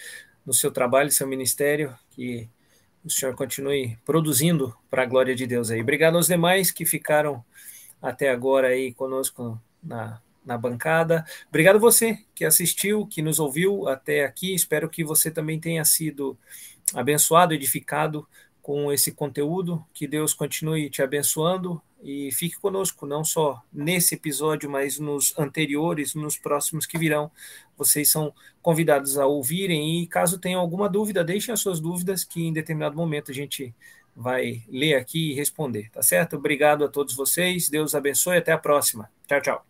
no 0.44 0.52
seu 0.52 0.70
trabalho, 0.70 1.10
seu 1.10 1.26
ministério, 1.26 1.97
que 2.10 2.48
o 3.05 3.10
senhor 3.10 3.34
continue 3.34 3.98
produzindo 4.05 4.76
para 4.90 5.02
a 5.02 5.06
glória 5.06 5.34
de 5.34 5.47
Deus 5.47 5.70
aí. 5.70 5.80
Obrigado 5.80 6.16
aos 6.16 6.26
demais 6.26 6.70
que 6.70 6.84
ficaram 6.84 7.44
até 8.01 8.30
agora 8.30 8.68
aí 8.68 8.92
conosco 8.92 9.60
na, 9.82 10.20
na 10.44 10.59
bancada. 10.59 11.24
Obrigado 11.48 11.78
você 11.78 12.18
que 12.34 12.44
assistiu, 12.44 13.06
que 13.06 13.22
nos 13.22 13.38
ouviu 13.38 13.88
até 13.88 14.24
aqui. 14.24 14.55
Espero 14.55 14.88
que 14.88 15.05
você 15.05 15.30
também 15.30 15.60
tenha 15.60 15.84
sido 15.84 16.38
abençoado, 16.94 17.55
edificado 17.55 18.26
com 18.60 18.92
esse 18.92 19.12
conteúdo. 19.12 19.84
Que 19.92 20.06
Deus 20.06 20.34
continue 20.34 20.90
te 20.90 21.02
abençoando 21.02 21.80
e 22.02 22.31
fique 22.32 22.59
conosco, 22.59 23.06
não 23.06 23.24
só 23.24 23.62
nesse 23.72 24.14
episódio, 24.14 24.70
mas 24.70 24.98
nos 24.98 25.36
anteriores, 25.39 26.14
nos 26.14 26.36
próximos 26.36 26.86
que 26.86 26.98
virão. 26.98 27.31
Vocês 27.77 28.10
são 28.10 28.32
convidados 28.62 29.18
a 29.18 29.27
ouvirem 29.27 30.02
e 30.02 30.06
caso 30.06 30.39
tenham 30.39 30.60
alguma 30.60 30.89
dúvida, 30.89 31.24
deixem 31.24 31.52
as 31.52 31.60
suas 31.60 31.81
dúvidas 31.81 32.24
que 32.24 32.43
em 32.43 32.52
determinado 32.52 32.97
momento 32.97 33.31
a 33.31 33.35
gente 33.35 33.74
vai 34.14 34.62
ler 34.68 34.94
aqui 34.94 35.31
e 35.31 35.35
responder, 35.35 35.90
tá 35.90 36.02
certo? 36.02 36.36
Obrigado 36.36 36.85
a 36.85 36.89
todos 36.89 37.14
vocês, 37.14 37.68
Deus 37.68 37.94
abençoe, 37.94 38.36
até 38.36 38.52
a 38.52 38.59
próxima. 38.59 39.10
Tchau, 39.27 39.40
tchau. 39.40 39.69